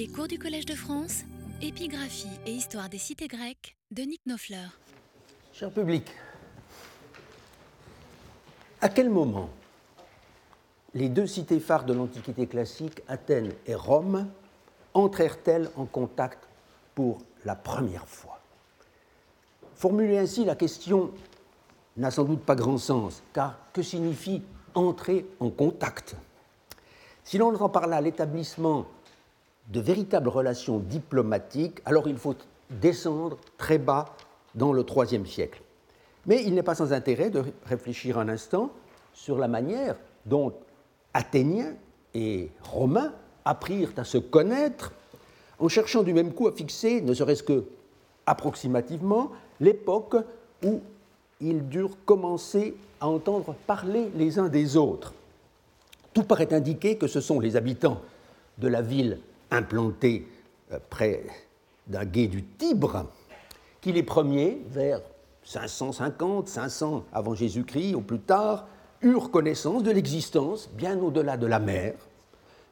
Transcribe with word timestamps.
Les 0.00 0.08
cours 0.08 0.28
du 0.28 0.38
Collège 0.38 0.64
de 0.64 0.74
France, 0.74 1.24
épigraphie 1.60 2.30
et 2.46 2.52
histoire 2.52 2.88
des 2.88 2.96
cités 2.96 3.28
grecques 3.28 3.76
de 3.90 4.00
Nick 4.00 4.22
Nofleur. 4.24 4.80
Cher 5.52 5.70
public, 5.70 6.10
à 8.80 8.88
quel 8.88 9.10
moment 9.10 9.50
les 10.94 11.10
deux 11.10 11.26
cités 11.26 11.60
phares 11.60 11.84
de 11.84 11.92
l'Antiquité 11.92 12.46
classique, 12.46 13.02
Athènes 13.08 13.52
et 13.66 13.74
Rome, 13.74 14.26
entrèrent-elles 14.94 15.68
en 15.76 15.84
contact 15.84 16.48
pour 16.94 17.18
la 17.44 17.54
première 17.54 18.08
fois? 18.08 18.40
Formuler 19.74 20.16
ainsi 20.16 20.46
la 20.46 20.54
question 20.54 21.10
n'a 21.98 22.10
sans 22.10 22.24
doute 22.24 22.40
pas 22.40 22.54
grand 22.54 22.78
sens, 22.78 23.22
car 23.34 23.58
que 23.74 23.82
signifie 23.82 24.42
entrer 24.72 25.26
en 25.40 25.50
contact? 25.50 26.16
Si 27.22 27.36
l'on 27.36 27.54
entend 27.54 27.68
par 27.68 27.86
là 27.86 28.00
l'établissement 28.00 28.86
de 29.70 29.80
véritables 29.80 30.28
relations 30.28 30.78
diplomatiques, 30.78 31.80
alors 31.84 32.08
il 32.08 32.16
faut 32.16 32.34
descendre 32.70 33.38
très 33.56 33.78
bas 33.78 34.16
dans 34.54 34.72
le 34.72 34.84
IIIe 34.84 35.26
siècle. 35.26 35.62
Mais 36.26 36.42
il 36.44 36.54
n'est 36.54 36.62
pas 36.62 36.74
sans 36.74 36.92
intérêt 36.92 37.30
de 37.30 37.44
réfléchir 37.66 38.18
un 38.18 38.28
instant 38.28 38.70
sur 39.12 39.38
la 39.38 39.48
manière 39.48 39.96
dont 40.26 40.52
Athéniens 41.14 41.74
et 42.14 42.50
Romains 42.62 43.12
apprirent 43.44 43.92
à 43.96 44.04
se 44.04 44.18
connaître 44.18 44.92
en 45.58 45.68
cherchant 45.68 46.02
du 46.02 46.14
même 46.14 46.32
coup 46.32 46.48
à 46.48 46.52
fixer, 46.52 47.00
ne 47.00 47.14
serait-ce 47.14 47.42
que 47.42 47.64
approximativement, 48.26 49.30
l'époque 49.60 50.16
où 50.64 50.80
ils 51.40 51.68
durent 51.68 51.96
commencer 52.04 52.74
à 53.00 53.08
entendre 53.08 53.54
parler 53.66 54.10
les 54.14 54.38
uns 54.38 54.48
des 54.48 54.76
autres. 54.76 55.14
Tout 56.12 56.24
paraît 56.24 56.52
indiquer 56.52 56.96
que 56.96 57.06
ce 57.06 57.20
sont 57.20 57.40
les 57.40 57.56
habitants 57.56 58.00
de 58.58 58.68
la 58.68 58.82
ville 58.82 59.18
implantée 59.50 60.26
euh, 60.72 60.78
près 60.88 61.24
d'un 61.86 62.04
gué 62.04 62.28
du 62.28 62.44
Tibre 62.44 63.06
qui 63.80 63.92
les 63.92 64.02
premiers, 64.02 64.60
vers 64.68 65.00
550, 65.44 66.48
500 66.48 67.04
avant 67.12 67.34
Jésus-Christ 67.34 67.94
ou 67.94 68.02
plus 68.02 68.20
tard, 68.20 68.66
eurent 69.02 69.30
connaissance 69.30 69.82
de 69.82 69.90
l'existence, 69.90 70.68
bien 70.74 70.98
au-delà 70.98 71.36
de 71.36 71.46
la 71.46 71.58
mer, 71.58 71.94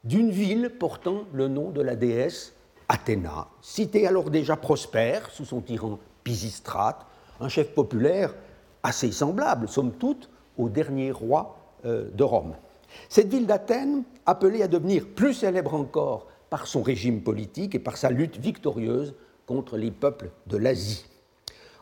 d'une 0.05 0.31
ville 0.31 0.71
portant 0.79 1.25
le 1.33 1.49
nom 1.49 1.71
de 1.71 1.81
la 1.81 1.97
déesse 1.97 2.53
Athéna, 2.89 3.49
cité 3.61 4.07
alors 4.07 4.31
déjà 4.31 4.57
prospère 4.57 5.31
sous 5.31 5.45
son 5.45 5.61
tyran 5.61 5.99
Pisistrate, 6.25 7.07
un 7.41 7.49
chef 7.49 7.75
populaire 7.75 8.35
assez 8.83 9.13
semblable, 9.13 9.69
somme 9.69 9.93
toute, 9.93 10.31
au 10.57 10.69
dernier 10.69 11.11
roi 11.11 11.57
euh, 11.85 12.09
de 12.13 12.25
Rome. 12.25 12.55
Cette 13.09 13.29
ville 13.29 13.47
d'Athènes, 13.47 14.05
appelée 14.25 14.63
à 14.63 14.69
devenir 14.69 15.07
plus 15.15 15.35
célèbre 15.35 15.75
encore 15.75 16.27
par 16.51 16.67
son 16.67 16.83
régime 16.83 17.23
politique 17.23 17.75
et 17.75 17.79
par 17.79 17.97
sa 17.97 18.11
lutte 18.11 18.39
victorieuse 18.39 19.15
contre 19.47 19.77
les 19.77 19.91
peuples 19.91 20.31
de 20.47 20.57
l'Asie. 20.57 21.07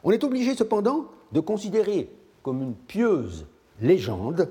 On 0.05 0.11
est 0.11 0.25
obligé 0.25 0.55
cependant 0.55 1.07
de 1.33 1.41
considérer 1.41 2.11
comme 2.43 2.63
une 2.63 2.75
pieuse 2.75 3.47
légende 3.81 4.51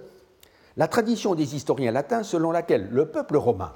la 0.77 0.88
tradition 0.88 1.35
des 1.35 1.55
historiens 1.55 1.91
latins 1.91 2.23
selon 2.23 2.52
laquelle 2.52 2.89
le 2.91 3.05
peuple 3.05 3.38
romain, 3.38 3.73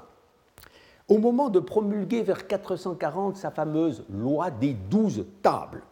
au 1.08 1.18
moment 1.18 1.48
de 1.48 1.58
promulguer 1.58 2.22
vers 2.22 2.46
440 2.46 3.36
sa 3.36 3.50
fameuse 3.50 4.04
loi 4.10 4.50
des 4.50 4.74
douze 4.74 5.24
tables, 5.42 5.82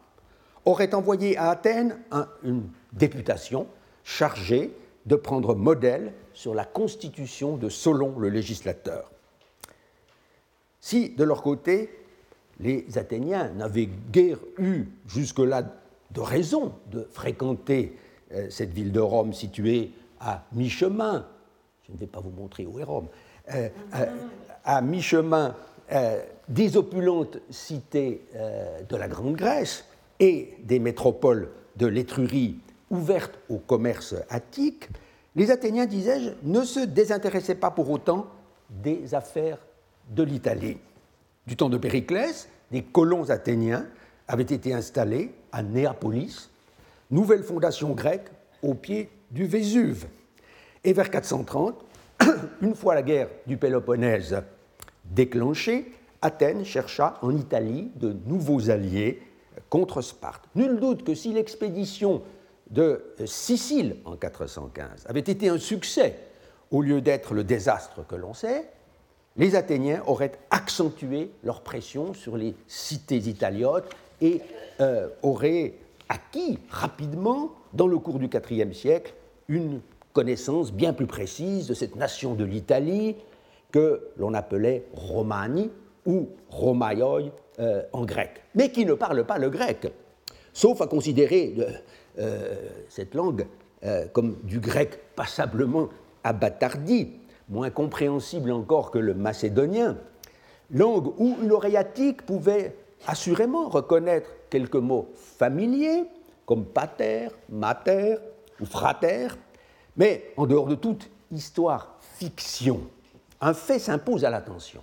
aurait 0.64 0.94
envoyé 0.94 1.36
à 1.38 1.48
Athènes 1.48 1.98
une 2.42 2.68
députation 2.92 3.66
chargée 4.04 4.74
de 5.06 5.16
prendre 5.16 5.54
modèle 5.54 6.12
sur 6.34 6.54
la 6.54 6.66
constitution 6.66 7.56
de 7.56 7.70
Solon 7.70 8.18
le 8.18 8.28
législateur. 8.28 9.10
Si, 10.80 11.10
de 11.10 11.24
leur 11.24 11.42
côté, 11.42 11.90
les 12.60 12.86
Athéniens 12.96 13.50
n'avaient 13.50 13.88
guère 14.10 14.38
eu 14.58 14.84
jusque-là 15.06 15.62
de 16.10 16.20
raison 16.20 16.72
de 16.90 17.06
fréquenter 17.10 17.96
euh, 18.32 18.48
cette 18.50 18.72
ville 18.72 18.92
de 18.92 19.00
Rome 19.00 19.32
située 19.32 19.92
à 20.20 20.44
mi-chemin, 20.52 21.26
je 21.86 21.92
ne 21.92 21.98
vais 21.98 22.06
pas 22.06 22.20
vous 22.20 22.30
montrer 22.30 22.66
où 22.66 22.78
est 22.78 22.84
Rome, 22.84 23.08
euh, 23.54 23.68
euh, 23.94 24.06
à 24.64 24.82
mi-chemin 24.82 25.54
des 26.50 26.76
opulentes 26.76 27.38
cités 27.48 28.26
de 28.86 28.94
la 28.94 29.08
Grande 29.08 29.36
Grèce 29.36 29.86
et 30.20 30.52
des 30.62 30.80
métropoles 30.80 31.48
de 31.76 31.86
l'Étrurie 31.86 32.58
ouvertes 32.90 33.38
au 33.48 33.56
commerce 33.56 34.14
attique, 34.28 34.90
les 35.34 35.50
Athéniens, 35.50 35.86
disais-je, 35.86 36.30
ne 36.42 36.62
se 36.62 36.80
désintéressaient 36.80 37.54
pas 37.54 37.70
pour 37.70 37.88
autant 37.88 38.26
des 38.68 39.14
affaires 39.14 39.58
de 40.08 40.22
l'Italie. 40.22 40.78
Du 41.46 41.56
temps 41.56 41.68
de 41.68 41.78
Périclès, 41.78 42.48
des 42.70 42.82
colons 42.82 43.30
athéniens 43.30 43.86
avaient 44.26 44.42
été 44.42 44.74
installés 44.74 45.32
à 45.52 45.62
Néapolis, 45.62 46.50
nouvelle 47.10 47.42
fondation 47.42 47.92
grecque 47.92 48.30
au 48.62 48.74
pied 48.74 49.10
du 49.30 49.46
Vésuve. 49.46 50.06
Et 50.84 50.92
vers 50.92 51.10
430, 51.10 51.84
une 52.62 52.74
fois 52.74 52.94
la 52.94 53.02
guerre 53.02 53.28
du 53.46 53.56
Péloponnèse 53.56 54.42
déclenchée, 55.04 55.92
Athènes 56.20 56.64
chercha 56.64 57.18
en 57.22 57.36
Italie 57.36 57.90
de 57.96 58.14
nouveaux 58.26 58.70
alliés 58.70 59.22
contre 59.70 60.02
Sparte. 60.02 60.44
Nul 60.54 60.80
doute 60.80 61.04
que 61.04 61.14
si 61.14 61.32
l'expédition 61.32 62.22
de 62.70 63.14
Sicile 63.24 63.96
en 64.04 64.16
415 64.16 65.06
avait 65.06 65.20
été 65.20 65.48
un 65.48 65.58
succès 65.58 66.18
au 66.70 66.82
lieu 66.82 67.00
d'être 67.00 67.34
le 67.34 67.44
désastre 67.44 68.06
que 68.06 68.14
l'on 68.14 68.34
sait, 68.34 68.68
les 69.38 69.54
Athéniens 69.54 70.02
auraient 70.06 70.32
accentué 70.50 71.30
leur 71.44 71.62
pression 71.62 72.12
sur 72.12 72.36
les 72.36 72.54
cités 72.66 73.16
italiotes 73.16 73.88
et 74.20 74.42
euh, 74.80 75.08
auraient 75.22 75.74
acquis 76.08 76.58
rapidement, 76.68 77.52
dans 77.72 77.86
le 77.86 77.98
cours 77.98 78.18
du 78.18 78.28
IVe 78.50 78.72
siècle, 78.72 79.14
une 79.48 79.80
connaissance 80.12 80.72
bien 80.72 80.92
plus 80.92 81.06
précise 81.06 81.68
de 81.68 81.74
cette 81.74 81.96
nation 81.96 82.34
de 82.34 82.44
l'Italie 82.44 83.14
que 83.70 84.08
l'on 84.16 84.34
appelait 84.34 84.84
Romani 84.94 85.70
ou 86.04 86.28
Romaioi 86.50 87.30
euh, 87.60 87.82
en 87.92 88.04
grec, 88.04 88.42
mais 88.54 88.72
qui 88.72 88.84
ne 88.84 88.94
parle 88.94 89.24
pas 89.24 89.38
le 89.38 89.50
grec, 89.50 89.92
sauf 90.52 90.80
à 90.80 90.86
considérer 90.86 91.54
euh, 92.18 92.56
cette 92.88 93.14
langue 93.14 93.46
comme 94.12 94.38
du 94.42 94.58
grec 94.58 94.98
passablement 95.14 95.88
abattardi 96.24 97.12
moins 97.48 97.70
compréhensible 97.70 98.50
encore 98.52 98.90
que 98.90 98.98
le 98.98 99.14
macédonien, 99.14 99.96
langue 100.70 101.08
où 101.18 101.36
une 101.42 101.52
oreillattique 101.52 102.22
pouvait 102.22 102.76
assurément 103.06 103.68
reconnaître 103.68 104.30
quelques 104.50 104.76
mots 104.76 105.08
familiers, 105.14 106.04
comme 106.46 106.64
pater, 106.64 107.28
mater 107.48 108.16
ou 108.60 108.66
frater, 108.66 109.28
mais 109.96 110.32
en 110.36 110.46
dehors 110.46 110.66
de 110.66 110.74
toute 110.74 111.10
histoire 111.30 111.96
fiction, 112.00 112.80
un 113.40 113.54
fait 113.54 113.78
s'impose 113.78 114.24
à 114.24 114.30
l'attention. 114.30 114.82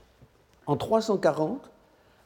En 0.67 0.77
340, 0.77 1.69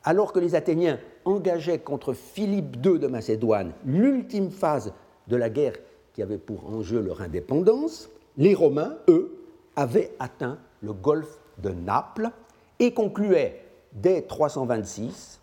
alors 0.03 0.31
que 0.31 0.39
les 0.39 0.56
Athéniens 0.56 1.00
engageaient 1.25 1.79
contre 1.79 2.13
Philippe 2.13 2.77
II 2.85 3.00
de 3.00 3.07
Macédoine 3.07 3.73
l'ultime 3.85 4.51
phase 4.51 4.94
de 5.27 5.35
la 5.35 5.50
guerre 5.50 5.75
qui 6.13 6.21
avait 6.21 6.38
pour 6.38 6.69
enjeu 6.69 7.01
leur 7.01 7.21
indépendance, 7.21 8.09
les 8.38 8.53
Romains, 8.53 8.95
eux, 9.09 9.38
avait 9.79 10.12
atteint 10.19 10.57
le 10.81 10.91
golfe 10.91 11.40
de 11.57 11.69
Naples 11.69 12.31
et 12.79 12.94
concluait 12.94 13.63
dès 13.94 14.23
326 14.23 15.40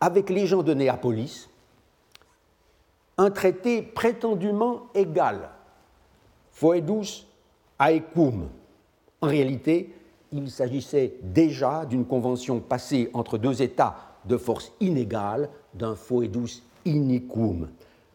avec 0.00 0.28
les 0.28 0.48
gens 0.48 0.64
de 0.64 0.74
Néapolis 0.74 1.48
un 3.16 3.30
traité 3.30 3.80
prétendument 3.80 4.88
égal, 4.92 5.50
foedus 6.50 7.28
aequum. 7.78 8.48
En 9.20 9.28
réalité, 9.28 9.94
il 10.32 10.50
s'agissait 10.50 11.14
déjà 11.22 11.86
d'une 11.86 12.04
convention 12.04 12.58
passée 12.58 13.08
entre 13.14 13.38
deux 13.38 13.62
États 13.62 13.96
de 14.24 14.36
force 14.36 14.72
inégale, 14.80 15.48
d'un 15.74 15.94
foedus 15.94 16.64
inicum, 16.84 17.68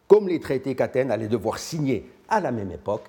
comme 0.06 0.28
les 0.28 0.38
traités 0.38 0.74
qu'Athènes 0.74 1.10
allait 1.10 1.28
devoir 1.28 1.58
signer 1.58 2.10
à 2.28 2.40
la 2.40 2.52
même 2.52 2.70
époque 2.72 3.06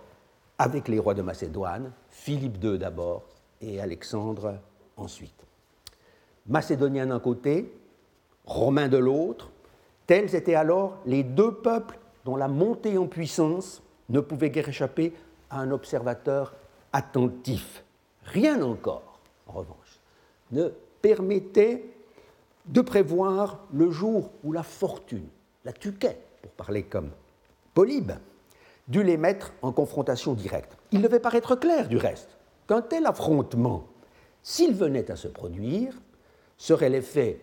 avec 0.57 0.87
les 0.87 0.97
rois 0.97 1.13
de 1.13 1.21
Macédoine, 1.21 1.91
Philippe 2.11 2.63
II 2.63 2.77
d'abord 2.77 3.23
et 3.61 3.81
Alexandre 3.81 4.59
ensuite. 4.97 5.45
Macédoniens 6.47 7.07
d'un 7.07 7.19
côté, 7.19 7.73
Romains 8.45 8.89
de 8.89 8.97
l'autre, 8.97 9.51
tels 10.07 10.35
étaient 10.35 10.55
alors 10.55 10.97
les 11.05 11.23
deux 11.23 11.53
peuples 11.53 11.99
dont 12.25 12.35
la 12.35 12.47
montée 12.47 12.97
en 12.97 13.07
puissance 13.07 13.81
ne 14.09 14.19
pouvait 14.19 14.49
guère 14.49 14.69
échapper 14.69 15.13
à 15.49 15.59
un 15.59 15.71
observateur 15.71 16.55
attentif. 16.91 17.83
Rien 18.25 18.61
encore, 18.61 19.19
en 19.47 19.53
revanche, 19.53 19.99
ne 20.51 20.69
permettait 21.01 21.85
de 22.65 22.81
prévoir 22.81 23.59
le 23.73 23.89
jour 23.89 24.31
où 24.43 24.51
la 24.51 24.63
fortune, 24.63 25.27
la 25.65 25.73
tuquet, 25.73 26.17
pour 26.41 26.51
parler 26.51 26.83
comme 26.83 27.11
Polybe, 27.73 28.11
dû 28.87 29.03
les 29.03 29.17
mettre 29.17 29.53
en 29.61 29.71
confrontation 29.71 30.33
directe. 30.33 30.77
Il 30.91 31.01
devait 31.01 31.19
paraître 31.19 31.55
clair, 31.55 31.87
du 31.87 31.97
reste, 31.97 32.37
qu'un 32.67 32.81
tel 32.81 33.05
affrontement, 33.05 33.87
s'il 34.43 34.73
venait 34.73 35.11
à 35.11 35.15
se 35.15 35.27
produire, 35.27 35.93
serait 36.57 36.89
l'effet 36.89 37.41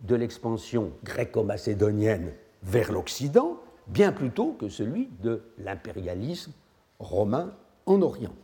de 0.00 0.14
l'expansion 0.14 0.92
gréco-macédonienne 1.04 2.32
vers 2.62 2.92
l'Occident, 2.92 3.58
bien 3.86 4.12
plutôt 4.12 4.52
que 4.52 4.68
celui 4.68 5.08
de 5.22 5.42
l'impérialisme 5.58 6.52
romain 6.98 7.52
en 7.86 8.02
Orient. 8.02 8.34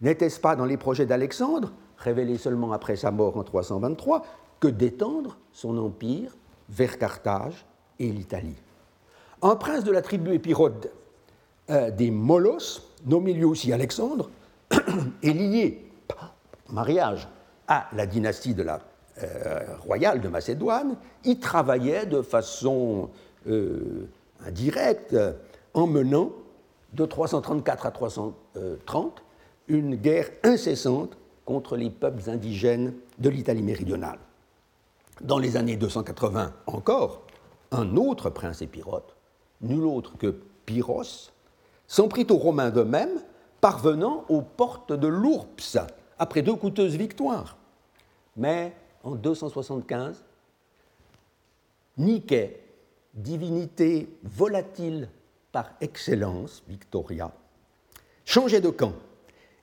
N'était-ce 0.00 0.40
pas 0.40 0.56
dans 0.56 0.64
les 0.64 0.76
projets 0.76 1.06
d'Alexandre, 1.06 1.72
révélés 1.96 2.38
seulement 2.38 2.72
après 2.72 2.96
sa 2.96 3.10
mort 3.10 3.36
en 3.36 3.44
323, 3.44 4.24
que 4.60 4.68
d'étendre 4.68 5.38
son 5.52 5.78
empire 5.78 6.36
vers 6.68 6.98
Carthage 6.98 7.64
et 7.98 8.10
l'Italie? 8.10 8.56
Un 9.42 9.56
prince 9.56 9.84
de 9.84 9.92
la 9.92 10.02
tribu 10.02 10.32
épirode 10.34 10.90
euh, 11.70 11.90
des 11.90 12.10
Molos, 12.10 12.82
nommé 13.06 13.32
lui 13.32 13.44
aussi 13.44 13.72
Alexandre, 13.72 14.30
est 15.22 15.32
lié 15.32 15.82
par 16.06 16.34
mariage 16.68 17.26
à 17.68 17.86
la 17.94 18.06
dynastie 18.06 18.54
euh, 19.22 19.60
royale 19.80 20.20
de 20.20 20.28
Macédoine, 20.28 20.96
il 21.24 21.40
travaillait 21.40 22.04
de 22.04 22.20
façon 22.20 23.08
euh, 23.46 24.06
indirecte 24.46 25.16
en 25.72 25.86
menant 25.86 26.32
de 26.92 27.06
334 27.06 27.86
à 27.86 27.90
330 27.90 29.22
une 29.68 29.96
guerre 29.96 30.28
incessante 30.42 31.16
contre 31.46 31.76
les 31.76 31.88
peuples 31.88 32.28
indigènes 32.28 32.92
de 33.18 33.28
l'Italie 33.30 33.62
méridionale. 33.62 34.18
Dans 35.22 35.38
les 35.38 35.56
années 35.56 35.76
280 35.76 36.52
encore, 36.66 37.22
un 37.70 37.96
autre 37.96 38.28
prince 38.28 38.60
épirote, 38.60 39.16
nul 39.62 39.84
autre 39.84 40.18
que 40.18 40.34
Pyrrhos, 40.66 41.30
s'en 41.86 42.08
prit 42.08 42.26
aux 42.30 42.36
Romains 42.36 42.70
d'eux-mêmes, 42.70 43.22
parvenant 43.60 44.24
aux 44.28 44.42
portes 44.42 44.92
de 44.92 45.06
l'Ourps 45.06 45.46
après 46.18 46.42
deux 46.42 46.54
coûteuses 46.54 46.96
victoires. 46.96 47.56
Mais 48.36 48.74
en 49.02 49.14
275, 49.14 50.24
Niké, 51.96 52.60
divinité 53.14 54.08
volatile 54.22 55.08
par 55.52 55.70
excellence, 55.80 56.62
Victoria, 56.68 57.32
changeait 58.24 58.60
de 58.60 58.70
camp. 58.70 58.92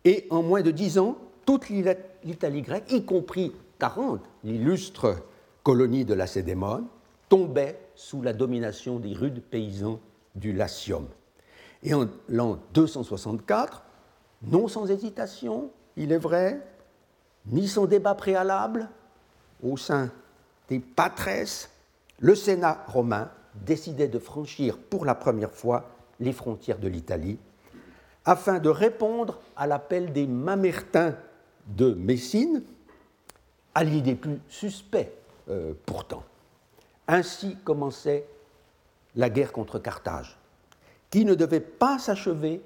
Et 0.06 0.28
en 0.30 0.42
moins 0.42 0.62
de 0.62 0.72
dix 0.72 0.98
ans, 0.98 1.18
toute 1.46 1.70
l'Italie 1.70 2.62
grecque, 2.62 2.92
y 2.92 3.04
compris 3.04 3.52
40, 3.80 4.22
l'illustre 4.44 5.18
colonie 5.64 6.06
de 6.06 6.14
la 6.14 6.28
Cédémone, 6.28 6.88
tombait 7.30 7.80
sous 7.96 8.22
la 8.22 8.34
domination 8.34 9.00
des 9.00 9.14
rudes 9.14 9.42
paysans 9.42 10.00
du 10.36 10.54
Latium. 10.54 11.08
Et 11.84 11.94
en 11.94 12.08
l'an 12.30 12.60
264, 12.74 13.84
non 14.44 14.68
sans 14.68 14.90
hésitation, 14.90 15.72
il 15.98 16.12
est 16.12 16.18
vrai, 16.18 16.62
ni 17.48 17.68
sans 17.68 17.86
débat 17.86 18.16
préalable, 18.16 18.90
au 19.64 19.78
sein 19.78 20.10
des 20.70 20.80
patresses, 20.80 21.70
le 22.20 22.36
Sénat 22.36 22.86
romain 22.88 23.30
décidait 23.56 24.08
de 24.08 24.20
franchir 24.20 24.78
pour 24.78 25.06
la 25.06 25.16
première 25.16 25.52
fois 25.52 25.90
les 26.20 26.34
frontières 26.34 26.80
de 26.80 26.88
l'Italie 26.88 27.40
afin 28.26 28.60
de 28.60 28.70
répondre 28.70 29.40
à 29.56 29.68
l'appel 29.68 30.14
des 30.14 30.28
Mamertins 30.28 31.16
de 31.68 31.94
Messine, 31.94 32.64
alliés 33.74 34.02
des 34.02 34.16
plus 34.16 34.40
suspects 34.48 35.12
euh, 35.50 35.74
pourtant. 35.86 36.24
Ainsi 37.08 37.58
commençait 37.64 38.28
la 39.16 39.30
guerre 39.30 39.52
contre 39.52 39.80
Carthage, 39.80 40.38
qui 41.12 41.26
ne 41.26 41.36
devait 41.36 41.60
pas 41.60 42.00
s'achever 42.00 42.62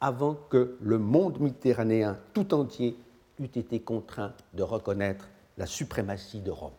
avant 0.00 0.34
que 0.34 0.76
le 0.80 0.98
monde 0.98 1.38
méditerranéen 1.38 2.18
tout 2.32 2.54
entier 2.54 2.96
eût 3.38 3.44
été 3.44 3.80
contraint 3.80 4.32
de 4.54 4.62
reconnaître 4.62 5.28
la 5.58 5.66
suprématie 5.66 6.40
de 6.40 6.50
Rome. 6.50 6.72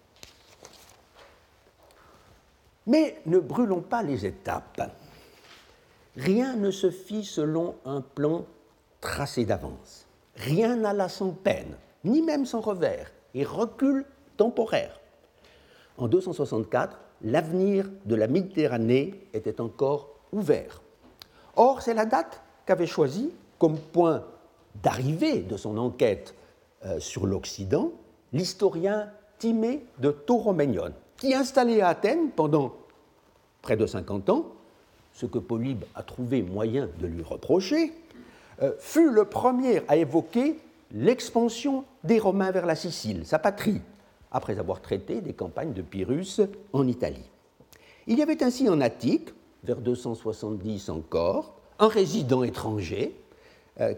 Mais 2.88 3.21
ne 3.25 3.39
brûlons 3.39 3.81
pas 3.81 4.04
les 4.04 4.25
étapes. 4.25 4.92
Rien 6.18 6.56
ne 6.56 6.71
se 6.71 6.92
fit 6.92 7.24
selon 7.24 7.75
un 7.86 8.01
plan 8.01 8.45
tracé 9.00 9.45
d'avance. 9.45 10.06
Rien 10.36 10.75
n'alla 10.75 11.09
sans 11.09 11.31
peine, 11.31 11.77
ni 12.04 12.21
même 12.21 12.45
sans 12.45 12.59
revers, 12.59 13.12
et 13.33 13.45
recul 13.45 14.06
temporaire. 14.36 15.00
En 15.98 16.07
264, 16.07 17.00
l'avenir 17.21 17.89
de 18.06 18.16
la 18.16 18.27
Méditerranée 18.27 19.27
était 19.33 19.62
encore 19.62 20.09
ouvert. 20.31 20.82
Or, 21.55 21.81
c'est 21.81 21.94
la 21.94 22.05
date 22.05 22.41
qu'avait 22.65 22.88
choisie 22.88 23.31
comme 23.59 23.77
point 23.77 24.23
d'arrivée 24.81 25.39
de 25.39 25.57
son 25.57 25.77
enquête 25.77 26.33
euh, 26.85 27.00
sur 27.00 27.25
l'Occident 27.25 27.91
l'historien 28.33 29.09
Timée 29.38 29.85
de 30.00 30.11
Tauroménion, 30.11 30.94
qui, 31.17 31.33
installé 31.33 31.81
à 31.81 31.89
Athènes 31.89 32.31
pendant 32.31 32.73
près 33.61 33.77
de 33.77 33.85
50 33.85 34.29
ans, 34.29 34.45
ce 35.13 35.25
que 35.25 35.38
Polybe 35.38 35.83
a 35.95 36.03
trouvé 36.03 36.41
moyen 36.41 36.89
de 37.00 37.07
lui 37.07 37.23
reprocher, 37.23 37.94
euh, 38.61 38.73
fut 38.79 39.11
le 39.11 39.25
premier 39.25 39.81
à 39.88 39.95
évoquer 39.95 40.59
l'expansion 40.91 41.85
des 42.03 42.19
Romains 42.19 42.51
vers 42.51 42.65
la 42.65 42.75
Sicile, 42.75 43.25
sa 43.25 43.39
patrie, 43.39 43.81
après 44.31 44.59
avoir 44.59 44.81
traité 44.81 45.21
des 45.21 45.33
campagnes 45.33 45.73
de 45.73 45.81
Pyrrhus 45.81 46.41
en 46.73 46.88
Italie. 46.88 47.29
Il 48.07 48.17
y 48.17 48.23
avait 48.23 48.44
ainsi 48.44 48.67
en 48.69 48.81
Attique, 48.81 49.29
vers 49.63 49.77
270 49.77 50.89
encore, 50.89 51.56
un 51.80 51.88
résident 51.88 52.44
étranger, 52.44 53.15
euh, 53.80 53.94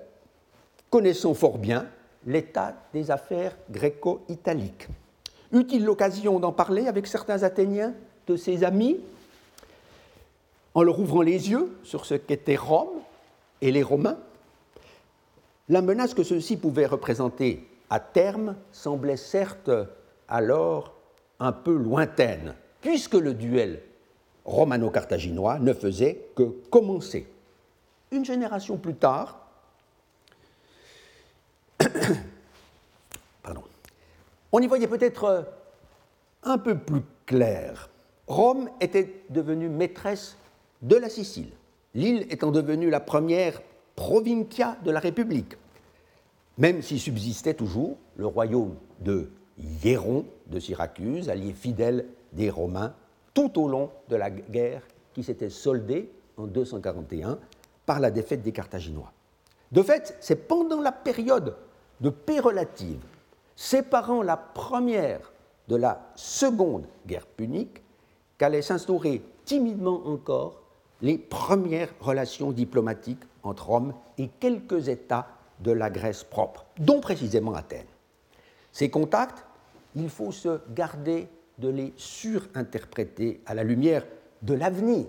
connaissant 0.90 1.34
fort 1.34 1.58
bien 1.58 1.88
l'état 2.26 2.76
des 2.94 3.12
affaires 3.12 3.56
gréco-italiques. 3.70 4.88
Eut-il 5.52 5.86
l'occasion 5.86 6.40
d'en 6.40 6.52
parler 6.52 6.88
avec 6.88 7.08
certains 7.08 7.44
Athéniens 7.44 7.94
de 8.28 8.36
ses 8.36 8.64
amis, 8.64 9.00
en 10.74 10.84
leur 10.84 11.00
ouvrant 11.00 11.22
les 11.22 11.50
yeux 11.50 11.78
sur 11.84 12.06
ce 12.06 12.16
qu'était 12.16 12.56
Rome 12.56 13.00
et 13.62 13.72
les 13.72 13.84
Romains? 13.84 14.18
La 15.70 15.82
menace 15.82 16.14
que 16.14 16.24
ceux-ci 16.24 16.58
pouvaient 16.58 16.86
représenter 16.86 17.68
à 17.90 18.00
terme 18.00 18.56
semblait 18.72 19.18
certes 19.18 19.72
alors 20.28 20.94
un 21.40 21.52
peu 21.52 21.76
lointaine, 21.76 22.56
puisque 22.82 23.16
le 23.16 23.34
duel 23.34 23.82
romano-carthaginois 24.46 25.60
ne 25.60 25.74
faisait 25.74 26.28
que 26.36 26.44
commencer. 26.70 27.28
Une 28.12 28.24
génération 28.24 28.78
plus 28.78 28.96
tard, 28.96 29.46
Pardon. 33.44 33.62
On 34.52 34.60
y 34.60 34.68
voyait 34.68 34.88
peut-être 34.88 35.48
un 36.44 36.58
peu 36.58 36.78
plus 36.78 37.02
clair. 37.26 37.90
Rome 38.28 38.70
était 38.80 39.24
devenue 39.30 39.70
maîtresse 39.70 40.38
de 40.82 40.96
la 40.96 41.10
Sicile, 41.10 41.50
l'île 41.94 42.26
étant 42.30 42.52
devenue 42.52 42.90
la 42.90 43.00
première 43.00 43.62
provincia 43.96 44.78
de 44.84 44.92
la 44.92 45.00
République, 45.00 45.56
même 46.58 46.82
s'il 46.82 47.00
subsistait 47.00 47.54
toujours 47.54 47.98
le 48.18 48.26
royaume 48.26 48.76
de 49.00 49.30
Hieron 49.58 50.26
de 50.48 50.60
Syracuse, 50.60 51.30
allié 51.30 51.54
fidèle 51.54 52.06
des 52.34 52.50
Romains, 52.50 52.94
tout 53.36 53.62
au 53.62 53.68
long 53.68 53.92
de 54.10 54.16
la 54.16 54.32
guerre 54.32 54.82
qui 55.14 55.24
s'était 55.24 55.52
soldée 55.52 56.12
en 56.38 56.48
241 56.48 57.38
par 57.86 58.00
la 58.00 58.10
défaite 58.10 58.42
des 58.42 58.52
Carthaginois. 58.52 59.14
De 59.72 59.84
fait, 59.84 60.18
c'est 60.20 60.48
pendant 60.48 60.82
la 60.82 60.92
période 60.92 61.56
de 62.02 62.10
paix 62.10 62.40
relative 62.40 63.02
séparant 63.56 64.24
la 64.24 64.38
première 64.38 65.32
de 65.68 65.76
la 65.76 66.12
seconde 66.16 66.88
guerre 67.06 67.26
punique 67.26 67.82
qu'allaient 68.38 68.62
s'instaurer 68.62 69.22
timidement 69.46 70.06
encore 70.08 70.62
les 71.02 71.18
premières 71.18 71.94
relations 72.00 72.52
diplomatiques 72.52 73.24
entre 73.44 73.68
Rome 73.68 73.94
et 74.18 74.30
quelques 74.40 74.88
États 74.88 75.28
de 75.60 75.72
la 75.72 75.90
Grèce 75.90 76.24
propre, 76.24 76.66
dont 76.80 77.00
précisément 77.00 77.54
Athènes. 77.54 77.86
Ces 78.72 78.90
contacts, 78.90 79.46
il 79.96 80.10
faut 80.10 80.32
se 80.32 80.60
garder 80.74 81.28
de 81.60 81.70
les 81.70 81.94
surinterpréter 81.98 83.42
à 83.46 83.54
la 83.54 83.64
lumière 83.64 84.06
de 84.42 84.54
l'avenir, 84.54 85.08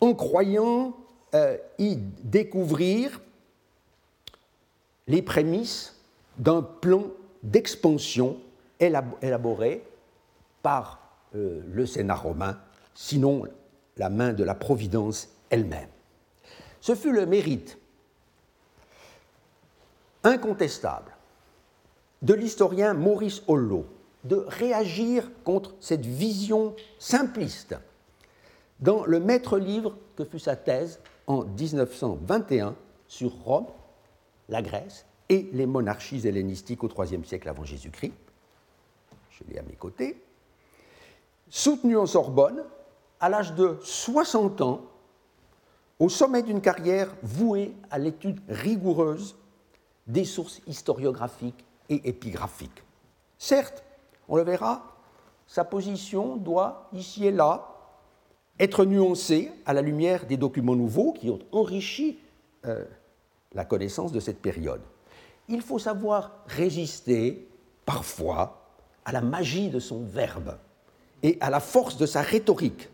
en 0.00 0.14
croyant 0.14 0.96
euh, 1.34 1.56
y 1.78 1.96
découvrir 2.22 3.20
les 5.06 5.22
prémices 5.22 6.00
d'un 6.38 6.62
plan 6.62 7.04
d'expansion 7.42 8.38
élaboré 8.80 9.82
par 10.62 11.00
euh, 11.34 11.62
le 11.72 11.86
Sénat 11.86 12.14
romain, 12.14 12.58
sinon 12.94 13.44
la 13.96 14.10
main 14.10 14.32
de 14.32 14.44
la 14.44 14.54
Providence 14.54 15.28
elle-même. 15.50 15.88
Ce 16.80 16.94
fut 16.94 17.12
le 17.12 17.26
mérite 17.26 17.78
incontestable 20.22 21.12
de 22.22 22.34
l'historien 22.34 22.94
Maurice 22.94 23.42
Hollo 23.46 23.86
de 24.24 24.44
réagir 24.48 25.30
contre 25.44 25.74
cette 25.80 26.06
vision 26.06 26.74
simpliste 26.98 27.76
dans 28.80 29.04
le 29.04 29.20
maître 29.20 29.58
livre 29.58 29.96
que 30.16 30.24
fut 30.24 30.38
sa 30.38 30.56
thèse 30.56 31.00
en 31.26 31.44
1921 31.44 32.74
sur 33.06 33.32
Rome 33.44 33.66
la 34.48 34.62
Grèce 34.62 35.06
et 35.28 35.48
les 35.52 35.66
monarchies 35.66 36.26
hellénistiques 36.26 36.84
au 36.84 36.88
IIIe 36.88 37.24
siècle 37.24 37.48
avant 37.48 37.64
Jésus-Christ. 37.64 38.12
je 39.30 39.44
l'ai 39.48 39.58
à 39.58 39.62
mes 39.62 39.74
côtés, 39.74 40.22
soutenu 41.48 41.96
en 41.96 42.06
Sorbonne 42.06 42.62
à 43.20 43.28
l'âge 43.28 43.54
de 43.54 43.78
60 43.82 44.60
ans, 44.60 44.82
au 45.98 46.08
sommet 46.08 46.42
d'une 46.42 46.60
carrière 46.60 47.14
vouée 47.22 47.74
à 47.90 47.98
l'étude 47.98 48.40
rigoureuse 48.48 49.36
des 50.06 50.24
sources 50.24 50.60
historiographiques 50.66 51.64
et 51.88 52.08
épigraphiques. 52.08 52.82
Certes, 53.38 53.84
on 54.28 54.36
le 54.36 54.42
verra, 54.42 54.94
sa 55.46 55.64
position 55.64 56.36
doit, 56.36 56.88
ici 56.92 57.26
et 57.26 57.30
là, 57.30 57.68
être 58.58 58.84
nuancée 58.84 59.52
à 59.66 59.72
la 59.72 59.82
lumière 59.82 60.26
des 60.26 60.36
documents 60.36 60.76
nouveaux 60.76 61.12
qui 61.12 61.30
ont 61.30 61.40
enrichi 61.52 62.18
euh, 62.66 62.84
la 63.52 63.64
connaissance 63.64 64.12
de 64.12 64.20
cette 64.20 64.40
période. 64.40 64.80
Il 65.48 65.60
faut 65.60 65.78
savoir 65.78 66.32
résister, 66.46 67.48
parfois, 67.84 68.62
à 69.04 69.12
la 69.12 69.20
magie 69.20 69.68
de 69.68 69.80
son 69.80 70.02
verbe 70.04 70.56
et 71.22 71.36
à 71.40 71.50
la 71.50 71.60
force 71.60 71.96
de 71.96 72.06
sa 72.06 72.22
rhétorique. 72.22 72.88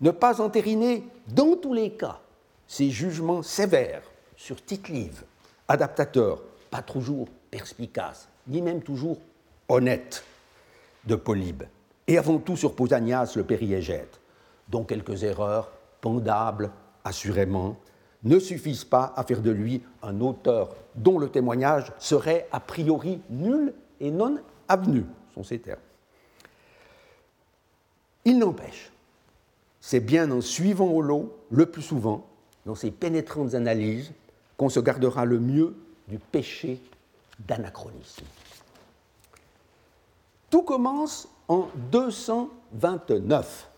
Ne 0.00 0.10
pas 0.10 0.40
entériner, 0.40 1.04
dans 1.28 1.56
tous 1.56 1.72
les 1.72 1.90
cas, 1.92 2.20
ses 2.66 2.90
jugements 2.90 3.42
sévères 3.42 4.02
sur 4.36 4.62
tite-live, 4.64 5.24
adaptateur, 5.68 6.42
pas 6.70 6.82
toujours 6.82 7.28
perspicace, 7.50 8.28
ni 8.46 8.62
même 8.62 8.82
toujours 8.82 9.18
honnête, 9.68 10.24
de 11.06 11.14
Polybe, 11.14 11.64
et 12.06 12.18
avant 12.18 12.38
tout 12.38 12.56
sur 12.56 12.74
Pausanias 12.74 13.34
le 13.36 13.44
périégète, 13.44 14.20
dont 14.68 14.84
quelques 14.84 15.22
erreurs, 15.22 15.72
pendables 16.00 16.70
assurément, 17.04 17.76
ne 18.22 18.38
suffisent 18.38 18.84
pas 18.84 19.12
à 19.16 19.24
faire 19.24 19.42
de 19.42 19.50
lui 19.50 19.82
un 20.02 20.20
auteur 20.20 20.74
dont 20.94 21.18
le 21.18 21.28
témoignage 21.28 21.92
serait 21.98 22.48
a 22.52 22.60
priori 22.60 23.20
nul 23.28 23.74
et 24.00 24.10
non 24.10 24.38
avenu, 24.68 25.04
sont 25.34 25.44
ces 25.44 25.58
termes. 25.58 25.80
Il 28.24 28.38
n'empêche, 28.38 28.90
c'est 29.80 30.00
bien 30.00 30.30
en 30.30 30.40
suivant 30.40 31.00
lot, 31.00 31.36
le 31.50 31.66
plus 31.66 31.82
souvent, 31.82 32.26
dans 32.64 32.74
ces 32.74 32.90
pénétrantes 32.90 33.54
analyses, 33.54 34.12
qu'on 34.56 34.70
se 34.70 34.80
gardera 34.80 35.26
le 35.26 35.38
mieux 35.38 35.74
du 36.08 36.18
péché 36.18 36.80
d'anachronisme. 37.46 38.24
Tout 40.54 40.62
commence 40.62 41.28
en 41.48 41.66
229, 41.90 43.68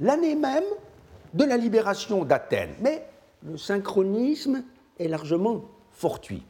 l'année 0.00 0.34
même 0.34 0.64
de 1.32 1.44
la 1.44 1.56
libération 1.56 2.24
d'Athènes. 2.24 2.74
Mais 2.80 3.06
le 3.44 3.56
synchronisme 3.56 4.64
est 4.98 5.06
largement 5.06 5.62
fortuit. 5.92 6.42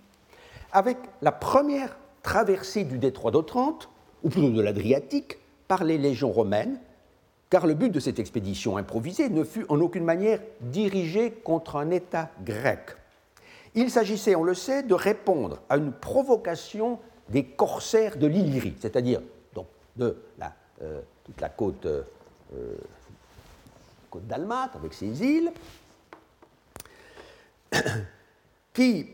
Avec 0.72 0.96
la 1.20 1.32
première 1.32 1.98
traversée 2.22 2.84
du 2.84 2.96
détroit 2.96 3.30
d'Otrante, 3.30 3.90
ou 4.22 4.30
plutôt 4.30 4.48
de 4.48 4.62
l'Adriatique, 4.62 5.36
par 5.68 5.84
les 5.84 5.98
légions 5.98 6.32
romaines, 6.32 6.80
car 7.50 7.66
le 7.66 7.74
but 7.74 7.90
de 7.90 8.00
cette 8.00 8.18
expédition 8.18 8.78
improvisée 8.78 9.28
ne 9.28 9.44
fut 9.44 9.66
en 9.68 9.82
aucune 9.82 10.04
manière 10.04 10.40
dirigé 10.62 11.30
contre 11.30 11.76
un 11.76 11.90
État 11.90 12.30
grec. 12.42 12.96
Il 13.74 13.90
s'agissait, 13.90 14.34
on 14.34 14.44
le 14.44 14.54
sait, 14.54 14.82
de 14.82 14.94
répondre 14.94 15.60
à 15.68 15.76
une 15.76 15.92
provocation 15.92 16.98
des 17.28 17.44
corsaires 17.44 18.16
de 18.16 18.26
l'Illyrie, 18.26 18.76
c'est-à-dire 18.80 19.20
de 19.96 20.16
euh, 20.82 21.00
toute 21.24 21.40
la 21.40 21.48
côte, 21.48 21.86
euh, 21.86 22.04
côte 24.10 24.26
dalmate 24.26 24.76
avec 24.76 24.92
ses 24.92 25.22
îles, 25.22 25.50
qui, 28.74 29.06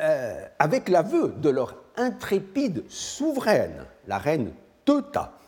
euh, 0.00 0.46
avec 0.58 0.88
l'aveu 0.88 1.34
de 1.36 1.50
leur 1.50 1.76
intrépide 1.96 2.84
souveraine, 2.88 3.84
la 4.06 4.18
reine 4.18 4.52
Teuta, 4.84 5.38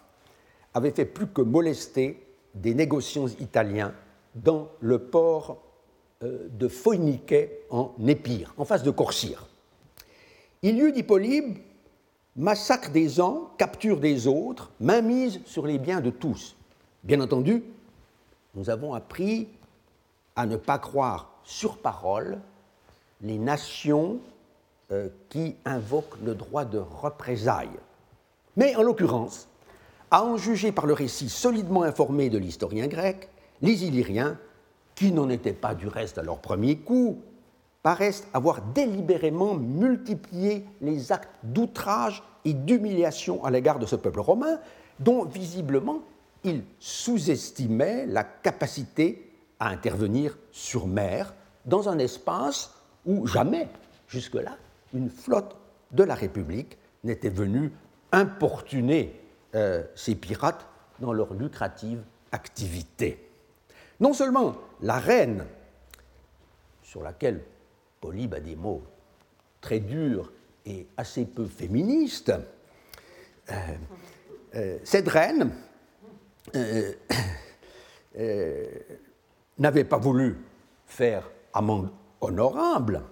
avaient 0.74 0.90
fait 0.90 1.06
plus 1.06 1.26
que 1.26 1.42
molester 1.42 2.24
des 2.54 2.74
négociants 2.74 3.28
italiens 3.40 3.94
dans 4.34 4.68
le 4.80 4.98
port 4.98 5.62
de 6.22 6.68
Phoenique 6.68 7.34
en 7.70 7.92
Épire, 8.06 8.54
en 8.56 8.64
face 8.64 8.82
de 8.82 8.90
Corcyre. 8.90 9.48
Il 10.62 10.76
y 10.76 10.80
eut, 10.80 10.92
dit 10.92 11.02
massacre 12.36 12.90
des 12.90 13.20
uns, 13.20 13.42
capture 13.58 14.00
des 14.00 14.26
autres, 14.26 14.70
mainmise 14.80 15.40
sur 15.44 15.66
les 15.66 15.78
biens 15.78 16.00
de 16.00 16.10
tous. 16.10 16.56
Bien 17.04 17.20
entendu, 17.20 17.62
nous 18.54 18.70
avons 18.70 18.94
appris 18.94 19.48
à 20.36 20.46
ne 20.46 20.56
pas 20.56 20.78
croire 20.78 21.30
sur 21.44 21.78
parole 21.78 22.38
les 23.20 23.38
nations 23.38 24.18
euh, 24.90 25.08
qui 25.28 25.56
invoquent 25.64 26.20
le 26.24 26.34
droit 26.34 26.64
de 26.64 26.78
représailles. 26.78 27.78
Mais 28.56 28.76
en 28.76 28.82
l'occurrence, 28.82 29.48
à 30.10 30.24
en 30.24 30.36
juger 30.36 30.72
par 30.72 30.86
le 30.86 30.92
récit 30.92 31.28
solidement 31.28 31.82
informé 31.82 32.28
de 32.28 32.38
l'historien 32.38 32.86
grec, 32.86 33.28
les 33.62 33.84
Illyriens, 33.84 34.38
qui 34.94 35.12
n'en 35.12 35.30
étaient 35.30 35.52
pas 35.52 35.74
du 35.74 35.88
reste 35.88 36.18
à 36.18 36.22
leur 36.22 36.38
premier 36.38 36.76
coup, 36.76 37.22
paraissent 37.82 38.26
avoir 38.32 38.62
délibérément 38.62 39.54
multiplié 39.54 40.64
les 40.80 41.12
actes 41.12 41.34
d'outrage 41.42 42.22
et 42.44 42.54
d'humiliation 42.54 43.44
à 43.44 43.50
l'égard 43.50 43.78
de 43.78 43.86
ce 43.86 43.96
peuple 43.96 44.20
romain, 44.20 44.58
dont 45.00 45.24
visiblement 45.24 46.02
ils 46.44 46.64
sous-estimaient 46.78 48.06
la 48.06 48.24
capacité 48.24 49.30
à 49.58 49.68
intervenir 49.68 50.36
sur 50.50 50.86
mer 50.86 51.34
dans 51.66 51.88
un 51.88 51.98
espace 51.98 52.74
où 53.06 53.26
jamais, 53.26 53.68
jusque-là, 54.08 54.56
une 54.94 55.10
flotte 55.10 55.56
de 55.92 56.04
la 56.04 56.14
République 56.14 56.78
n'était 57.04 57.30
venue 57.30 57.72
importuner 58.12 59.20
euh, 59.54 59.82
ces 59.94 60.14
pirates 60.14 60.66
dans 61.00 61.12
leur 61.12 61.34
lucrative 61.34 62.02
activité. 62.32 63.28
Non 64.00 64.12
seulement 64.12 64.54
la 64.80 64.98
reine, 64.98 65.46
sur 66.82 67.02
laquelle 67.02 67.42
Polybe 68.02 68.34
a 68.34 68.40
des 68.40 68.56
mots 68.56 68.82
très 69.60 69.78
durs 69.78 70.30
et 70.66 70.86
assez 70.96 71.24
peu 71.24 71.46
féministes. 71.46 72.32
Euh, 73.50 73.54
euh, 74.56 74.78
cette 74.84 75.08
reine 75.08 75.52
euh, 76.56 76.92
n'avait 79.58 79.84
pas 79.84 79.98
voulu 79.98 80.36
faire 80.84 81.30
amende 81.54 81.90
honorable, 82.20 83.02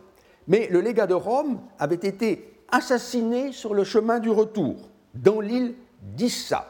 mais 0.48 0.66
le 0.68 0.80
légat 0.80 1.06
de 1.06 1.14
Rome 1.14 1.60
avait 1.78 1.94
été 1.94 2.52
assassiné 2.70 3.52
sur 3.52 3.74
le 3.74 3.84
chemin 3.84 4.18
du 4.18 4.30
retour, 4.30 4.76
dans 5.14 5.40
l'île 5.40 5.74
d'Issa. 6.02 6.66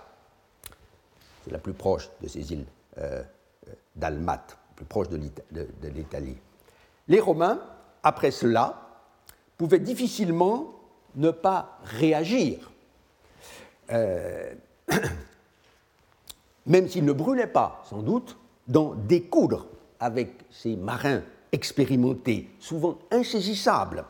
C'est 1.45 1.53
la 1.53 1.59
plus 1.59 1.73
proche 1.73 2.11
de 2.21 2.29
ces 2.29 2.53
îles 2.53 2.67
dalmates, 3.97 4.59
plus 4.77 4.85
proche 4.85 5.09
de 5.09 5.89
l'Italie. 5.89 6.37
Les 7.09 7.21
Romains 7.21 7.61
après 8.03 8.31
cela, 8.31 8.89
pouvait 9.57 9.79
difficilement 9.79 10.75
ne 11.17 11.31
pas 11.31 11.79
réagir. 11.85 12.71
Euh, 13.93 14.55
même 16.67 16.89
s'il 16.89 17.05
ne 17.05 17.13
brûlait 17.13 17.47
pas, 17.47 17.83
sans 17.89 18.03
doute, 18.03 18.39
d'en 18.69 18.95
découdre 18.95 19.67
avec 19.99 20.33
ces 20.51 20.77
marins 20.77 21.23
expérimentés, 21.53 22.49
souvent 22.59 22.99
insaisissables, 23.11 24.05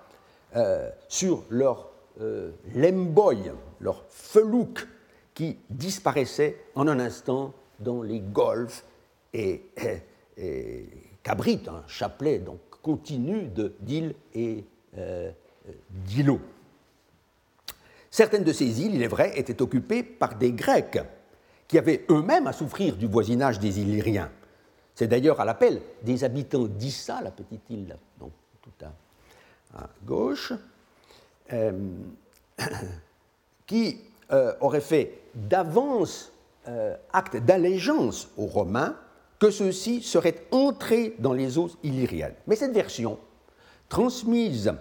euh, 0.57 0.91
sur 1.09 1.45
leur 1.49 1.89
euh, 2.21 2.51
lemboy, 2.75 3.51
leur 3.81 4.05
felouk, 4.09 4.87
qui 5.35 5.57
disparaissait 5.71 6.65
en 6.75 6.87
un 6.87 7.01
instant 7.01 7.55
dans 7.79 8.03
les 8.03 8.21
golfs 8.21 8.85
et, 9.33 9.63
et, 10.37 10.89
un 11.27 11.83
chapelet 11.87 12.39
donc 12.39 12.61
continue 12.83 13.51
d'îles 13.81 14.15
et 14.35 14.65
euh, 14.97 15.31
d'îlots. 15.91 16.41
Certaines 18.11 18.45
de 18.45 18.53
ces 18.53 18.83
îles, 18.83 18.95
il 18.95 19.03
est 19.03 19.09
vrai, 19.09 19.39
étaient 19.39 19.63
occupées 19.63 20.03
par 20.03 20.37
des 20.37 20.53
Grecs 20.53 20.99
qui 21.69 21.79
avaient 21.79 22.05
eux-mêmes 22.11 22.47
à 22.47 22.53
souffrir 22.53 22.97
du 22.97 23.07
voisinage 23.07 23.61
des 23.61 23.81
Illyriens. 23.81 24.31
C'est 24.95 25.07
d'ailleurs 25.07 25.41
à 25.41 25.45
l'appel 25.45 25.81
des 26.03 26.25
habitants 26.25 26.67
d'Issa, 26.67 27.21
la 27.23 27.31
petite 27.31 27.71
île 27.71 27.97
tout 28.19 28.85
à, 28.85 29.89
gauche, 30.05 30.53
euh, 31.53 31.73
qui 33.67 34.01
euh, 34.33 34.55
auraient 34.61 34.81
fait 34.81 35.21
d'avance 35.35 36.33
acte 37.13 37.37
d'allégeance 37.39 38.29
aux 38.37 38.47
Romains 38.47 38.95
que 39.41 39.51
ceux-ci 39.51 40.03
seraient 40.03 40.47
entrés 40.53 41.17
dans 41.19 41.33
les 41.33 41.59
eaux 41.59 41.71
illyriennes. 41.83 42.35
Mais 42.47 42.57
cette 42.57 42.73
version, 42.73 43.19
transmise 43.89 44.73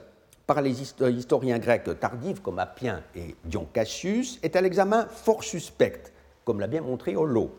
par 0.45 0.61
les 0.61 0.81
historiens 0.81 1.59
grecs 1.59 1.99
tardifs 1.99 2.41
comme 2.41 2.59
Appien 2.59 3.01
et 3.15 3.35
Dion 3.45 3.67
Cassius, 3.71 4.37
est 4.43 4.55
à 4.55 4.61
l'examen 4.61 5.07
fort 5.07 5.43
suspecte, 5.43 6.11
comme 6.43 6.59
l'a 6.59 6.67
bien 6.67 6.81
montré 6.81 7.15
Hollo. 7.15 7.51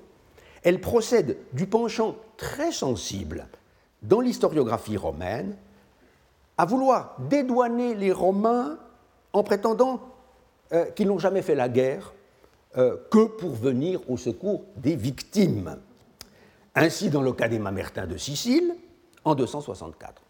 Elle 0.62 0.80
procède 0.80 1.38
du 1.54 1.66
penchant 1.66 2.16
très 2.36 2.70
sensible 2.70 3.48
dans 4.02 4.20
l'historiographie 4.20 4.98
romaine 4.98 5.56
à 6.58 6.66
vouloir 6.66 7.16
dédouaner 7.30 7.94
les 7.94 8.12
Romains 8.12 8.78
en 9.32 9.42
prétendant 9.42 10.00
euh, 10.72 10.84
qu'ils 10.90 11.08
n'ont 11.08 11.18
jamais 11.18 11.40
fait 11.40 11.54
la 11.54 11.70
guerre 11.70 12.12
euh, 12.76 12.98
que 13.10 13.24
pour 13.24 13.50
venir 13.50 14.00
au 14.10 14.18
secours 14.18 14.64
des 14.76 14.96
victimes. 14.96 15.78
Ainsi 16.82 17.10
dans 17.10 17.20
le 17.20 17.34
cas 17.34 17.46
des 17.46 17.58
Mamertins 17.58 18.06
de 18.06 18.16
Sicile, 18.16 18.74
en 19.26 19.34
264. 19.34 20.22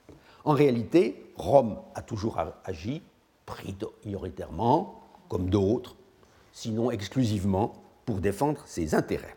En 0.45 0.53
réalité, 0.53 1.31
Rome 1.37 1.79
a 1.95 2.03
toujours 2.03 2.41
agi 2.65 3.03
prioritairement, 3.47 5.01
comme 5.29 5.49
d'autres, 5.49 5.95
sinon 6.53 6.91
exclusivement, 6.91 7.75
pour 8.05 8.17
défendre 8.17 8.63
ses 8.67 8.97
intérêts. 8.97 9.37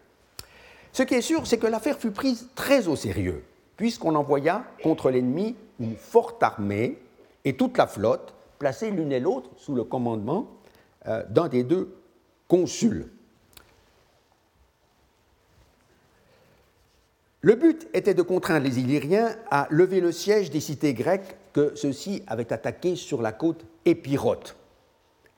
Ce 0.91 1.03
qui 1.03 1.13
est 1.13 1.21
sûr, 1.21 1.45
c'est 1.45 1.59
que 1.59 1.67
l'affaire 1.67 1.99
fut 1.99 2.09
prise 2.09 2.49
très 2.55 2.87
au 2.87 2.95
sérieux, 2.95 3.43
puisqu'on 3.77 4.15
envoya 4.15 4.65
contre 4.81 5.11
l'ennemi 5.11 5.55
une 5.79 5.95
forte 5.95 6.41
armée 6.41 6.97
et 7.45 7.55
toute 7.55 7.77
la 7.77 7.85
flotte, 7.85 8.33
placée 8.57 8.89
l'une 8.89 9.11
et 9.11 9.19
l'autre 9.19 9.51
sous 9.57 9.75
le 9.75 9.83
commandement 9.83 10.47
euh, 11.05 11.23
d'un 11.29 11.47
des 11.47 11.61
deux 11.61 11.95
consuls. 12.47 13.11
Le 17.45 17.55
but 17.55 17.89
était 17.93 18.13
de 18.13 18.21
contraindre 18.21 18.65
les 18.65 18.79
Illyriens 18.79 19.35
à 19.51 19.67
lever 19.69 19.99
le 19.99 20.13
siège 20.13 20.49
des 20.49 20.61
cités 20.61 20.93
grecques 20.93 21.35
que 21.51 21.75
ceux-ci 21.75 22.23
avaient 22.25 22.53
attaquées 22.53 22.95
sur 22.95 23.21
la 23.21 23.33
côte 23.33 23.65
épirote. 23.83 24.55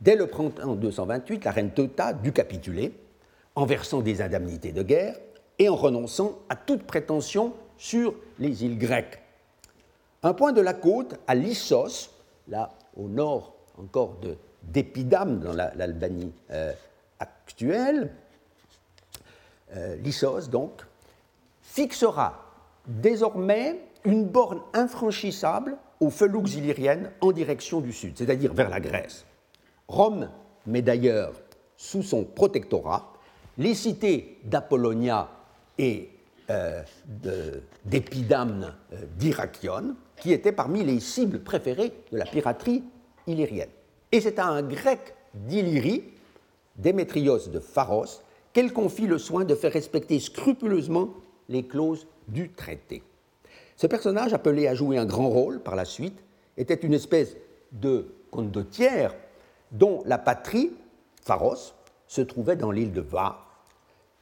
Dès 0.01 0.15
le 0.15 0.27
printemps 0.27 0.75
228, 0.75 1.43
la 1.43 1.49
reine 1.49 1.71
Teuta 1.71 2.13
dut 2.13 2.31
capituler 2.31 2.93
en 3.55 3.65
versant 3.65 4.01
des 4.01 4.21
indemnités 4.21 4.71
de 4.71 4.83
guerre 4.83 5.15
et 5.57 5.67
en 5.67 5.75
renonçant 5.75 6.37
à 6.47 6.55
toute 6.55 6.83
prétention 6.83 7.53
sur 7.75 8.13
les 8.37 8.63
îles 8.63 8.77
grecques. 8.77 9.19
Un 10.21 10.35
point 10.35 10.51
de 10.51 10.61
la 10.61 10.75
côte, 10.75 11.15
à 11.25 11.33
Lissos, 11.33 12.11
là 12.47 12.71
au 12.95 13.07
nord 13.07 13.55
encore 13.79 14.19
d'Épidame, 14.61 15.39
dans 15.39 15.53
l'Albanie 15.53 16.31
euh, 16.51 16.71
actuelle, 17.19 18.11
euh, 19.75 19.95
Lissos 19.95 20.49
donc, 20.51 20.83
fixera 21.75 22.53
désormais 22.87 23.81
une 24.05 24.25
borne 24.25 24.61
infranchissable 24.73 25.75
aux 25.99 26.09
felouks 26.09 26.53
illyriennes 26.55 27.11
en 27.19 27.33
direction 27.33 27.81
du 27.81 27.91
sud, 27.91 28.17
c'est-à-dire 28.17 28.53
vers 28.53 28.69
la 28.69 28.79
Grèce. 28.79 29.25
Rome 29.89 30.29
met 30.67 30.81
d'ailleurs 30.81 31.33
sous 31.75 32.01
son 32.01 32.23
protectorat 32.23 33.11
les 33.57 33.73
cités 33.73 34.39
d'Apollonia 34.45 35.29
et 35.77 36.11
euh, 36.49 36.81
d'Épidamne 37.83 38.73
euh, 38.93 39.85
qui 40.17 40.31
étaient 40.31 40.53
parmi 40.53 40.81
les 40.81 41.01
cibles 41.01 41.43
préférées 41.43 41.91
de 42.11 42.17
la 42.17 42.25
piraterie 42.25 42.83
illyrienne. 43.27 43.69
Et 44.13 44.21
c'est 44.21 44.39
à 44.39 44.45
un 44.45 44.63
grec 44.63 45.13
d'Illyrie, 45.33 46.03
Démétrios 46.77 47.49
de 47.49 47.59
Pharos, 47.59 48.21
qu'elle 48.53 48.71
confie 48.71 49.07
le 49.07 49.17
soin 49.17 49.43
de 49.43 49.55
faire 49.55 49.73
respecter 49.73 50.21
scrupuleusement 50.21 51.09
les 51.49 51.65
clauses 51.65 52.07
du 52.27 52.51
traité. 52.51 53.03
Ce 53.75 53.87
personnage, 53.87 54.33
appelé 54.33 54.67
à 54.67 54.75
jouer 54.75 54.97
un 54.97 55.05
grand 55.05 55.29
rôle 55.29 55.59
par 55.61 55.75
la 55.75 55.85
suite, 55.85 56.23
était 56.57 56.75
une 56.75 56.93
espèce 56.93 57.35
de 57.71 58.07
condottière 58.31 59.13
dont 59.71 60.01
la 60.05 60.17
patrie, 60.17 60.71
Pharos, 61.21 61.73
se 62.07 62.21
trouvait 62.21 62.55
dans 62.55 62.71
l'île 62.71 62.93
de 62.93 63.01
Va, 63.01 63.45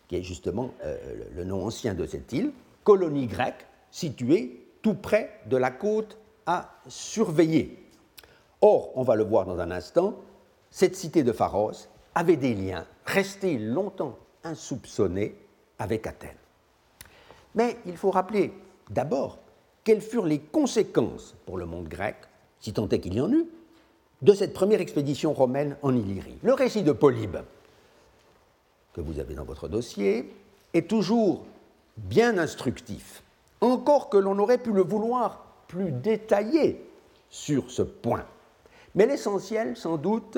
qui 0.08 0.16
est 0.16 0.24
justement 0.24 0.72
euh, 0.84 0.98
le 1.36 1.44
nom 1.44 1.66
ancien 1.66 1.94
de 1.94 2.06
cette 2.06 2.32
île, 2.34 2.52
colonie 2.84 3.28
grecque 3.28 3.66
située 3.92 4.68
tout 4.82 4.96
près 4.96 5.40
de 5.46 5.58
la 5.58 5.72
côte 5.72 6.18
à 6.46 6.76
surveiller. 6.88 7.80
Or, 8.62 8.92
on 8.96 9.04
va 9.04 9.16
le 9.16 9.24
voir 9.24 9.46
dans 9.46 9.60
un 9.60 9.72
instant, 9.72 10.16
cette 10.72 10.96
cité 10.96 11.24
de 11.24 11.32
Pharos 11.32 11.88
avait 12.16 12.38
des 12.38 12.54
liens 12.54 12.86
restés 13.06 13.58
longtemps 13.58 14.18
insoupçonnés 14.44 15.36
avec 15.80 16.08
Athènes. 16.08 16.43
Mais 17.56 17.78
il 17.86 17.98
faut 17.98 18.12
rappeler 18.12 18.54
d'abord 18.90 19.40
quelles 19.84 20.02
furent 20.02 20.26
les 20.26 20.40
conséquences 20.40 21.36
pour 21.46 21.58
le 21.58 21.66
monde 21.66 21.88
grec, 21.88 22.16
si 22.60 22.74
tant 22.74 22.88
est 22.90 23.00
qu'il 23.00 23.14
y 23.14 23.22
en 23.22 23.32
eut, 23.32 23.48
de 24.22 24.34
cette 24.34 24.54
première 24.54 24.82
expédition 24.82 25.34
romaine 25.34 25.76
en 25.82 25.94
Illyrie. 25.96 26.38
Le 26.42 26.54
récit 26.54 26.84
de 26.84 26.94
Polybe, 26.94 27.38
que 28.94 29.02
vous 29.02 29.20
avez 29.20 29.36
dans 29.36 29.44
votre 29.44 29.68
dossier, 29.68 30.34
est 30.74 30.90
toujours 30.90 31.44
bien 31.98 32.38
instructif, 32.38 33.22
encore 33.60 34.10
que 34.10 34.18
l'on 34.18 34.40
aurait 34.40 34.58
pu 34.58 34.72
le 34.72 34.82
vouloir 34.82 35.46
plus 35.68 35.92
détaillé 35.92 36.82
sur 37.30 37.70
ce 37.70 37.82
point. 37.82 38.26
Mais 38.96 39.06
l'essentiel, 39.06 39.76
sans 39.76 39.98
doute, 39.98 40.38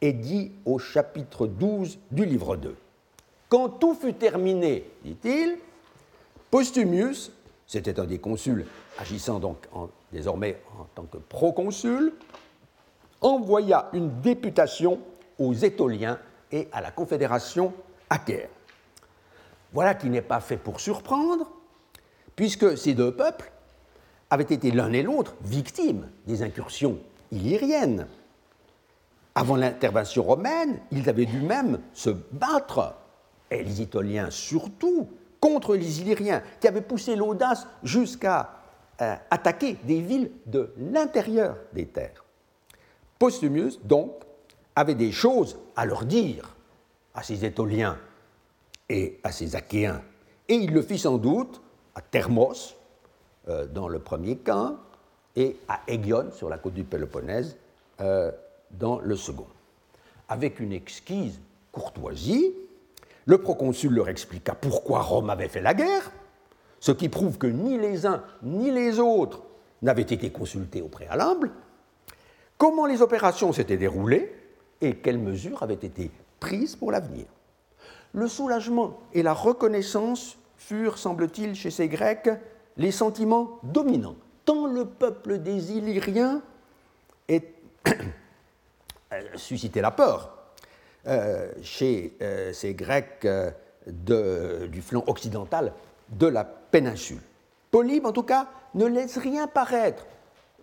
est 0.00 0.12
dit 0.12 0.52
au 0.64 0.78
chapitre 0.78 1.46
12 1.46 1.98
du 2.10 2.24
livre 2.26 2.56
2. 2.56 2.76
Quand 3.48 3.68
tout 3.68 3.94
fut 3.94 4.14
terminé, 4.14 4.84
dit-il, 5.02 5.58
Postumius, 6.54 7.32
c'était 7.66 7.98
un 7.98 8.04
des 8.04 8.20
consuls 8.20 8.64
agissant 9.00 9.40
donc 9.40 9.66
désormais 10.12 10.62
en 10.78 10.84
tant 10.84 11.02
que 11.02 11.16
proconsul, 11.16 12.12
envoya 13.20 13.88
une 13.92 14.20
députation 14.20 15.00
aux 15.40 15.52
Étoliens 15.52 16.16
et 16.52 16.68
à 16.70 16.80
la 16.80 16.92
Confédération 16.92 17.72
achéenne. 18.08 18.46
Voilà 19.72 19.96
qui 19.96 20.08
n'est 20.08 20.22
pas 20.22 20.38
fait 20.38 20.56
pour 20.56 20.78
surprendre, 20.78 21.50
puisque 22.36 22.78
ces 22.78 22.94
deux 22.94 23.10
peuples 23.10 23.50
avaient 24.30 24.44
été 24.44 24.70
l'un 24.70 24.92
et 24.92 25.02
l'autre 25.02 25.34
victimes 25.42 26.08
des 26.24 26.44
incursions 26.44 27.00
illyriennes. 27.32 28.06
Avant 29.34 29.56
l'intervention 29.56 30.22
romaine, 30.22 30.78
ils 30.92 31.08
avaient 31.08 31.26
dû 31.26 31.40
même 31.40 31.80
se 31.94 32.10
battre, 32.10 32.94
et 33.50 33.64
les 33.64 33.82
Étoliens 33.82 34.30
surtout, 34.30 35.08
contre 35.44 35.76
les 35.76 36.00
Illyriens, 36.00 36.42
qui 36.58 36.66
avaient 36.66 36.80
poussé 36.80 37.16
l'audace 37.16 37.66
jusqu'à 37.82 38.48
euh, 39.02 39.14
attaquer 39.30 39.76
des 39.84 40.00
villes 40.00 40.30
de 40.46 40.72
l'intérieur 40.78 41.58
des 41.74 41.84
terres. 41.84 42.24
Postumius, 43.18 43.78
donc, 43.84 44.22
avait 44.74 44.94
des 44.94 45.12
choses 45.12 45.58
à 45.76 45.84
leur 45.84 46.06
dire 46.06 46.56
à 47.14 47.22
ses 47.22 47.44
Étoliens 47.44 47.98
et 48.88 49.20
à 49.22 49.32
ses 49.32 49.54
Achéens, 49.54 50.00
et 50.48 50.54
il 50.54 50.72
le 50.72 50.80
fit 50.80 50.98
sans 50.98 51.18
doute 51.18 51.60
à 51.94 52.00
Thermos, 52.00 52.74
euh, 53.50 53.66
dans 53.66 53.88
le 53.88 53.98
premier 53.98 54.36
cas, 54.36 54.72
et 55.36 55.58
à 55.68 55.80
Aigion, 55.86 56.30
sur 56.32 56.48
la 56.48 56.56
côte 56.56 56.72
du 56.72 56.84
Péloponnèse, 56.84 57.58
euh, 58.00 58.32
dans 58.70 58.98
le 58.98 59.14
second. 59.14 59.48
Avec 60.26 60.58
une 60.58 60.72
exquise 60.72 61.38
courtoisie, 61.70 62.54
le 63.26 63.38
proconsul 63.38 63.94
leur 63.94 64.08
expliqua 64.08 64.54
pourquoi 64.54 65.00
Rome 65.00 65.30
avait 65.30 65.48
fait 65.48 65.60
la 65.60 65.74
guerre, 65.74 66.10
ce 66.80 66.92
qui 66.92 67.08
prouve 67.08 67.38
que 67.38 67.46
ni 67.46 67.78
les 67.78 68.06
uns 68.06 68.22
ni 68.42 68.70
les 68.70 68.98
autres 68.98 69.42
n'avaient 69.82 70.02
été 70.02 70.30
consultés 70.30 70.82
au 70.82 70.88
préalable, 70.88 71.50
comment 72.58 72.86
les 72.86 73.02
opérations 73.02 73.52
s'étaient 73.52 73.76
déroulées 73.76 74.34
et 74.80 74.96
quelles 74.96 75.18
mesures 75.18 75.62
avaient 75.62 75.74
été 75.74 76.10
prises 76.40 76.76
pour 76.76 76.92
l'avenir. 76.92 77.26
Le 78.12 78.28
soulagement 78.28 78.98
et 79.12 79.22
la 79.22 79.32
reconnaissance 79.32 80.38
furent, 80.56 80.98
semble-t-il, 80.98 81.54
chez 81.54 81.70
ces 81.70 81.88
Grecs, 81.88 82.30
les 82.76 82.90
sentiments 82.90 83.58
dominants, 83.62 84.16
tant 84.44 84.66
le 84.66 84.84
peuple 84.84 85.38
des 85.38 85.72
Illyriens 85.72 86.42
suscitait 89.36 89.80
la 89.80 89.90
peur, 89.90 90.33
chez 91.62 92.16
euh, 92.22 92.52
ces 92.52 92.74
Grecs 92.74 93.26
euh, 93.26 94.66
du 94.66 94.80
flanc 94.80 95.04
occidental 95.06 95.72
de 96.10 96.26
la 96.26 96.44
péninsule. 96.44 97.20
Polybe, 97.70 98.06
en 98.06 98.12
tout 98.12 98.22
cas, 98.22 98.48
ne 98.74 98.86
laisse 98.86 99.18
rien 99.18 99.46
paraître 99.46 100.06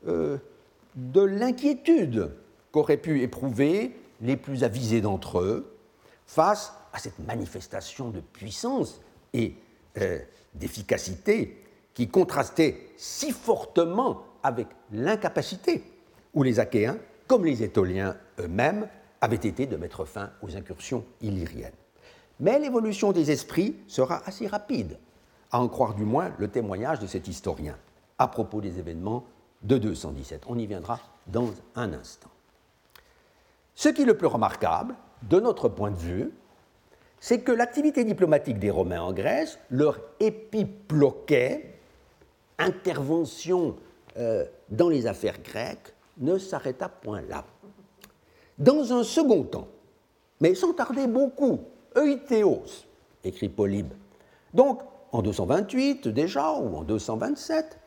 de 0.04 1.22
l'inquiétude 1.22 2.32
qu'auraient 2.72 2.98
pu 2.98 3.22
éprouver 3.22 3.96
les 4.22 4.38
plus 4.38 4.64
avisés 4.64 5.02
d'entre 5.02 5.40
eux 5.40 5.78
face 6.26 6.74
à 6.94 7.00
cette 7.00 7.20
manifestation 7.20 8.10
de 8.10 8.20
puissance 8.20 9.02
et 9.34 9.56
d'efficacité 10.56 11.64
qui 11.94 12.08
contrastait 12.08 12.88
si 12.98 13.32
fortement 13.32 14.24
avec 14.42 14.68
l'incapacité 14.92 15.84
où 16.34 16.44
les 16.44 16.60
Achéens, 16.60 16.98
comme 17.28 17.46
les 17.46 17.64
Étoliens 17.64 18.16
eux-mêmes, 18.40 18.88
avait 19.22 19.36
été 19.36 19.68
de 19.68 19.78
mettre 19.78 20.06
fin 20.06 20.32
aux 20.42 20.56
incursions 20.56 21.06
illyriennes. 21.22 21.72
Mais 22.40 22.60
l'évolution 22.60 23.12
des 23.12 23.32
esprits 23.32 23.76
sera 23.88 24.22
assez 24.26 24.48
rapide, 24.48 24.98
à 25.52 25.62
en 25.62 25.68
croire 25.68 25.94
du 25.94 26.04
moins 26.04 26.34
le 26.38 26.48
témoignage 26.48 27.00
de 27.00 27.08
cet 27.08 27.28
historien 27.28 27.78
à 28.18 28.28
propos 28.28 28.62
des 28.62 28.80
événements 28.80 29.26
de 29.64 29.78
217. 29.78 30.44
On 30.48 30.58
y 30.58 30.66
viendra 30.66 31.00
dans 31.28 31.50
un 31.76 31.94
instant. 31.94 32.30
Ce 33.76 33.90
qui 33.90 34.04
est 34.04 34.06
le 34.06 34.18
plus 34.18 34.28
remarquable, 34.28 34.96
de 35.24 35.40
notre 35.40 35.70
point 35.70 35.92
de 35.92 35.98
vue, 35.98 36.32
c'est 37.20 37.42
que 37.42 37.52
l'activité 37.52 38.04
diplomatique 38.04 38.60
des 38.60 38.72
Romains 38.72 39.02
en 39.02 39.14
Grèce, 39.14 39.60
leur 39.70 40.00
épiploquet, 40.20 41.80
intervention 42.58 43.76
euh, 44.18 44.46
dans 44.70 44.90
les 44.90 45.08
affaires 45.08 45.42
grecques, 45.42 45.94
ne 46.18 46.38
s'arrêta 46.38 46.90
point 46.90 47.22
là. 47.22 47.44
Dans 48.62 48.94
un 48.94 49.04
second 49.04 49.42
temps, 49.42 49.68
mais 50.40 50.54
sans 50.54 50.74
tarder 50.74 51.08
beaucoup 51.08 51.62
Eutéos, 51.96 52.86
écrit 53.24 53.50
Polybe. 53.50 53.92
Donc, 54.54 54.82
en 55.12 55.24
228 55.24 56.08
déjà, 56.08 56.52
ou 56.54 56.78
en 56.78 56.84
227, 56.84 57.80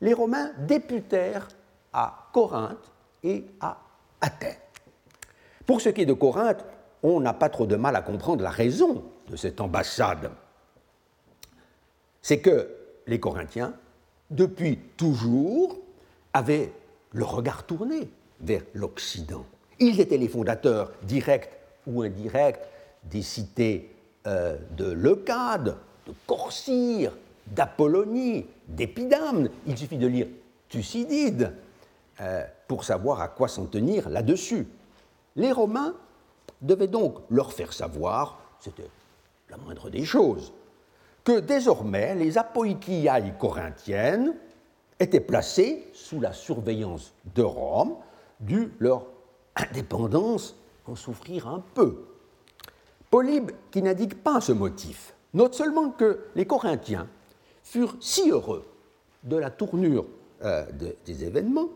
les 0.00 0.14
Romains 0.14 0.52
députèrent 0.66 1.48
à 1.92 2.30
Corinthe 2.32 2.90
et 3.22 3.44
à 3.60 3.76
Athènes. 4.22 4.56
Pour 5.66 5.82
ce 5.82 5.90
qui 5.90 6.00
est 6.00 6.06
de 6.06 6.14
Corinthe, 6.14 6.64
on 7.02 7.20
n'a 7.20 7.34
pas 7.34 7.50
trop 7.50 7.66
de 7.66 7.76
mal 7.76 7.94
à 7.94 8.00
comprendre 8.00 8.42
la 8.42 8.48
raison 8.48 9.04
de 9.28 9.36
cette 9.36 9.60
ambassade. 9.60 10.30
C'est 12.22 12.40
que 12.40 12.74
les 13.06 13.20
Corinthiens, 13.20 13.74
depuis 14.30 14.78
toujours, 14.96 15.76
avaient 16.32 16.72
le 17.10 17.24
regard 17.24 17.66
tourné 17.66 18.08
vers 18.40 18.62
l'Occident. 18.72 19.44
Ils 19.82 20.00
étaient 20.00 20.16
les 20.16 20.28
fondateurs 20.28 20.92
directs 21.02 21.50
ou 21.88 22.02
indirects 22.02 22.60
des 23.02 23.20
cités 23.20 23.92
euh, 24.28 24.56
de 24.76 24.92
Leucade, 24.92 25.76
de 26.06 26.14
Corcyre, 26.24 27.10
d'Apollonie, 27.48 28.46
d'Épidamne. 28.68 29.50
Il 29.66 29.76
suffit 29.76 29.96
de 29.96 30.06
lire 30.06 30.28
Thucydide 30.68 31.54
euh, 32.20 32.44
pour 32.68 32.84
savoir 32.84 33.20
à 33.20 33.26
quoi 33.26 33.48
s'en 33.48 33.66
tenir 33.66 34.08
là-dessus. 34.08 34.68
Les 35.34 35.50
Romains 35.50 35.96
devaient 36.60 36.86
donc 36.86 37.16
leur 37.28 37.52
faire 37.52 37.72
savoir, 37.72 38.38
c'était 38.60 38.88
la 39.50 39.56
moindre 39.56 39.90
des 39.90 40.04
choses, 40.04 40.52
que 41.24 41.40
désormais 41.40 42.14
les 42.14 42.38
apoikiailles 42.38 43.34
corinthiennes 43.36 44.36
étaient 45.00 45.18
placées 45.18 45.88
sous 45.92 46.20
la 46.20 46.32
surveillance 46.32 47.12
de 47.34 47.42
Rome, 47.42 47.96
dû 48.38 48.72
leur 48.78 49.06
indépendance 49.56 50.56
en 50.86 50.94
souffrir 50.94 51.48
un 51.48 51.62
peu. 51.74 52.04
Polybe, 53.10 53.50
qui 53.70 53.82
n'indique 53.82 54.22
pas 54.22 54.40
ce 54.40 54.52
motif, 54.52 55.14
note 55.34 55.54
seulement 55.54 55.90
que 55.90 56.26
les 56.34 56.46
Corinthiens 56.46 57.08
furent 57.62 57.96
si 58.00 58.30
heureux 58.30 58.64
de 59.22 59.36
la 59.36 59.50
tournure 59.50 60.06
euh, 60.42 60.64
des 61.04 61.24
événements 61.24 61.68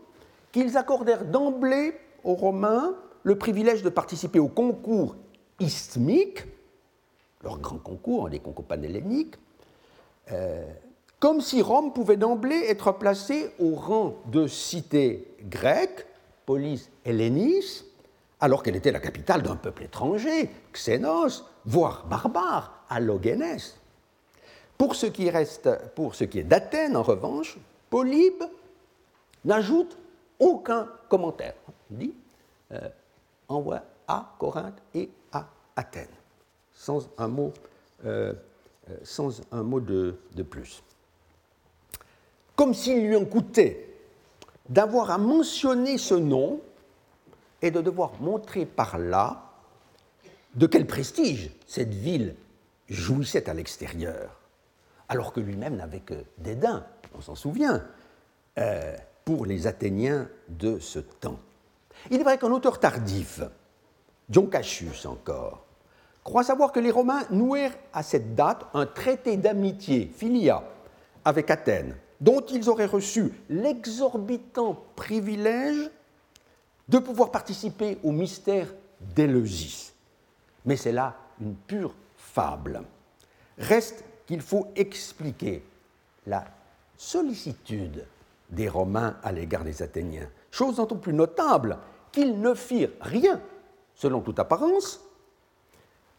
qu'ils 0.51 0.77
accordèrent 0.77 1.25
d'emblée 1.25 1.93
aux 2.23 2.33
Romains 2.33 2.95
le 3.23 3.37
privilège 3.37 3.83
de 3.83 3.89
participer 3.89 4.39
au 4.39 4.47
concours 4.47 5.15
isthmique, 5.59 6.45
leur 7.43 7.59
grand 7.59 7.77
concours, 7.77 8.29
des 8.29 8.39
concours 8.39 8.65
panhelléniques, 8.65 9.35
euh, 10.31 10.65
comme 11.19 11.41
si 11.41 11.61
Rome 11.61 11.93
pouvait 11.93 12.17
d'emblée 12.17 12.65
être 12.67 12.91
placée 12.91 13.51
au 13.59 13.75
rang 13.75 14.15
de 14.31 14.47
cité 14.47 15.27
grecque, 15.43 16.05
polis 16.47 16.89
hellénis, 17.03 17.83
alors 18.39 18.63
qu'elle 18.63 18.77
était 18.77 18.93
la 18.93 19.01
capitale 19.01 19.43
d'un 19.43 19.57
peuple 19.57 19.83
étranger, 19.83 20.49
Xénos, 20.73 21.45
voire 21.65 22.07
barbare, 22.07 22.85
Allogénès. 22.89 23.77
Pour 24.77 24.95
ce 24.95 25.07
qui, 25.07 25.29
reste, 25.29 25.69
pour 25.93 26.15
ce 26.15 26.23
qui 26.23 26.39
est 26.39 26.43
d'Athènes, 26.43 26.95
en 26.95 27.03
revanche, 27.03 27.57
Polybe 27.89 28.43
n'ajoute 29.43 29.97
aucun 30.39 30.87
commentaire. 31.09 31.55
Il 31.91 31.97
dit 31.97 32.13
euh, 32.71 32.79
envoie 33.49 33.83
à 34.07 34.33
Corinthe 34.39 34.81
et 34.93 35.09
à 35.33 35.49
Athènes, 35.75 36.07
sans 36.71 37.09
un 37.17 37.27
mot, 37.27 37.51
euh, 38.05 38.33
euh, 38.89 40.15
de 40.33 40.43
plus. 40.43 40.81
Comme 42.55 42.73
s'il 42.73 43.05
lui 43.05 43.17
en 43.17 43.25
coûtait 43.25 43.86
d'avoir 44.69 45.11
à 45.11 45.17
mentionner 45.17 45.97
ce 45.97 46.15
nom 46.15 46.61
et 47.61 47.71
de 47.71 47.81
devoir 47.81 48.13
montrer 48.21 48.65
par 48.65 48.97
là 48.97 49.43
de 50.55 50.67
quel 50.67 50.87
prestige 50.87 51.51
cette 51.65 51.93
ville 51.93 52.35
jouissait 52.89 53.49
à 53.49 53.53
l'extérieur, 53.53 54.39
alors 55.09 55.33
que 55.33 55.39
lui-même 55.39 55.75
n'avait 55.75 55.99
que 55.99 56.15
dédain, 56.37 56.85
on 57.15 57.21
s'en 57.21 57.35
souvient, 57.35 57.83
euh, 58.57 58.95
pour 59.25 59.45
les 59.45 59.67
Athéniens 59.67 60.29
de 60.47 60.79
ce 60.79 60.99
temps. 60.99 61.39
Il 62.09 62.19
est 62.19 62.23
vrai 62.23 62.37
qu'un 62.37 62.51
auteur 62.51 62.79
tardif, 62.79 63.41
John 64.29 64.49
Cassius 64.49 65.05
encore, 65.05 65.65
croit 66.23 66.43
savoir 66.43 66.71
que 66.71 66.79
les 66.79 66.91
Romains 66.91 67.23
nouèrent 67.29 67.77
à 67.93 68.03
cette 68.03 68.35
date 68.35 68.65
un 68.73 68.85
traité 68.85 69.37
d'amitié, 69.37 70.11
filia, 70.15 70.63
avec 71.23 71.51
Athènes, 71.51 71.95
dont 72.19 72.41
ils 72.41 72.69
auraient 72.69 72.85
reçu 72.85 73.31
l'exorbitant 73.49 74.83
privilège 74.95 75.89
de 76.87 76.99
pouvoir 76.99 77.31
participer 77.31 77.97
au 78.03 78.11
mystère 78.11 78.67
d'Éleusis. 79.15 79.93
Mais 80.65 80.77
c'est 80.77 80.91
là 80.91 81.15
une 81.39 81.55
pure 81.55 81.93
fable. 82.17 82.81
Reste 83.57 84.03
qu'il 84.25 84.41
faut 84.41 84.67
expliquer 84.75 85.63
la 86.25 86.45
sollicitude 86.97 88.05
des 88.49 88.69
Romains 88.69 89.17
à 89.23 89.31
l'égard 89.31 89.63
des 89.63 89.81
Athéniens, 89.81 90.29
chose 90.51 90.77
d'autant 90.77 90.95
plus 90.95 91.13
notable 91.13 91.77
qu'ils 92.11 92.39
ne 92.39 92.53
firent 92.53 92.91
rien, 93.01 93.41
selon 93.95 94.21
toute 94.21 94.39
apparence, 94.39 95.01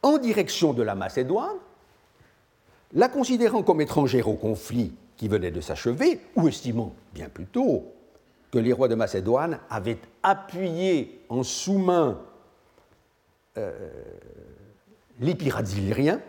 en 0.02 0.18
direction 0.18 0.72
de 0.72 0.82
la 0.82 0.94
Macédoine, 0.94 1.56
la 2.92 3.08
considérant 3.08 3.62
comme 3.62 3.80
étrangère 3.80 4.28
au 4.28 4.34
conflit 4.34 4.92
qui 5.18 5.28
venait 5.28 5.50
de 5.50 5.60
s'achever, 5.60 6.20
ou 6.36 6.48
estimant 6.48 6.94
bien 7.12 7.28
plutôt 7.28 7.92
que 8.50 8.58
les 8.58 8.72
rois 8.72 8.88
de 8.88 8.94
Macédoine 8.94 9.58
avaient 9.68 9.98
appuyé 10.22 11.20
en 11.28 11.42
sous-main 11.42 12.18
euh, 13.58 13.90
les 15.20 15.34
pirates 15.34 15.74
illyriens 15.74 16.20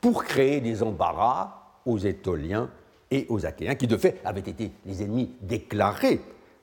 pour 0.00 0.24
créer 0.24 0.60
des 0.60 0.82
embarras 0.82 1.78
aux 1.86 1.98
Étoliens 1.98 2.68
et 3.10 3.26
aux 3.28 3.46
Achéens, 3.46 3.76
qui 3.76 3.86
de 3.86 3.96
fait 3.96 4.20
avaient 4.24 4.40
été 4.40 4.72
les 4.84 5.02
ennemis 5.02 5.30
déclarés 5.40 6.20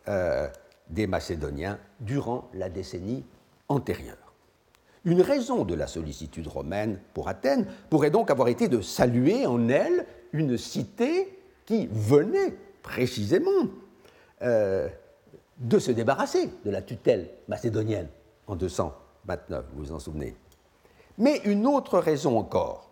euh, 0.10 0.48
des 0.90 1.08
Macédoniens 1.08 1.80
durant 2.02 2.50
la 2.54 2.70
décennie 2.70 3.24
antérieure. 3.70 4.34
Une 5.06 5.22
raison 5.22 5.64
de 5.64 5.74
la 5.74 5.88
sollicitude 5.88 6.48
romaine 6.48 7.00
pour 7.14 7.30
Athènes 7.30 7.68
pourrait 7.90 8.12
donc 8.12 8.30
avoir 8.30 8.50
été 8.50 8.68
de 8.68 8.82
saluer 8.82 9.46
en 9.46 9.70
elle 9.70 10.06
une 10.34 10.58
cité 10.58 11.37
qui 11.68 11.88
venait 11.92 12.56
précisément 12.82 13.68
euh, 14.42 14.88
de 15.60 15.78
se 15.78 15.92
débarrasser 15.92 16.50
de 16.66 16.72
la 16.72 16.82
tutelle 16.82 17.30
macédonienne 17.48 18.08
en 18.48 18.56
229, 18.56 19.66
vous 19.74 19.84
vous 19.84 19.92
en 19.92 20.00
souvenez. 20.00 20.36
Mais 21.20 21.42
une 21.44 21.68
autre 21.68 22.00
raison 22.00 22.40
encore, 22.40 22.90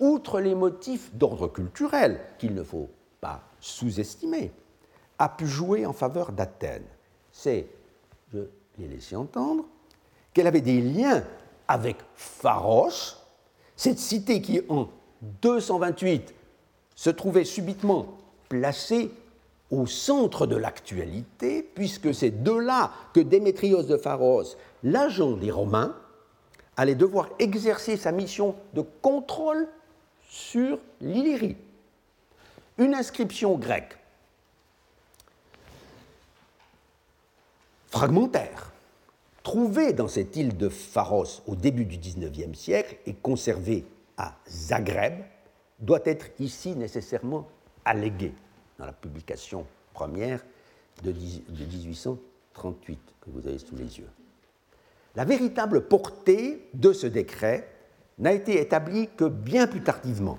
outre 0.00 0.40
les 0.40 0.54
motifs 0.54 1.14
d'ordre 1.14 1.46
culturel 1.48 2.20
qu'il 2.38 2.54
ne 2.54 2.64
faut 2.64 2.90
pas 3.20 3.42
sous-estimer, 3.60 4.50
a 5.18 5.28
pu 5.28 5.46
jouer 5.46 5.86
en 5.86 5.92
faveur 5.92 6.32
d'Athènes. 6.32 6.86
C'est, 7.30 7.68
je 8.32 8.40
l'ai 8.78 8.88
laissé 8.88 9.14
entendre, 9.14 9.64
qu'elle 10.34 10.48
avait 10.48 10.60
des 10.60 10.80
liens 10.80 11.22
avec 11.68 11.98
Pharos, 12.14 13.16
cette 13.76 13.98
cité 13.98 14.42
qui 14.42 14.60
en 14.68 14.88
228 15.42 16.34
se 16.96 17.10
trouvait 17.10 17.44
subitement 17.44 18.06
placée 18.48 19.10
au 19.70 19.86
centre 19.86 20.46
de 20.46 20.56
l'actualité, 20.56 21.62
puisque 21.62 22.14
c'est 22.14 22.42
de 22.42 22.52
là 22.52 22.90
que 23.12 23.20
Démétrios 23.20 23.82
de 23.82 23.96
Pharos, 23.96 24.56
l'agent 24.82 25.32
des 25.32 25.50
Romains, 25.50 25.94
allait 26.76 26.94
devoir 26.94 27.28
exercer 27.38 27.96
sa 27.96 28.12
mission 28.12 28.54
de 28.74 28.82
contrôle 29.02 29.68
sur 30.28 30.78
l'Illyrie. 31.00 31.56
Une 32.78 32.94
inscription 32.94 33.56
grecque 33.56 33.96
fragmentaire, 37.88 38.72
trouvée 39.42 39.94
dans 39.94 40.08
cette 40.08 40.36
île 40.36 40.56
de 40.56 40.68
Pharos 40.68 41.40
au 41.46 41.54
début 41.54 41.86
du 41.86 41.96
XIXe 41.96 42.58
siècle 42.58 42.96
et 43.06 43.14
conservée 43.14 43.86
à 44.18 44.34
Zagreb, 44.46 45.22
doit 45.78 46.00
être 46.04 46.26
ici 46.38 46.74
nécessairement 46.74 47.46
alléguée 47.84 48.34
dans 48.78 48.86
la 48.86 48.92
publication 48.92 49.66
première 49.92 50.44
de 51.02 51.12
1838 51.12 52.98
que 53.20 53.30
vous 53.30 53.46
avez 53.46 53.58
sous 53.58 53.76
les 53.76 53.98
yeux. 53.98 54.08
La 55.14 55.24
véritable 55.24 55.88
portée 55.88 56.68
de 56.74 56.92
ce 56.92 57.06
décret 57.06 57.68
n'a 58.18 58.32
été 58.32 58.60
établie 58.60 59.08
que 59.16 59.24
bien 59.24 59.66
plus 59.66 59.82
tardivement 59.82 60.38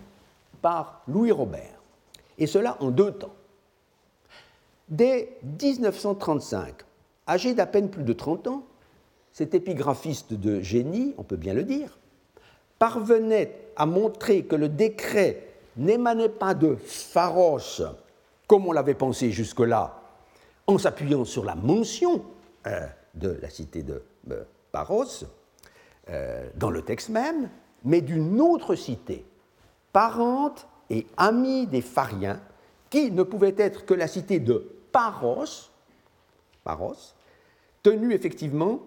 par 0.61 1.03
Louis 1.07 1.31
Robert, 1.31 1.81
et 2.37 2.47
cela 2.47 2.77
en 2.79 2.91
deux 2.91 3.11
temps. 3.11 3.33
Dès 4.89 5.37
1935, 5.61 6.73
âgé 7.27 7.53
d'à 7.53 7.65
peine 7.65 7.89
plus 7.89 8.03
de 8.03 8.13
30 8.13 8.47
ans, 8.47 8.63
cet 9.31 9.53
épigraphiste 9.53 10.33
de 10.33 10.61
génie, 10.61 11.13
on 11.17 11.23
peut 11.23 11.35
bien 11.35 11.53
le 11.53 11.63
dire, 11.63 11.99
parvenait 12.79 13.66
à 13.77 13.85
montrer 13.85 14.43
que 14.43 14.55
le 14.55 14.69
décret 14.69 15.43
n'émanait 15.77 16.29
pas 16.29 16.53
de 16.53 16.75
Pharos, 16.75 17.83
comme 18.47 18.67
on 18.67 18.71
l'avait 18.71 18.95
pensé 18.95 19.31
jusque-là, 19.31 20.01
en 20.65 20.77
s'appuyant 20.77 21.23
sur 21.23 21.45
la 21.45 21.55
mention 21.55 22.25
euh, 22.65 22.87
de 23.13 23.37
la 23.41 23.49
cité 23.49 23.83
de 23.83 24.03
euh, 24.31 24.43
Paros 24.71 25.25
euh, 26.09 26.49
dans 26.55 26.71
le 26.71 26.81
texte 26.81 27.09
même, 27.09 27.49
mais 27.85 28.01
d'une 28.01 28.41
autre 28.41 28.75
cité, 28.75 29.23
parente 29.93 30.67
et 30.89 31.05
amie 31.15 31.67
des 31.67 31.81
Phariens, 31.81 32.41
qui 32.89 33.11
ne 33.11 33.23
pouvait 33.23 33.55
être 33.57 33.85
que 33.85 33.93
la 33.93 34.07
cité 34.07 34.39
de 34.39 34.71
Paros, 34.91 35.69
Paros 36.63 37.13
tenue 37.83 38.13
effectivement 38.13 38.79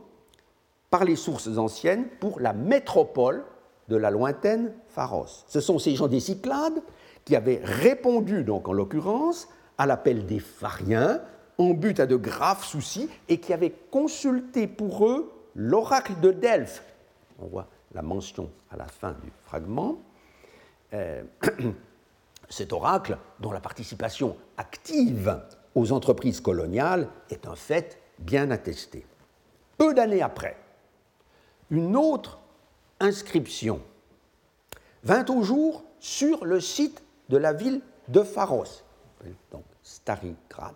par 0.90 1.04
les 1.04 1.16
sources 1.16 1.56
anciennes 1.56 2.08
pour 2.18 2.40
la 2.40 2.52
métropole 2.52 3.44
de 3.90 3.96
la 3.96 4.10
lointaine 4.10 4.72
Pharos. 4.88 5.44
Ce 5.48 5.60
sont 5.60 5.78
ces 5.78 5.96
gens 5.96 6.06
des 6.06 6.20
Cyclades 6.20 6.80
qui 7.24 7.36
avaient 7.36 7.60
répondu, 7.62 8.44
donc 8.44 8.68
en 8.68 8.72
l'occurrence, 8.72 9.48
à 9.76 9.84
l'appel 9.84 10.24
des 10.24 10.38
Phariens 10.38 11.20
en 11.58 11.74
but 11.74 12.00
à 12.00 12.06
de 12.06 12.16
graves 12.16 12.64
soucis 12.64 13.10
et 13.28 13.38
qui 13.38 13.52
avaient 13.52 13.74
consulté 13.90 14.66
pour 14.66 15.06
eux 15.06 15.30
l'oracle 15.54 16.14
de 16.22 16.30
Delphes. 16.30 16.82
On 17.38 17.46
voit 17.46 17.66
la 17.92 18.02
mention 18.02 18.48
à 18.70 18.76
la 18.76 18.86
fin 18.86 19.12
du 19.12 19.30
fragment. 19.44 20.00
Euh, 20.94 21.22
cet 22.48 22.72
oracle, 22.72 23.18
dont 23.40 23.52
la 23.52 23.60
participation 23.60 24.36
active 24.56 25.40
aux 25.74 25.92
entreprises 25.92 26.40
coloniales 26.40 27.08
est 27.28 27.46
un 27.46 27.56
fait 27.56 28.00
bien 28.18 28.50
attesté. 28.50 29.04
Peu 29.76 29.94
d'années 29.94 30.22
après, 30.22 30.56
une 31.70 31.96
autre 31.96 32.39
inscription 33.00 33.80
vint 35.02 35.24
au 35.26 35.42
jour 35.42 35.84
sur 35.98 36.44
le 36.44 36.60
site 36.60 37.02
de 37.28 37.36
la 37.36 37.52
ville 37.52 37.80
de 38.08 38.22
Pharos, 38.22 38.82
donc 39.50 39.64
Starigrad, 39.82 40.74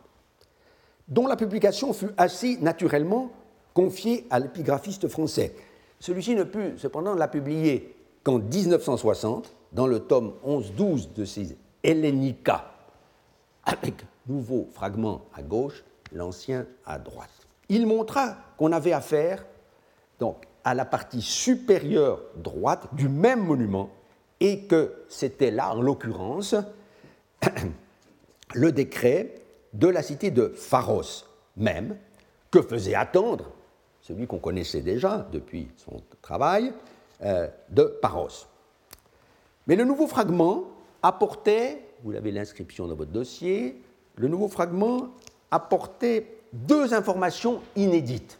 dont 1.09 1.27
la 1.27 1.37
publication 1.37 1.93
fut 1.93 2.11
assez 2.17 2.57
naturellement 2.59 3.31
confiée 3.75 4.27
à 4.31 4.39
l'épigraphiste 4.39 5.09
français. 5.09 5.55
Celui-ci 6.01 6.35
ne 6.35 6.45
put 6.45 6.79
cependant 6.79 7.15
la 7.15 7.29
publier 7.29 7.95
qu'en 8.23 8.39
1960 8.39 9.53
dans 9.73 9.87
le 9.87 10.01
tome 10.01 10.35
11-12 10.47 11.13
de 11.15 11.25
ses 11.25 11.57
Hellenica, 11.83 12.73
avec 13.65 13.95
nouveau 14.27 14.69
fragment 14.73 15.23
à 15.35 15.43
gauche, 15.43 15.85
l'ancien 16.13 16.67
à 16.87 16.99
droite. 16.99 17.31
Il 17.69 17.87
montra 17.87 18.37
qu'on 18.57 18.73
avait 18.73 18.93
affaire 18.93 19.45
donc 20.19 20.47
à 20.65 20.75
la 20.75 20.85
partie 20.85 21.23
supérieure 21.23 22.21
droite 22.37 22.89
du 22.93 23.09
même 23.09 23.45
monument 23.45 23.91
et 24.41 24.67
que 24.67 25.05
c'était 25.09 25.51
là, 25.51 25.75
en 25.75 25.81
l'occurrence, 25.81 26.55
le 28.55 28.73
décret 28.73 29.35
de 29.73 29.89
la 29.89 30.03
cité 30.03 30.31
de 30.31 30.49
Pharos 30.49 31.27
même, 31.57 31.97
que 32.51 32.63
faisait 32.63 32.95
attendre 32.95 33.51
celui 34.01 34.27
qu'on 34.27 34.39
connaissait 34.39 34.81
déjà 34.81 35.27
depuis 35.33 35.69
son 35.77 36.03
travail, 36.21 36.73
euh, 37.23 37.49
de 37.71 37.85
Paros. 38.03 38.47
Mais 39.67 39.77
le 39.77 39.85
nouveau 39.85 40.07
fragment 40.07 40.65
apportait, 41.03 41.81
vous 42.03 42.15
avez 42.15 42.33
l'inscription 42.33 42.87
dans 42.87 42.95
votre 42.95 43.13
dossier, 43.13 43.81
le 44.17 44.29
nouveau 44.29 44.49
fragment 44.49 45.09
apportait 45.51 46.27
deux 46.53 46.93
informations 46.93 47.63
inédites. 47.77 48.39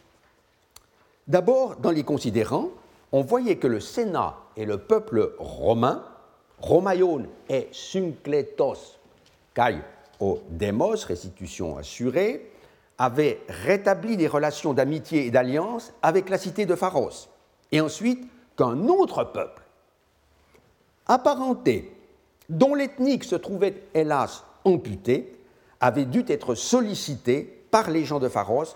D'abord, 1.27 1.77
dans 1.77 1.91
les 1.91 2.03
considérants, 2.03 2.69
on 3.11 3.21
voyait 3.21 3.57
que 3.57 3.67
le 3.67 3.79
Sénat 3.79 4.37
et 4.55 4.65
le 4.65 4.77
peuple 4.77 5.33
romain, 5.39 6.03
Romaion 6.59 7.25
et 7.49 7.67
Syncletos, 7.71 8.99
kai 9.53 9.77
au 10.19 10.39
Demos, 10.49 11.05
restitution 11.05 11.77
assurée, 11.77 12.51
avaient 12.97 13.41
rétabli 13.49 14.17
des 14.17 14.27
relations 14.27 14.73
d'amitié 14.73 15.25
et 15.25 15.31
d'alliance 15.31 15.93
avec 16.01 16.29
la 16.29 16.37
cité 16.37 16.65
de 16.65 16.75
Pharos, 16.75 17.27
et 17.71 17.81
ensuite 17.81 18.25
qu'un 18.55 18.87
autre 18.87 19.23
peuple, 19.23 19.63
apparenté, 21.07 21.91
dont 22.49 22.75
l'ethnique 22.75 23.23
se 23.23 23.35
trouvait 23.35 23.83
hélas 23.93 24.43
amputée, 24.63 25.35
avait 25.81 26.05
dû 26.05 26.23
être 26.27 26.55
sollicité 26.55 27.65
par 27.71 27.89
les 27.89 28.05
gens 28.05 28.19
de 28.19 28.29
Pharos 28.29 28.75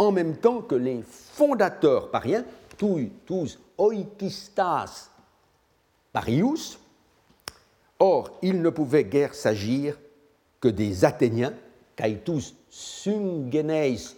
en 0.00 0.12
même 0.12 0.38
temps 0.38 0.62
que 0.62 0.74
les 0.74 1.02
fondateurs 1.02 2.10
pariens, 2.10 2.42
tous 2.78 3.58
oikistas 3.76 5.10
parius. 6.10 6.78
Or, 7.98 8.38
il 8.40 8.62
ne 8.62 8.70
pouvait 8.70 9.04
guère 9.04 9.34
s'agir 9.34 9.98
que 10.58 10.68
des 10.68 11.04
Athéniens, 11.04 11.52
kaitus 11.96 12.54
sungeneis 12.70 14.16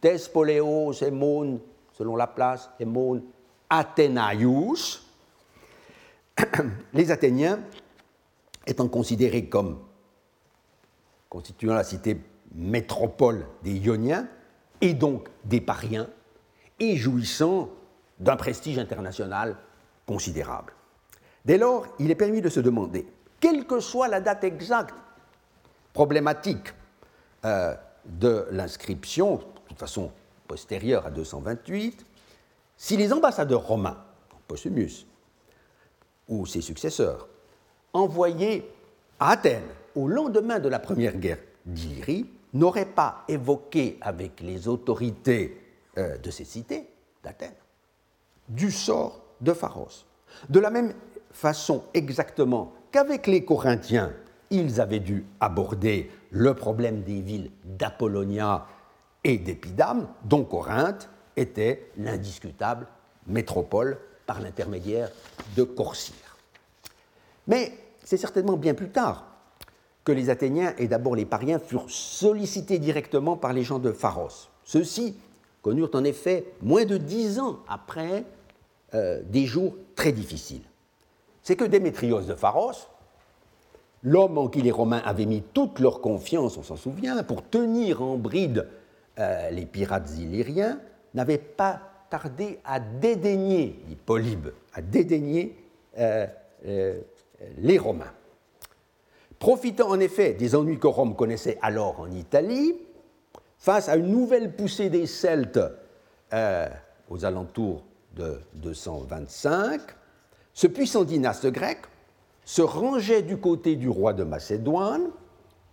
tespoleos 0.00 1.00
emon, 1.00 1.60
selon 1.92 2.16
la 2.16 2.26
place, 2.26 2.68
emon 2.80 3.22
Athénaius, 3.68 5.06
les 6.92 7.08
Athéniens 7.12 7.60
étant 8.66 8.88
considérés 8.88 9.48
comme 9.48 9.78
constituant 11.28 11.74
la 11.74 11.84
cité 11.84 12.20
métropole 12.52 13.46
des 13.62 13.74
Ioniens, 13.74 14.26
et 14.80 14.94
donc 14.94 15.28
des 15.44 15.60
pariens, 15.60 16.08
et 16.78 16.96
jouissant 16.96 17.68
d'un 18.18 18.36
prestige 18.36 18.78
international 18.78 19.56
considérable. 20.06 20.72
Dès 21.44 21.58
lors, 21.58 21.86
il 21.98 22.10
est 22.10 22.16
permis 22.16 22.40
de 22.40 22.48
se 22.48 22.60
demander, 22.60 23.06
quelle 23.38 23.66
que 23.66 23.80
soit 23.80 24.08
la 24.08 24.20
date 24.20 24.44
exacte 24.44 24.94
problématique 25.92 26.74
euh, 27.44 27.74
de 28.04 28.46
l'inscription, 28.50 29.36
de 29.36 29.68
toute 29.68 29.78
façon 29.78 30.10
postérieure 30.46 31.06
à 31.06 31.10
228, 31.10 32.04
si 32.76 32.96
les 32.96 33.12
ambassadeurs 33.12 33.66
romains, 33.66 33.98
Postumus, 34.48 35.06
ou 36.28 36.46
ses 36.46 36.60
successeurs, 36.60 37.28
envoyés 37.92 38.68
à 39.18 39.30
Athènes 39.30 39.62
au 39.94 40.08
lendemain 40.08 40.58
de 40.58 40.68
la 40.68 40.78
première 40.78 41.16
guerre 41.16 41.38
d'Illyrie, 41.66 42.26
n'auraient 42.54 42.84
pas 42.86 43.24
évoqué 43.28 43.98
avec 44.00 44.40
les 44.40 44.68
autorités 44.68 45.60
euh, 45.98 46.18
de 46.18 46.30
ces 46.30 46.44
cités, 46.44 46.88
d'Athènes, 47.22 47.54
du 48.48 48.70
sort 48.70 49.22
de 49.40 49.52
Pharos. 49.52 50.06
De 50.48 50.60
la 50.60 50.70
même 50.70 50.92
façon 51.32 51.84
exactement 51.94 52.72
qu'avec 52.90 53.26
les 53.26 53.44
Corinthiens, 53.44 54.12
ils 54.50 54.80
avaient 54.80 55.00
dû 55.00 55.24
aborder 55.38 56.10
le 56.30 56.54
problème 56.54 57.02
des 57.02 57.20
villes 57.20 57.50
d'Apollonia 57.64 58.66
et 59.22 59.38
d'Épidame, 59.38 60.08
dont 60.24 60.44
Corinthe 60.44 61.08
était 61.36 61.90
l'indiscutable 61.96 62.86
métropole 63.26 63.98
par 64.26 64.40
l'intermédiaire 64.40 65.10
de 65.56 65.62
Corcyre. 65.62 66.36
Mais 67.46 67.72
c'est 68.02 68.16
certainement 68.16 68.56
bien 68.56 68.74
plus 68.74 68.90
tard 68.90 69.29
que 70.04 70.12
les 70.12 70.30
Athéniens 70.30 70.74
et 70.78 70.88
d'abord 70.88 71.14
les 71.14 71.26
Pariens 71.26 71.58
furent 71.58 71.90
sollicités 71.90 72.78
directement 72.78 73.36
par 73.36 73.52
les 73.52 73.62
gens 73.62 73.78
de 73.78 73.92
Pharos. 73.92 74.48
Ceux-ci 74.64 75.16
connurent 75.62 75.90
en 75.94 76.04
effet, 76.04 76.46
moins 76.62 76.84
de 76.84 76.96
dix 76.96 77.38
ans 77.38 77.58
après, 77.68 78.24
euh, 78.94 79.20
des 79.24 79.46
jours 79.46 79.74
très 79.94 80.12
difficiles. 80.12 80.62
C'est 81.42 81.56
que 81.56 81.64
Démétrios 81.64 82.22
de 82.22 82.34
Pharos, 82.34 82.88
l'homme 84.02 84.38
en 84.38 84.48
qui 84.48 84.62
les 84.62 84.70
Romains 84.70 85.02
avaient 85.04 85.26
mis 85.26 85.42
toute 85.42 85.78
leur 85.78 86.00
confiance, 86.00 86.56
on 86.56 86.62
s'en 86.62 86.76
souvient, 86.76 87.22
pour 87.22 87.48
tenir 87.48 88.02
en 88.02 88.16
bride 88.16 88.66
euh, 89.18 89.50
les 89.50 89.66
pirates 89.66 90.10
illyriens, 90.18 90.80
n'avait 91.14 91.38
pas 91.38 91.80
tardé 92.08 92.58
à 92.64 92.80
dédaigner, 92.80 93.78
dit 93.86 93.96
Polybe, 93.96 94.48
à 94.74 94.82
dédaigner 94.82 95.56
euh, 95.98 96.26
les 97.58 97.78
Romains. 97.78 98.12
Profitant 99.40 99.88
en 99.88 100.00
effet 100.00 100.34
des 100.34 100.54
ennuis 100.54 100.78
que 100.78 100.86
Rome 100.86 101.16
connaissait 101.16 101.58
alors 101.62 101.98
en 101.98 102.10
Italie, 102.10 102.76
face 103.56 103.88
à 103.88 103.96
une 103.96 104.08
nouvelle 104.08 104.54
poussée 104.54 104.90
des 104.90 105.06
Celtes 105.06 105.58
euh, 106.34 106.68
aux 107.08 107.24
alentours 107.24 107.82
de 108.14 108.38
225, 108.56 109.80
ce 110.52 110.66
puissant 110.66 111.04
dynaste 111.04 111.46
grec 111.46 111.78
se 112.44 112.60
rangeait 112.60 113.22
du 113.22 113.38
côté 113.38 113.76
du 113.76 113.88
roi 113.88 114.12
de 114.12 114.24
Macédoine, 114.24 115.08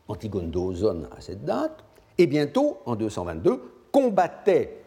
Antigone 0.07 0.49
d'Ozone 0.49 1.09
à 1.17 1.19
cette 1.19 1.43
date, 1.43 1.83
et 2.17 2.25
bientôt, 2.25 2.77
en 2.85 2.95
222, 2.95 3.61
combattait 3.91 4.81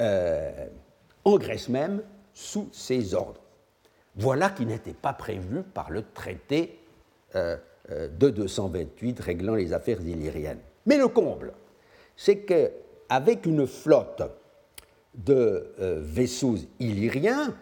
euh, 0.00 0.66
en 1.22 1.36
Grèce 1.36 1.68
même 1.68 2.02
sous 2.32 2.70
ses 2.72 3.12
ordres. 3.12 3.42
Voilà 4.14 4.48
qui 4.48 4.64
n'était 4.64 4.94
pas 4.94 5.12
prévu 5.12 5.62
par 5.62 5.90
le 5.90 6.02
traité 6.14 6.80
euh, 7.34 7.58
de 7.90 8.30
228 8.30 9.20
réglant 9.20 9.54
les 9.54 9.72
affaires 9.72 10.00
illyriennes. 10.00 10.58
Mais 10.86 10.96
le 10.96 11.08
comble, 11.08 11.52
c'est 12.16 12.38
qu'avec 12.38 13.46
une 13.46 13.66
flotte 13.66 14.22
de 15.14 15.72
euh, 15.80 16.00
vaisseaux 16.02 16.56
illyriens 16.80 17.54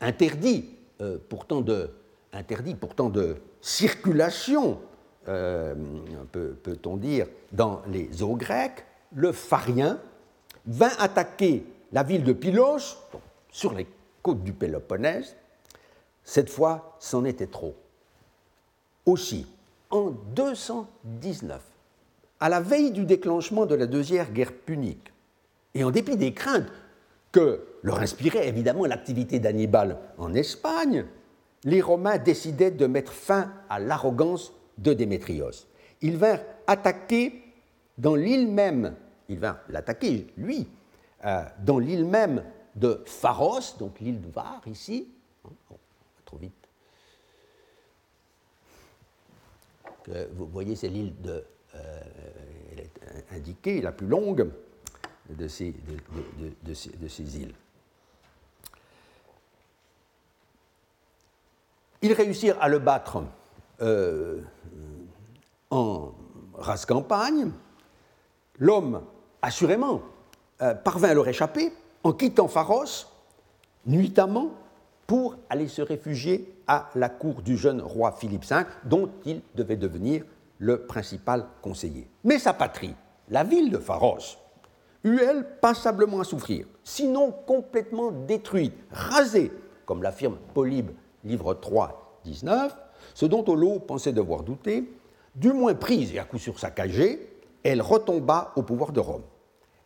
interdits, 0.00 0.76
euh, 1.00 1.18
pourtant 1.28 1.60
de, 1.60 1.90
interdits 2.32 2.74
pourtant 2.74 3.08
de 3.08 3.36
circulation, 3.60 4.80
peut-on 6.32 6.96
dire, 6.96 7.26
dans 7.52 7.82
les 7.88 8.22
eaux 8.22 8.34
grecques, 8.34 8.84
le 9.14 9.32
Pharien 9.32 10.00
vint 10.66 10.92
attaquer 10.98 11.64
la 11.92 12.02
ville 12.02 12.24
de 12.24 12.32
Pylos, 12.32 12.96
sur 13.50 13.74
les 13.74 13.86
côtes 14.22 14.42
du 14.42 14.52
Péloponnèse, 14.52 15.36
Cette 16.22 16.50
fois, 16.50 16.96
c'en 17.00 17.24
était 17.24 17.46
trop. 17.46 17.74
Aussi, 19.06 19.46
en 19.90 20.10
219, 20.34 21.60
à 22.40 22.48
la 22.48 22.60
veille 22.60 22.92
du 22.92 23.04
déclenchement 23.04 23.66
de 23.66 23.74
la 23.74 23.86
Deuxième 23.86 24.28
Guerre 24.32 24.52
punique, 24.52 25.12
et 25.74 25.84
en 25.84 25.90
dépit 25.90 26.16
des 26.16 26.32
craintes 26.32 26.70
que 27.32 27.64
leur 27.82 28.00
inspirait 28.00 28.48
évidemment 28.48 28.86
l'activité 28.86 29.38
d'Hannibal 29.38 29.98
en 30.18 30.34
Espagne, 30.34 31.06
les 31.64 31.80
Romains 31.80 32.18
décidaient 32.18 32.70
de 32.70 32.86
mettre 32.86 33.12
fin 33.12 33.52
à 33.68 33.78
l'arrogance 33.78 34.52
de 34.78 34.92
Démétrios. 34.92 35.66
Ils 36.00 36.16
vinrent 36.16 36.44
attaquer 36.66 37.42
dans 37.98 38.14
l'île 38.14 38.48
même, 38.48 38.94
ils 39.28 39.38
vinrent 39.38 39.60
l'attaquer, 39.68 40.26
lui, 40.36 40.66
euh, 41.24 41.42
dans 41.64 41.78
l'île 41.78 42.06
même 42.06 42.42
de 42.76 43.02
Pharos, 43.04 43.76
donc 43.78 44.00
l'île 44.00 44.20
de 44.20 44.30
Var 44.30 44.62
ici, 44.66 45.08
vite. 46.38 46.59
Vous 50.32 50.46
voyez, 50.46 50.76
c'est 50.76 50.88
l'île 50.88 51.14
euh, 51.74 52.00
indiquée, 53.32 53.80
la 53.80 53.92
plus 53.92 54.06
longue 54.06 54.50
de 55.28 55.46
ces, 55.46 55.74
de, 56.62 56.74
ces, 57.08 57.38
îles. 57.38 57.54
Ils 62.02 62.12
réussirent 62.12 62.60
à 62.60 62.68
le 62.68 62.78
battre 62.78 63.22
euh, 63.80 64.40
en 65.70 66.12
race 66.54 66.86
campagne. 66.86 67.52
L'homme, 68.58 69.02
assurément, 69.42 70.02
euh, 70.62 70.74
parvint 70.74 71.10
à 71.10 71.14
leur 71.14 71.28
échapper 71.28 71.72
en 72.02 72.12
quittant 72.12 72.48
Pharos 72.48 73.06
nuitamment 73.86 74.54
pour 75.06 75.36
aller 75.48 75.68
se 75.68 75.82
réfugier 75.82 76.52
à 76.70 76.88
la 76.94 77.08
cour 77.08 77.42
du 77.42 77.56
jeune 77.56 77.82
roi 77.82 78.12
Philippe 78.12 78.44
V, 78.44 78.62
dont 78.84 79.10
il 79.26 79.42
devait 79.56 79.76
devenir 79.76 80.22
le 80.60 80.86
principal 80.86 81.46
conseiller. 81.62 82.08
Mais 82.22 82.38
sa 82.38 82.52
patrie, 82.52 82.94
la 83.28 83.42
ville 83.42 83.72
de 83.72 83.78
Pharos, 83.78 84.38
eut 85.02 85.18
elle 85.20 85.44
passablement 85.60 86.20
à 86.20 86.24
souffrir, 86.24 86.68
sinon 86.84 87.32
complètement 87.44 88.12
détruite, 88.12 88.76
rasée, 88.92 89.50
comme 89.84 90.04
l'affirme 90.04 90.38
Polybe, 90.54 90.92
livre 91.24 91.54
3, 91.54 92.20
19, 92.22 92.76
ce 93.14 93.26
dont 93.26 93.44
Olo 93.48 93.80
pensait 93.80 94.12
devoir 94.12 94.44
douter, 94.44 94.88
du 95.34 95.52
moins 95.52 95.74
prise 95.74 96.14
et 96.14 96.20
à 96.20 96.24
coup 96.24 96.38
sur 96.38 96.60
saccagée, 96.60 97.36
elle 97.64 97.82
retomba 97.82 98.52
au 98.54 98.62
pouvoir 98.62 98.92
de 98.92 99.00
Rome. 99.00 99.24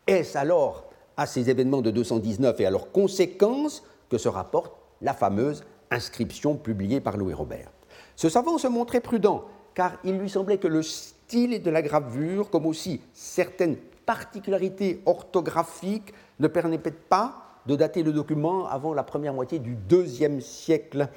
Est-ce 0.05 0.37
alors 0.37 0.87
à 1.17 1.25
ces 1.25 1.49
événements 1.49 1.81
de 1.81 1.89
219 1.89 2.61
et 2.61 2.65
à 2.67 2.69
leurs 2.69 2.91
conséquences 2.91 3.81
que 4.07 4.19
se 4.19 4.29
rapporte 4.29 4.75
la 5.01 5.15
fameuse 5.15 5.63
inscription 5.95 6.55
publiée 6.55 7.01
par 7.01 7.17
Louis 7.17 7.33
Robert 7.33 7.71
Ce 8.15 8.29
savant 8.29 8.57
se 8.57 8.67
montrait 8.67 9.01
prudent, 9.01 9.45
car 9.73 9.93
il 10.03 10.17
lui 10.17 10.29
semblait 10.29 10.57
que 10.57 10.67
le 10.67 10.83
style 10.83 11.61
de 11.61 11.71
la 11.71 11.81
gravure, 11.81 12.49
comme 12.49 12.65
aussi 12.65 13.01
certaines 13.13 13.77
particularités 14.05 15.01
orthographiques, 15.05 16.13
ne 16.39 16.47
permettaient 16.47 16.91
pas 16.91 17.41
de 17.65 17.75
dater 17.75 18.03
le 18.03 18.13
document 18.13 18.67
avant 18.67 18.93
la 18.93 19.03
première 19.03 19.33
moitié 19.33 19.57
du 19.59 19.75
deuxième 19.75 20.39
siècle 20.41 21.09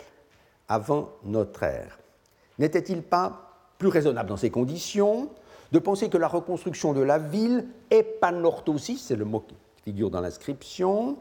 avant 0.69 1.11
notre 1.25 1.63
ère. 1.65 1.99
N'était-il 2.59 3.03
pas 3.03 3.49
plus 3.79 3.89
raisonnable 3.89 4.29
dans 4.29 4.37
ces 4.37 4.51
conditions 4.51 5.29
de 5.71 5.79
penser 5.79 6.09
que 6.09 6.17
la 6.17 6.29
reconstruction 6.29 6.95
de 6.95 7.03
la 7.03 7.19
ville, 7.19 7.67
épanorthosis, 7.91 9.03
c'est 9.03 9.17
le 9.17 9.27
mot 9.27 9.41
qui 9.41 9.55
figure 9.85 10.11
dans 10.11 10.21
l'inscription, 10.21 11.19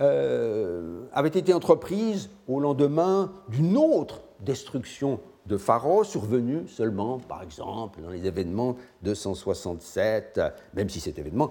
euh, 0.00 1.04
avait 1.12 1.28
été 1.28 1.52
entreprise 1.52 2.30
au 2.48 2.60
lendemain 2.60 3.32
d'une 3.48 3.76
autre 3.76 4.20
destruction 4.40 5.20
de 5.46 5.56
Pharos, 5.56 6.04
survenue 6.04 6.66
seulement, 6.68 7.18
par 7.18 7.42
exemple, 7.42 8.00
dans 8.02 8.10
les 8.10 8.26
événements 8.26 8.76
de 9.02 9.14
167, 9.14 10.40
même 10.74 10.88
si 10.88 11.00
cet 11.00 11.18
événement 11.18 11.50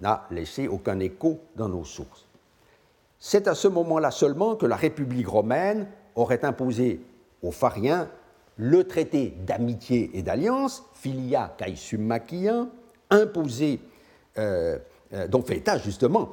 n'a 0.00 0.26
laissé 0.30 0.68
aucun 0.68 0.98
écho 0.98 1.38
dans 1.56 1.68
nos 1.68 1.84
sources. 1.84 2.26
C'est 3.18 3.48
à 3.48 3.54
ce 3.54 3.68
moment-là 3.68 4.10
seulement 4.10 4.56
que 4.56 4.66
la 4.66 4.76
République 4.76 5.28
romaine 5.28 5.88
aurait 6.14 6.44
imposé 6.44 7.00
aux 7.42 7.50
Phariens 7.50 8.08
le 8.56 8.84
traité 8.84 9.34
d'amitié 9.46 10.10
et 10.14 10.22
d'alliance, 10.22 10.84
filia 10.94 11.54
caesum 11.56 12.18
imposé, 13.10 13.80
euh, 14.36 14.78
euh, 15.12 15.28
dont 15.28 15.42
fait 15.42 15.56
état 15.56 15.78
justement 15.78 16.28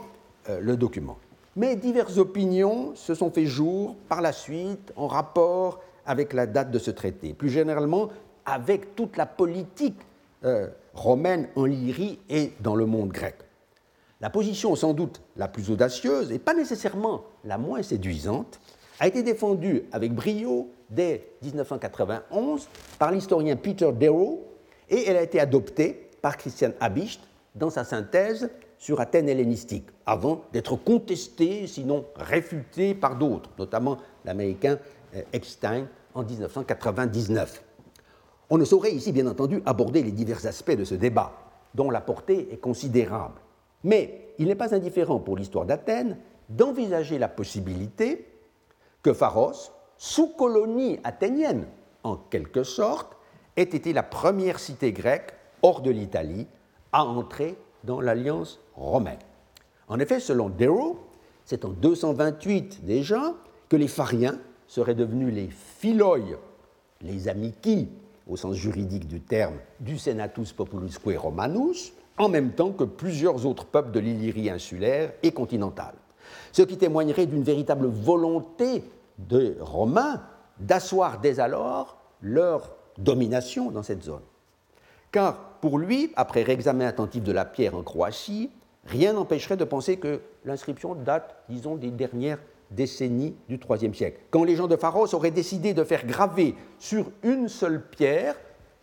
euh, 0.50 0.60
le 0.60 0.76
document. 0.76 1.18
Mais 1.56 1.76
diverses 1.76 2.18
opinions 2.18 2.96
se 2.96 3.16
sont 3.16 3.32
fait 3.32 3.46
jour 3.46 3.96
par 4.10 4.22
la 4.22 4.34
suite 4.34 4.92
en 4.96 5.08
rapport 5.08 5.82
avec 6.06 6.34
la 6.34 6.48
date 6.48 6.70
de 6.70 6.80
ce 6.80 6.92
traité, 6.92 7.34
plus 7.34 7.50
généralement 7.50 8.10
avec 8.46 8.96
toute 8.96 9.16
la 9.18 9.26
politique 9.26 10.00
romaine 10.94 11.48
en 11.56 11.66
Lyrie 11.66 12.20
et 12.30 12.52
dans 12.60 12.76
le 12.76 12.86
monde 12.86 13.10
grec. 13.10 13.36
La 14.22 14.30
position 14.30 14.76
sans 14.76 14.94
doute 14.94 15.22
la 15.36 15.48
plus 15.48 15.72
audacieuse 15.72 16.32
et 16.32 16.40
pas 16.40 16.54
nécessairement 16.54 17.24
la 17.44 17.58
moins 17.58 17.84
séduisante 17.84 18.60
a 19.00 19.08
été 19.08 19.24
défendue 19.24 19.84
avec 19.92 20.14
brio 20.14 20.70
dès 20.90 21.28
1991 21.42 22.68
par 23.00 23.12
l'historien 23.12 23.56
Peter 23.56 23.92
Darrow 23.92 24.46
et 24.90 25.08
elle 25.08 25.18
a 25.18 25.22
été 25.22 25.40
adoptée 25.40 26.10
par 26.22 26.38
Christian 26.38 26.72
Habicht 26.80 27.22
dans 27.56 27.70
sa 27.70 27.84
synthèse 27.84 28.50
sur 28.78 29.00
Athènes 29.00 29.30
hellénistique, 29.30 29.88
avant 30.06 30.44
d'être 30.54 30.76
contestée, 30.76 31.68
sinon 31.68 32.06
réfutée 32.16 32.94
par 32.94 33.18
d'autres, 33.18 33.50
notamment 33.58 33.98
l'américain 34.26 34.78
euh, 35.16 35.22
Eckstein 35.34 35.88
en 36.14 36.24
1999. 36.24 37.64
On 38.50 38.58
ne 38.58 38.66
saurait 38.66 38.92
ici, 38.92 39.12
bien 39.12 39.28
entendu, 39.28 39.62
aborder 39.66 40.04
les 40.04 40.12
divers 40.12 40.46
aspects 40.46 40.76
de 40.76 40.84
ce 40.84 40.96
débat, 40.96 41.34
dont 41.74 41.90
la 41.90 42.02
portée 42.02 42.50
est 42.52 42.58
considérable. 42.58 43.42
Mais 43.84 44.30
il 44.38 44.48
n'est 44.48 44.56
pas 44.56 44.76
indifférent 44.76 45.20
pour 45.20 45.38
l'histoire 45.38 45.66
d'Athènes 45.66 46.18
d'envisager 46.50 47.18
la 47.18 47.28
possibilité 47.28 48.28
que 49.02 49.14
Pharos, 49.14 49.72
sous 49.98 50.28
colonie 50.30 51.00
athénienne 51.04 51.68
en 52.04 52.18
quelque 52.18 52.64
sorte, 52.64 53.16
ait 53.56 53.64
été 53.64 53.94
la 53.94 54.04
première 54.04 54.60
cité 54.60 54.92
grecque 54.92 55.34
hors 55.62 55.82
de 55.82 55.90
l'Italie 55.90 56.48
à 56.92 57.04
entrer 57.04 57.58
dans 57.86 58.02
l'alliance 58.02 58.60
romaine. 58.76 59.20
En 59.88 60.00
effet, 60.00 60.20
selon 60.20 60.50
Darrow, 60.50 61.00
c'est 61.46 61.66
en 61.66 61.70
228 61.70 62.86
déjà 62.86 63.34
que 63.70 63.76
les 63.76 63.88
Phariens 63.88 64.40
seraient 64.68 64.96
devenus 64.96 65.34
les 65.34 65.48
philoi, 65.48 66.20
les 67.02 67.28
amici 67.28 67.88
au 68.28 68.38
sens 68.38 68.56
juridique 68.56 69.08
du 69.08 69.22
terme, 69.22 69.56
du 69.80 69.98
Senatus 69.98 70.52
Populusque 70.52 71.02
Romanus, 71.06 71.94
en 72.18 72.30
même 72.30 72.52
temps 72.52 72.72
que 72.72 72.84
plusieurs 72.84 73.46
autres 73.46 73.66
peuples 73.66 73.92
de 73.92 74.00
l'Illyrie 74.00 74.50
insulaire 74.50 75.14
et 75.22 75.32
continentale. 75.32 75.96
Ce 76.52 76.64
qui 76.64 76.78
témoignerait 76.78 77.28
d'une 77.28 77.44
véritable 77.44 77.88
volonté 77.88 78.84
des 79.20 79.56
Romains 79.60 80.22
d'asseoir 80.60 81.20
dès 81.20 81.40
alors 81.40 81.98
leur 82.22 82.72
domination 82.98 83.72
dans 83.72 83.84
cette 83.84 84.04
zone. 84.04 84.22
Car 85.16 85.38
pour 85.62 85.80
lui, 85.80 86.12
après 86.18 86.44
réexamen 86.44 86.86
attentif 86.86 87.24
de 87.24 87.32
la 87.32 87.46
pierre 87.46 87.74
en 87.74 87.84
Croatie, 87.84 88.52
rien 88.86 89.14
n'empêcherait 89.14 89.56
de 89.56 89.64
penser 89.64 89.96
que 89.96 90.20
l'inscription 90.44 90.94
date, 90.94 91.38
disons, 91.48 91.78
des 91.78 91.90
dernières 91.90 92.40
décennies 92.70 93.34
du 93.48 93.58
IIIe 93.58 93.96
siècle, 93.96 94.20
quand 94.30 94.44
les 94.44 94.58
gens 94.58 94.68
de 94.68 94.76
Pharos 94.76 95.16
auraient 95.16 95.32
décidé 95.32 95.74
de 95.74 95.86
faire 95.86 96.06
graver 96.06 96.56
sur 96.80 97.06
une 97.24 97.48
seule 97.48 97.82
pierre 97.88 98.36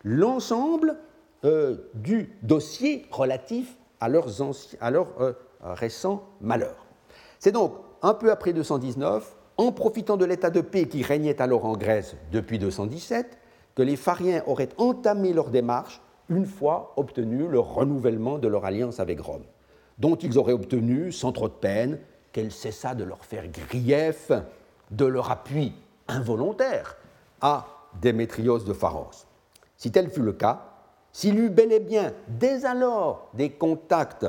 l'ensemble 0.05 0.97
euh, 1.45 1.77
du 1.93 2.33
dossier 2.43 3.05
relatif 3.11 3.77
à 4.01 4.09
leurs, 4.09 4.29
à 4.81 4.91
leurs 4.91 5.21
euh, 5.21 5.35
récents 5.63 6.25
malheurs. 6.41 6.87
C'est 7.41 7.53
donc 7.53 7.75
un 8.01 8.15
peu 8.15 8.31
après 8.31 8.55
219 8.55 9.37
en 9.59 9.71
profitant 9.71 10.17
de 10.17 10.25
l'état 10.25 10.49
de 10.49 10.63
paix 10.63 10.89
qui 10.89 11.03
régnait 11.03 11.43
alors 11.43 11.67
en 11.67 11.77
Grèce 11.77 12.17
depuis 12.33 12.59
217, 12.59 13.37
que 13.75 13.83
les 13.83 13.97
Phariens 13.97 14.43
auraient 14.47 14.71
entamé 14.79 15.35
leur 15.35 15.51
démarche 15.51 16.01
une 16.29 16.47
fois 16.47 16.93
obtenu 16.97 17.49
le 17.49 17.61
renouvellement 17.61 18.39
de 18.39 18.49
leur 18.49 18.65
alliance 18.65 19.01
avec 19.01 19.21
Rome, 19.21 19.45
dont 19.99 20.17
ils 20.17 20.39
auraient 20.39 20.53
obtenu, 20.53 21.13
sans 21.13 21.33
trop 21.33 21.49
de 21.49 21.55
peine, 21.55 21.99
qu'elle 22.33 22.53
cessât 22.53 22.95
de 22.95 23.05
leur 23.05 23.25
faire 23.25 23.49
grief 23.49 24.33
de 24.91 25.05
leur 25.05 25.31
appui 25.31 25.73
involontaire 26.09 26.97
à 27.41 27.67
Démétrios 28.01 28.61
de 28.61 28.73
Pharos. 28.73 29.27
Si 29.77 29.91
tel 29.91 30.11
fut 30.11 30.23
le 30.23 30.33
cas, 30.33 30.63
s'il 31.13 31.39
eut 31.39 31.51
bel 31.51 31.73
et 31.73 31.81
bien 31.81 32.13
dès 32.29 32.65
alors 32.65 33.29
des 33.35 33.51
contacts 33.51 34.27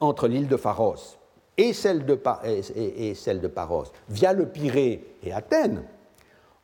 entre 0.00 0.28
l'île 0.28 0.48
de 0.48 0.56
Pharos 0.56 1.16
et 1.56 1.72
celle 1.72 2.04
de, 2.04 2.20
et, 2.44 3.14
celle 3.14 3.40
de 3.40 3.48
Paros 3.48 3.86
via 4.08 4.32
le 4.32 4.46
Pirée 4.46 5.16
et 5.22 5.32
Athènes, 5.32 5.84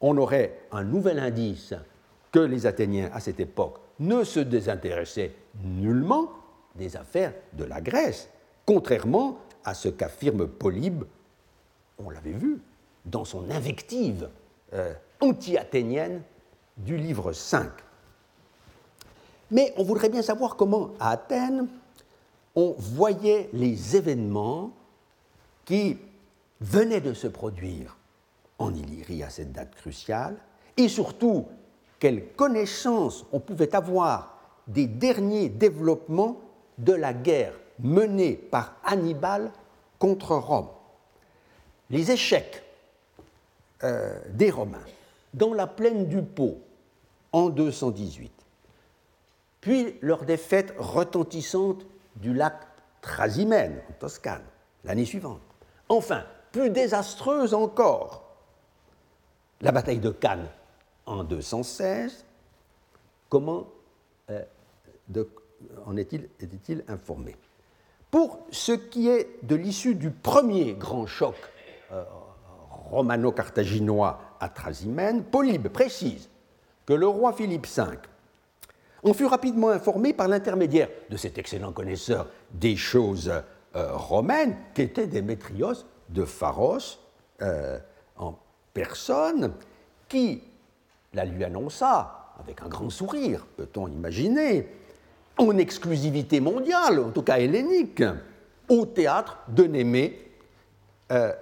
on 0.01 0.17
aurait 0.19 0.59
un 0.71 0.85
nouvel 0.85 1.19
indice 1.19 1.75
que 2.31 2.41
les 2.41 2.67
Athéniens 2.67 3.11
à 3.13 3.21
cette 3.21 3.41
époque 3.41 3.79
ne 4.01 4.25
se 4.25 4.41
désintéressaient 4.41 5.33
nullement 5.63 6.31
des 6.75 6.97
affaires 6.97 7.33
de 7.53 7.65
la 7.65 7.81
Grèce, 7.81 8.29
contrairement 8.67 9.39
à 9.65 9.75
ce 9.75 9.89
qu'affirme 9.89 10.47
Polybe, 10.49 11.05
on 11.99 12.11
l'avait 12.11 12.33
vu, 12.33 12.61
dans 13.05 13.25
son 13.25 13.51
invective 13.51 14.29
anti-athénienne 15.21 16.23
du 16.77 16.97
livre 16.97 17.33
5. 17.33 17.71
Mais 19.51 19.73
on 19.77 19.85
voudrait 19.85 20.09
bien 20.09 20.23
savoir 20.23 20.57
comment, 20.57 20.91
à 20.99 21.11
Athènes, 21.11 21.69
on 22.57 22.75
voyait 22.79 23.49
les 23.53 23.97
événements 23.97 24.73
qui 25.65 25.99
venaient 26.61 27.01
de 27.01 27.15
se 27.15 27.27
produire 27.27 27.97
en 28.59 28.75
Illyrie 28.75 29.23
à 29.23 29.31
cette 29.31 29.53
date 29.53 29.75
cruciale, 29.75 30.37
et 30.77 30.89
surtout 30.89 31.47
quelle 32.05 32.27
connaissance 32.35 33.25
on 33.33 33.41
pouvait 33.41 33.75
avoir 33.75 34.37
des 34.67 34.87
derniers 34.87 35.49
développements 35.49 36.39
de 36.77 36.93
la 36.93 37.15
guerre 37.15 37.55
menée 37.79 38.35
par 38.35 38.77
Hannibal 38.85 39.51
contre 39.99 40.37
Rome. 40.37 40.69
Les 41.89 42.11
échecs 42.11 42.63
euh, 43.85 44.21
des 44.29 44.51
Romains 44.51 44.85
dans 45.33 45.55
la 45.55 45.67
plaine 45.67 46.07
du 46.07 46.21
Pô 46.21 46.59
en 47.33 47.49
218, 47.49 48.31
puis 49.63 49.97
leur 50.03 50.27
défaite 50.27 50.75
retentissante 50.77 51.87
du 52.17 52.35
lac 52.35 52.67
Trasimène 53.01 53.81
en 53.89 53.93
Toscane 53.95 54.45
l'année 54.85 55.07
suivante. 55.07 55.41
Enfin, 55.89 56.25
plus 56.53 56.69
désastreuse 56.69 57.55
encore, 57.55 58.37
la 59.63 59.73
bataille 59.73 60.01
de 60.01 60.11
Cannes 60.11 60.51
en 61.07 61.25
216. 61.25 62.25
Comment 63.29 63.67
euh, 64.31 64.43
en 65.87 65.97
est-il 65.97 66.85
informé? 66.89 67.37
Pour 68.11 68.47
ce 68.51 68.73
qui 68.73 69.09
est 69.09 69.39
de 69.43 69.57
l'issue 69.57 69.95
du 69.95 70.11
premier 70.11 70.75
grand 70.75 71.07
choc 71.07 71.35
euh, 71.93 72.05
romano-carthaginois 72.91 74.21
à 74.41 74.49
Trasimène, 74.49 75.25
Polybe 75.25 75.69
précise 75.69 76.29
que 76.87 76.93
le 76.93 77.09
roi 77.09 77.33
Philippe 77.33 77.67
V 77.67 77.83
on 79.07 79.13
fut 79.13 79.27
rapidement 79.27 79.69
informé 79.69 80.15
par 80.15 80.29
l'intermédiaire 80.29 80.89
de 81.11 81.19
cet 81.19 81.37
excellent 81.37 81.73
connaisseur 81.73 82.27
des 82.53 82.75
choses 82.75 83.31
euh, 83.77 83.97
romaines, 83.97 84.57
qu'était 84.73 85.07
Démétrios 85.07 85.85
de 86.09 86.25
Pharos 86.25 86.79
euh, 87.43 87.79
en 88.17 88.35
personne, 88.73 89.53
qui 90.09 90.43
la 91.15 91.25
lui 91.25 91.45
annonça, 91.45 92.33
avec 92.39 92.63
un 92.63 92.69
grand 92.69 92.91
sourire, 92.91 93.47
peut-on 93.57 93.89
imaginer, 93.89 94.69
en 95.39 95.57
exclusivité 95.57 96.41
mondiale, 96.41 97.01
en 97.01 97.11
tout 97.11 97.23
cas 97.23 97.39
hellénique, 97.39 98.03
au 98.69 98.87
théâtre 98.87 99.39
de 99.49 99.65
Némée 99.65 100.31
euh, 101.13 101.33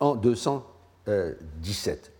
en 0.00 0.14
217. 0.14 2.12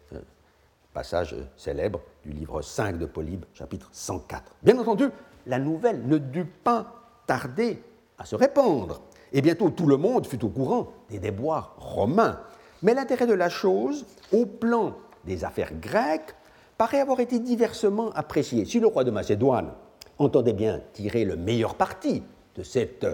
Passage 0.93 1.35
célèbre 1.57 2.01
du 2.24 2.32
livre 2.32 2.62
5 2.62 2.99
de 2.99 3.07
Polybe, 3.07 3.45
chapitre 3.53 3.89
104. 3.93 4.55
Bien 4.62 4.78
entendu, 4.78 5.07
la 5.47 5.59
nouvelle 5.59 6.07
ne 6.07 6.18
dut 6.18 6.45
pas 6.45 6.87
tarder 7.26 7.82
à 8.16 8.24
se 8.24 8.37
répandre, 8.37 9.03
et 9.32 9.43
bientôt 9.43 9.70
tout 9.70 9.87
le 9.87 9.97
monde 9.97 10.26
fut 10.26 10.45
au 10.45 10.49
courant 10.49 10.93
des 11.11 11.18
déboires 11.18 11.74
romains. 11.78 12.41
Mais 12.82 12.95
l'intérêt 12.95 13.26
de 13.26 13.35
la 13.35 13.49
chose, 13.49 14.07
au 14.32 14.47
plan 14.47 14.95
des 15.24 15.45
affaires 15.45 15.72
grecques, 15.74 16.35
paraît 16.79 17.01
avoir 17.01 17.20
été 17.20 17.39
diversement 17.39 18.11
apprécié. 18.11 18.64
Si 18.64 18.81
le 18.81 18.87
roi 18.87 19.05
de 19.05 19.11
Macédoine 19.11 19.72
entendait 20.18 20.53
bien 20.53 20.81
tirer 20.93 21.25
le 21.25 21.37
meilleur 21.37 21.75
parti 21.75 22.22
de 22.57 22.62
cette 22.62 23.07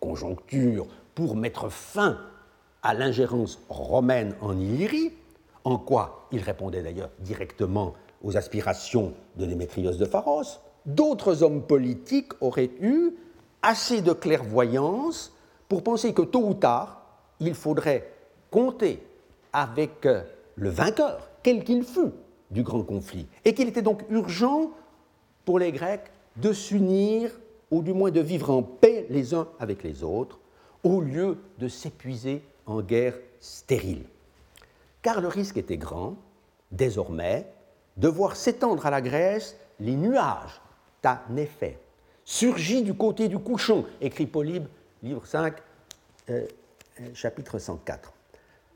conjoncture 0.00 0.86
pour 1.14 1.36
mettre 1.36 1.68
fin 1.68 2.18
à 2.82 2.94
l'ingérence 2.94 3.60
romaine 3.68 4.34
en 4.40 4.58
Illyrie, 4.58 5.12
en 5.64 5.78
quoi 5.78 6.28
il 6.32 6.40
répondait 6.40 6.82
d'ailleurs 6.82 7.10
directement 7.18 7.94
aux 8.22 8.36
aspirations 8.36 9.14
de 9.36 9.46
Démétrios 9.46 9.92
de 9.92 10.04
Pharos, 10.04 10.60
d'autres 10.86 11.42
hommes 11.42 11.62
politiques 11.62 12.32
auraient 12.40 12.70
eu 12.80 13.10
assez 13.62 14.00
de 14.00 14.12
clairvoyance 14.12 15.32
pour 15.68 15.82
penser 15.82 16.14
que 16.14 16.22
tôt 16.22 16.46
ou 16.46 16.54
tard, 16.54 17.02
il 17.40 17.54
faudrait 17.54 18.12
compter 18.50 19.02
avec 19.52 20.08
le 20.56 20.68
vainqueur, 20.70 21.28
quel 21.42 21.64
qu'il 21.64 21.84
fût, 21.84 22.12
du 22.50 22.62
grand 22.62 22.82
conflit, 22.82 23.26
et 23.44 23.54
qu'il 23.54 23.68
était 23.68 23.82
donc 23.82 24.02
urgent 24.10 24.70
pour 25.44 25.58
les 25.58 25.72
Grecs 25.72 26.10
de 26.36 26.52
s'unir, 26.52 27.30
ou 27.70 27.82
du 27.82 27.92
moins 27.92 28.10
de 28.10 28.20
vivre 28.20 28.50
en 28.50 28.62
paix 28.62 29.06
les 29.10 29.34
uns 29.34 29.48
avec 29.60 29.82
les 29.82 30.02
autres, 30.02 30.38
au 30.82 31.00
lieu 31.00 31.38
de 31.58 31.68
s'épuiser 31.68 32.42
en 32.66 32.80
guerre 32.80 33.18
stérile. 33.40 34.04
Car 35.02 35.20
le 35.20 35.28
risque 35.28 35.56
était 35.56 35.76
grand, 35.76 36.16
désormais, 36.70 37.46
de 37.96 38.08
voir 38.08 38.36
s'étendre 38.36 38.86
à 38.86 38.90
la 38.90 39.00
Grèce 39.00 39.56
les 39.80 39.96
nuages 39.96 40.60
effet 41.36 41.78
surgit 42.24 42.82
du 42.82 42.94
côté 42.94 43.28
du 43.28 43.38
couchon, 43.38 43.86
écrit 44.00 44.26
Polybe, 44.26 44.66
livre 45.02 45.26
5, 45.26 45.54
euh, 46.28 46.46
euh, 47.00 47.04
chapitre 47.14 47.58
104. 47.58 48.12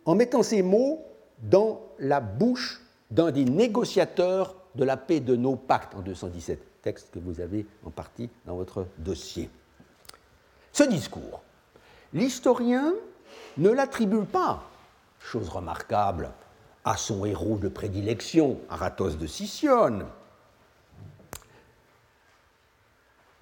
En 0.05 0.15
mettant 0.15 0.43
ces 0.43 0.63
mots 0.63 1.05
dans 1.43 1.83
la 1.99 2.21
bouche 2.21 2.82
d'un 3.13 3.31
des 3.31 3.45
négociateurs 3.45 4.57
de 4.75 4.85
la 4.85 4.97
paix 4.97 5.21
de 5.21 5.37
nos 5.37 5.55
pactes 5.55 5.95
en 5.95 6.01
217, 6.01 6.81
texte 6.81 7.11
que 7.13 7.19
vous 7.19 7.41
avez 7.41 7.67
en 7.85 7.91
partie 7.91 8.31
dans 8.47 8.57
votre 8.57 8.87
dossier. 8.99 9.51
Ce 10.73 10.83
discours, 10.83 11.43
l'historien 12.15 12.95
ne 13.59 13.69
l'attribue 13.69 14.25
pas, 14.25 14.65
chose 15.21 15.51
remarquable, 15.51 16.31
à 16.85 16.97
son 16.97 17.27
héros 17.27 17.59
de 17.59 17.69
prédilection, 17.69 18.59
Aratos 18.71 19.11
de 19.11 19.27
Sicyone, 19.27 20.07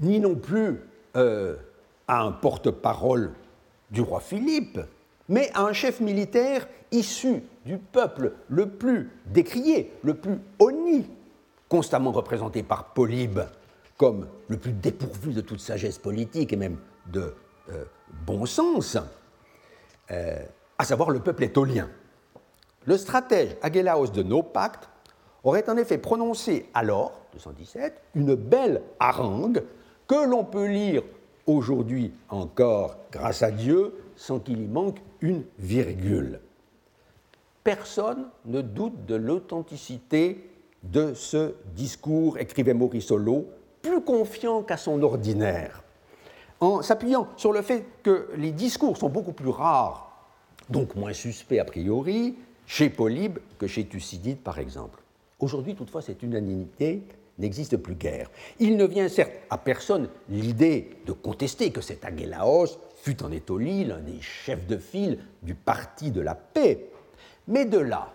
ni 0.01 0.18
non 0.18 0.35
plus 0.35 0.81
euh, 1.14 1.55
à 2.09 2.23
un 2.23 2.33
porte-parole 2.33 3.33
du 3.93 4.01
roi 4.01 4.18
Philippe, 4.18 4.81
mais 5.31 5.51
à 5.55 5.62
un 5.62 5.72
chef 5.72 6.01
militaire 6.01 6.68
issu 6.91 7.43
du 7.64 7.78
peuple 7.78 8.33
le 8.49 8.68
plus 8.68 9.11
décrié, 9.26 9.93
le 10.03 10.14
plus 10.14 10.39
honni, 10.59 11.09
constamment 11.68 12.11
représenté 12.11 12.62
par 12.62 12.93
Polybe 12.93 13.41
comme 13.97 14.26
le 14.49 14.57
plus 14.57 14.72
dépourvu 14.72 15.33
de 15.33 15.41
toute 15.41 15.61
sagesse 15.61 15.99
politique 15.99 16.53
et 16.53 16.57
même 16.57 16.78
de 17.07 17.33
euh, 17.70 17.85
bon 18.26 18.45
sens, 18.45 18.99
euh, 20.11 20.43
à 20.78 20.85
savoir 20.85 21.11
le 21.11 21.20
peuple 21.20 21.45
étolien. 21.45 21.89
Le 22.87 22.97
stratège 22.97 23.57
Agélaos 23.62 24.09
de 24.09 24.22
Naupacte 24.22 24.89
aurait 25.45 25.68
en 25.70 25.76
effet 25.76 25.99
prononcé 25.99 26.68
alors, 26.74 27.12
217, 27.35 28.03
une 28.16 28.35
belle 28.35 28.83
harangue 28.99 29.62
que 30.09 30.28
l'on 30.28 30.45
peut 30.45 30.66
lire 30.66 31.03
aujourd'hui 31.47 32.12
encore, 32.31 32.97
grâce 33.12 33.43
à 33.43 33.51
Dieu, 33.51 33.93
sans 34.21 34.39
qu'il 34.39 34.61
y 34.61 34.66
manque 34.66 34.99
une 35.23 35.45
virgule. 35.59 36.41
Personne 37.64 38.27
ne 38.45 38.61
doute 38.61 39.07
de 39.07 39.14
l'authenticité 39.14 40.47
de 40.83 41.14
ce 41.14 41.55
discours, 41.75 42.37
écrivait 42.37 42.75
Maurice 42.75 43.07
Solo, 43.07 43.47
plus 43.81 44.03
confiant 44.03 44.62
qu'à 44.62 44.77
son 44.77 45.03
ordinaire, 45.03 45.83
en 46.61 46.83
s'appuyant 46.83 47.29
sur 47.39 47.51
le 47.51 47.62
fait 47.62 47.83
que 48.03 48.29
les 48.37 48.53
discours 48.53 48.99
sont 48.99 49.09
beaucoup 49.09 49.33
plus 49.33 49.49
rares, 49.49 50.12
donc 50.68 50.97
moins 50.97 51.14
suspects 51.14 51.59
a 51.59 51.64
priori, 51.64 52.37
chez 52.66 52.91
Polybe 52.91 53.39
que 53.59 53.66
chez 53.66 53.87
Thucydide, 53.87 54.41
par 54.41 54.59
exemple. 54.59 55.01
Aujourd'hui, 55.39 55.75
toutefois, 55.75 56.03
cette 56.03 56.23
unanimité 56.23 57.03
n'existe 57.39 57.79
plus 57.79 57.95
guère. 57.95 58.31
Il 58.59 58.77
ne 58.77 58.85
vient 58.85 59.09
certes 59.09 59.33
à 59.49 59.57
personne 59.57 60.11
l'idée 60.29 60.91
de 61.07 61.12
contester 61.12 61.71
que 61.71 61.81
cet 61.81 62.05
Agélaos 62.05 62.77
fut 63.03 63.22
en 63.22 63.32
Étolie 63.32 63.84
l'un 63.84 64.01
des 64.01 64.20
chefs 64.20 64.66
de 64.66 64.76
file 64.76 65.18
du 65.42 65.55
parti 65.55 66.11
de 66.11 66.20
la 66.20 66.34
paix, 66.34 66.90
mais 67.48 67.64
de 67.64 67.78
là 67.78 68.12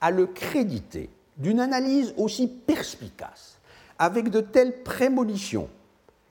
à 0.00 0.10
le 0.10 0.26
créditer 0.26 1.10
d'une 1.36 1.60
analyse 1.60 2.14
aussi 2.16 2.46
perspicace, 2.46 3.58
avec 3.98 4.30
de 4.30 4.40
telles 4.40 4.82
prémonitions, 4.82 5.68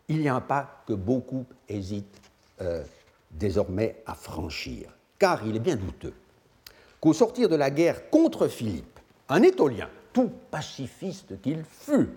il 0.07 0.21
y 0.21 0.29
a 0.29 0.35
un 0.35 0.41
pas 0.41 0.83
que 0.87 0.93
beaucoup 0.93 1.45
hésitent 1.67 2.21
euh, 2.61 2.83
désormais 3.31 4.01
à 4.05 4.13
franchir, 4.13 4.89
car 5.19 5.45
il 5.45 5.55
est 5.55 5.61
bien 5.61 5.75
douteux 5.75 6.13
qu'au 7.01 7.13
sortir 7.13 7.49
de 7.49 7.55
la 7.55 7.69
guerre 7.69 8.09
contre 8.09 8.47
Philippe, 8.47 8.99
un 9.29 9.43
Étolien, 9.43 9.89
tout 10.13 10.31
pacifiste 10.49 11.39
qu'il 11.41 11.63
fût, 11.63 12.09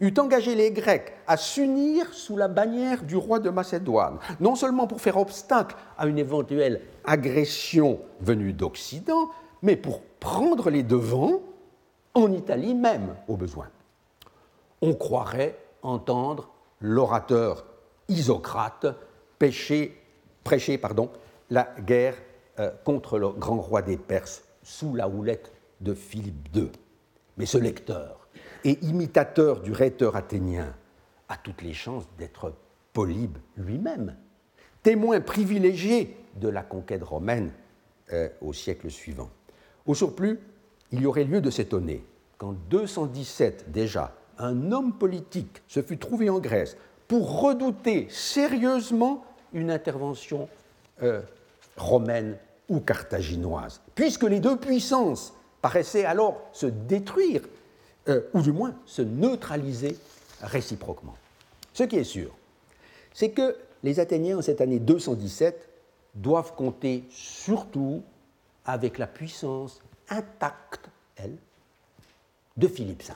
eût 0.00 0.14
engagé 0.18 0.54
les 0.54 0.70
Grecs 0.70 1.12
à 1.26 1.36
s'unir 1.36 2.12
sous 2.12 2.36
la 2.36 2.48
bannière 2.48 3.02
du 3.02 3.16
roi 3.16 3.38
de 3.38 3.50
Macédoine, 3.50 4.18
non 4.40 4.54
seulement 4.54 4.86
pour 4.86 5.00
faire 5.00 5.16
obstacle 5.16 5.76
à 5.96 6.06
une 6.06 6.18
éventuelle 6.18 6.82
agression 7.04 8.00
venue 8.20 8.52
d'Occident, 8.52 9.30
mais 9.62 9.76
pour 9.76 10.02
prendre 10.20 10.70
les 10.70 10.82
devants 10.82 11.40
en 12.14 12.32
Italie 12.32 12.74
même, 12.74 13.14
au 13.28 13.36
besoin. 13.36 13.68
On 14.82 14.94
croirait 14.94 15.58
entendre 15.82 16.50
l'orateur 16.80 17.64
Isocrate 18.08 18.86
prêcher 20.44 20.78
pardon, 20.78 21.10
la 21.50 21.68
guerre 21.80 22.16
euh, 22.58 22.70
contre 22.84 23.18
le 23.18 23.28
grand 23.30 23.60
roi 23.60 23.82
des 23.82 23.96
Perses 23.96 24.44
sous 24.62 24.94
la 24.94 25.08
houlette 25.08 25.52
de 25.80 25.94
Philippe 25.94 26.48
II. 26.54 26.70
Mais 27.36 27.46
ce 27.46 27.58
lecteur 27.58 28.25
et 28.66 28.84
imitateur 28.84 29.60
du 29.60 29.70
rhéteur 29.70 30.16
athénien 30.16 30.74
a 31.28 31.36
toutes 31.36 31.62
les 31.62 31.72
chances 31.72 32.04
d'être 32.18 32.52
Polybe 32.92 33.38
lui-même, 33.56 34.16
témoin 34.82 35.20
privilégié 35.20 36.16
de 36.34 36.48
la 36.48 36.62
conquête 36.62 37.04
romaine 37.04 37.52
euh, 38.12 38.28
au 38.40 38.52
siècle 38.52 38.90
suivant. 38.90 39.30
Au 39.86 39.94
surplus, 39.94 40.40
il 40.90 41.02
y 41.02 41.06
aurait 41.06 41.24
lieu 41.24 41.40
de 41.40 41.48
s'étonner 41.48 42.04
qu'en 42.38 42.54
217 42.68 43.70
déjà, 43.70 44.16
un 44.36 44.72
homme 44.72 44.94
politique 44.94 45.62
se 45.68 45.80
fût 45.80 45.98
trouvé 45.98 46.28
en 46.28 46.40
Grèce 46.40 46.76
pour 47.06 47.42
redouter 47.42 48.08
sérieusement 48.10 49.24
une 49.52 49.70
intervention 49.70 50.48
euh, 51.04 51.22
romaine 51.76 52.36
ou 52.68 52.80
carthaginoise, 52.80 53.80
puisque 53.94 54.24
les 54.24 54.40
deux 54.40 54.56
puissances 54.56 55.34
paraissaient 55.62 56.04
alors 56.04 56.42
se 56.52 56.66
détruire, 56.66 57.42
euh, 58.08 58.22
ou 58.34 58.42
du 58.42 58.52
moins 58.52 58.74
se 58.86 59.02
neutraliser 59.02 59.96
réciproquement. 60.40 61.16
Ce 61.72 61.82
qui 61.82 61.96
est 61.96 62.04
sûr, 62.04 62.30
c'est 63.12 63.30
que 63.30 63.56
les 63.82 64.00
Athéniens 64.00 64.38
en 64.38 64.42
cette 64.42 64.60
année 64.60 64.78
217 64.78 65.68
doivent 66.14 66.54
compter 66.54 67.04
surtout 67.10 68.02
avec 68.64 68.98
la 68.98 69.06
puissance 69.06 69.80
intacte, 70.08 70.88
elle, 71.16 71.36
de 72.56 72.68
Philippe 72.68 73.02
V. 73.02 73.12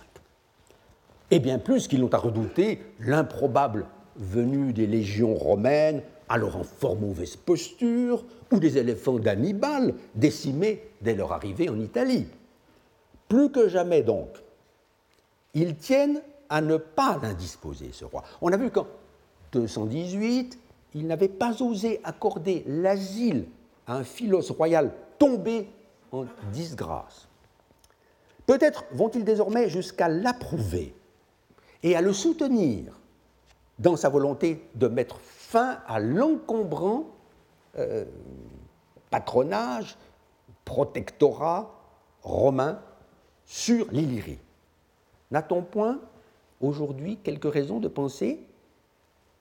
Et 1.30 1.38
bien 1.38 1.59
plus 1.59 1.86
qu'ils 1.86 2.01
n'ont 2.01 2.12
à 2.12 2.18
redouter 2.18 2.82
l'improbable 2.99 3.86
venue 4.16 4.72
des 4.72 4.86
légions 4.86 5.34
romaines, 5.34 6.03
alors 6.28 6.57
en 6.57 6.64
fort 6.64 6.97
mauvaise 6.97 7.36
posture, 7.36 8.24
ou 8.53 8.59
des 8.59 8.78
éléphants 8.78 9.18
d'Hannibal, 9.18 9.95
décimés 10.14 10.82
dès 11.01 11.14
leur 11.14 11.32
arrivée 11.32 11.68
en 11.68 11.78
Italie. 11.78 12.26
Plus 13.28 13.51
que 13.51 13.68
jamais 13.68 14.03
donc, 14.03 14.28
ils 15.55 15.76
tiennent 15.76 16.20
à 16.48 16.61
ne 16.61 16.76
pas 16.76 17.18
l'indisposer, 17.22 17.90
ce 17.92 18.05
roi. 18.05 18.22
On 18.40 18.53
a 18.53 18.57
vu 18.57 18.70
qu'en 18.70 18.86
218, 19.53 20.59
il 20.94 21.07
n'avait 21.07 21.28
pas 21.28 21.62
osé 21.62 22.01
accorder 22.05 22.64
l'asile 22.66 23.46
à 23.86 23.94
un 23.94 24.05
philos 24.05 24.53
royal 24.53 24.92
tombé 25.18 25.68
en 26.12 26.26
disgrâce. 26.53 27.28
Peut-être 28.46 28.84
vont-ils 28.92 29.24
désormais 29.24 29.68
jusqu'à 29.68 30.09
l'approuver 30.09 30.94
et 31.82 31.94
à 31.94 32.01
le 32.01 32.12
soutenir 32.12 32.92
dans 33.78 33.96
sa 33.96 34.09
volonté 34.09 34.68
de 34.74 34.88
mettre 34.88 35.18
fin 35.20 35.78
à 35.86 36.01
l'encombrant 36.01 37.07
euh, 37.78 38.05
patronage, 39.11 39.96
protectorat 40.64 41.72
romain 42.22 42.80
sur 43.46 43.86
l'Illyrie. 43.90 44.38
N'a-t-on 45.31 45.62
point 45.62 46.01
aujourd'hui 46.61 47.18
quelques 47.22 47.53
raisons 47.53 47.81
de 47.81 47.89
penser 47.89 48.41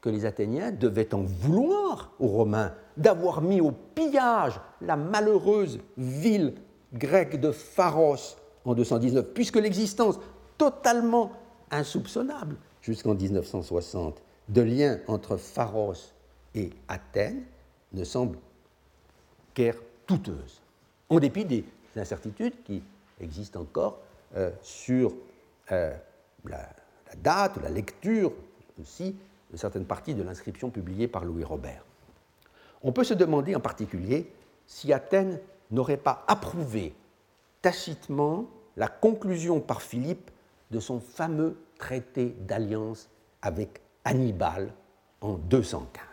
que 0.02 0.10
les 0.10 0.26
Athéniens 0.26 0.72
devaient 0.72 1.14
en 1.14 1.24
vouloir 1.24 2.14
aux 2.20 2.28
Romains 2.28 2.74
d'avoir 2.96 3.42
mis 3.42 3.60
au 3.60 3.72
pillage 3.72 4.60
la 4.82 4.96
malheureuse 4.96 5.80
ville 5.98 6.54
grecque 6.94 7.40
de 7.40 7.52
Pharos 7.52 8.38
en 8.66 8.74
219, 8.74 9.34
puisque 9.34 9.58
l'existence 9.58 10.20
totalement 10.58 11.32
insoupçonnable 11.72 12.56
jusqu'en 12.82 13.14
1960 13.14 14.22
de 14.50 14.62
liens 14.62 15.00
entre 15.08 15.38
Pharos 15.38 16.14
et 16.56 16.72
Athènes 16.88 17.44
ne 17.94 18.04
semble 18.04 18.38
guère 19.56 19.76
douteuse, 20.08 20.62
en 21.10 21.20
dépit 21.20 21.46
des 21.46 21.64
incertitudes 21.96 22.64
qui 22.64 22.82
existent 23.20 23.62
encore 23.62 24.00
euh, 24.36 24.52
sur 24.62 25.14
euh, 25.72 25.94
la, 26.46 26.58
la, 26.58 27.16
date, 27.18 27.58
la 27.62 27.70
lecture 27.70 28.34
aussi 28.80 29.16
de 29.52 29.58
certaines 29.58 29.86
parties 29.86 30.14
de 30.14 30.24
l'inscription 30.24 30.70
publiée 30.70 31.08
par 31.08 31.26
Louis 31.26 31.44
Robert. 31.44 31.84
On 32.84 32.92
peut 32.92 33.04
se 33.04 33.14
demander 33.14 33.56
en 33.56 33.60
particulier 33.60 34.32
si 34.68 34.94
Athènes 34.94 35.40
n'aurait 35.72 35.98
pas 35.98 36.24
approuvé 36.28 36.94
tacitement 37.62 38.46
la 38.78 38.88
conclusion 38.88 39.60
par 39.60 39.82
Philippe 39.82 40.32
de 40.72 40.80
son 40.80 41.00
fameux 41.00 41.58
traité 41.78 42.36
d'alliance 42.42 43.10
avec 43.42 43.82
Hannibal 44.04 44.72
en 45.22 45.34
215. 45.34 46.04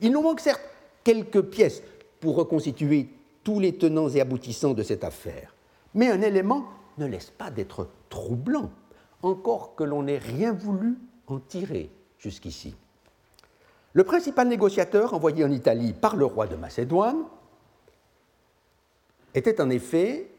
Il 0.00 0.12
nous 0.12 0.22
manque 0.22 0.40
certes 0.40 0.62
quelques 1.04 1.42
pièces 1.42 1.82
pour 2.20 2.36
reconstituer 2.36 3.08
tous 3.44 3.60
les 3.60 3.76
tenants 3.76 4.08
et 4.08 4.20
aboutissants 4.20 4.74
de 4.74 4.82
cette 4.82 5.04
affaire, 5.04 5.54
mais 5.94 6.10
un 6.10 6.20
élément 6.20 6.64
ne 6.98 7.06
laisse 7.06 7.30
pas 7.30 7.50
d'être 7.50 7.88
troublant, 8.08 8.70
encore 9.22 9.74
que 9.74 9.84
l'on 9.84 10.04
n'ait 10.04 10.18
rien 10.18 10.52
voulu 10.52 10.96
en 11.26 11.38
tirer 11.38 11.90
jusqu'ici. 12.18 12.74
Le 13.92 14.04
principal 14.04 14.48
négociateur 14.48 15.14
envoyé 15.14 15.44
en 15.44 15.50
Italie 15.50 15.92
par 15.92 16.16
le 16.16 16.24
roi 16.24 16.46
de 16.46 16.56
Macédoine 16.56 17.24
était 19.34 19.60
en 19.60 19.70
effet, 19.70 20.30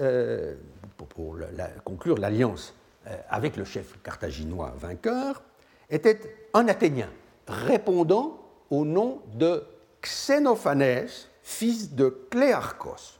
euh, 0.00 0.54
pour, 0.96 1.36
conclure 1.84 2.18
l'alliance 2.18 2.74
euh, 3.06 3.16
avec 3.28 3.56
le 3.56 3.64
chef 3.64 4.00
carthaginois 4.02 4.72
vainqueur, 4.78 5.42
était 5.90 6.48
un 6.54 6.68
Athénien 6.68 7.10
répondant 7.46 8.40
au 8.70 8.84
nom 8.84 9.20
de 9.34 9.62
Xénophanes, 10.00 11.08
fils 11.42 11.94
de 11.94 12.08
Cléarchos. 12.30 13.18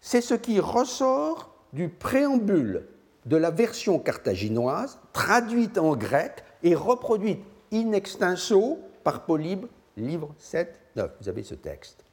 C'est 0.00 0.20
ce 0.20 0.34
qui 0.34 0.60
ressort 0.60 1.50
du 1.72 1.88
préambule 1.88 2.84
de 3.26 3.36
la 3.36 3.50
version 3.50 3.98
carthaginoise, 3.98 4.98
traduite 5.12 5.78
en 5.78 5.96
grec 5.96 6.44
et 6.62 6.74
reproduite 6.74 7.40
in 7.72 7.92
extenso 7.92 8.78
par 9.04 9.24
Polybe, 9.24 9.66
livre 9.96 10.34
7, 10.38 10.78
9. 10.96 11.10
Vous 11.20 11.28
avez 11.28 11.42
ce 11.42 11.54
texte. 11.54 12.04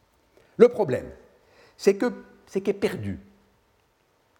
Le 0.57 0.69
problème, 0.69 1.09
c'est 1.77 1.95
que 1.95 2.11
c'est 2.47 2.61
qu'est 2.61 2.73
perdu 2.73 3.19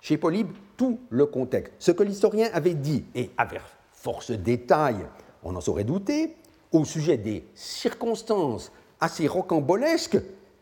chez 0.02 0.18
Polybe 0.18 0.52
tout 0.78 1.00
le 1.10 1.26
contexte. 1.26 1.74
Ce 1.80 1.92
que 1.92 2.04
l'historien 2.04 2.50
avait 2.54 2.76
dit, 2.76 3.06
et 3.16 3.32
avec 3.38 3.62
force 3.92 4.32
détail, 4.32 4.98
on 5.44 5.56
en 5.56 5.62
saurait 5.62 5.84
douter, 5.84 6.36
au 6.72 6.86
sujet 6.86 7.18
des 7.18 7.46
circonstances 7.56 8.72
assez 9.00 9.28
rocambolesques 9.28 10.20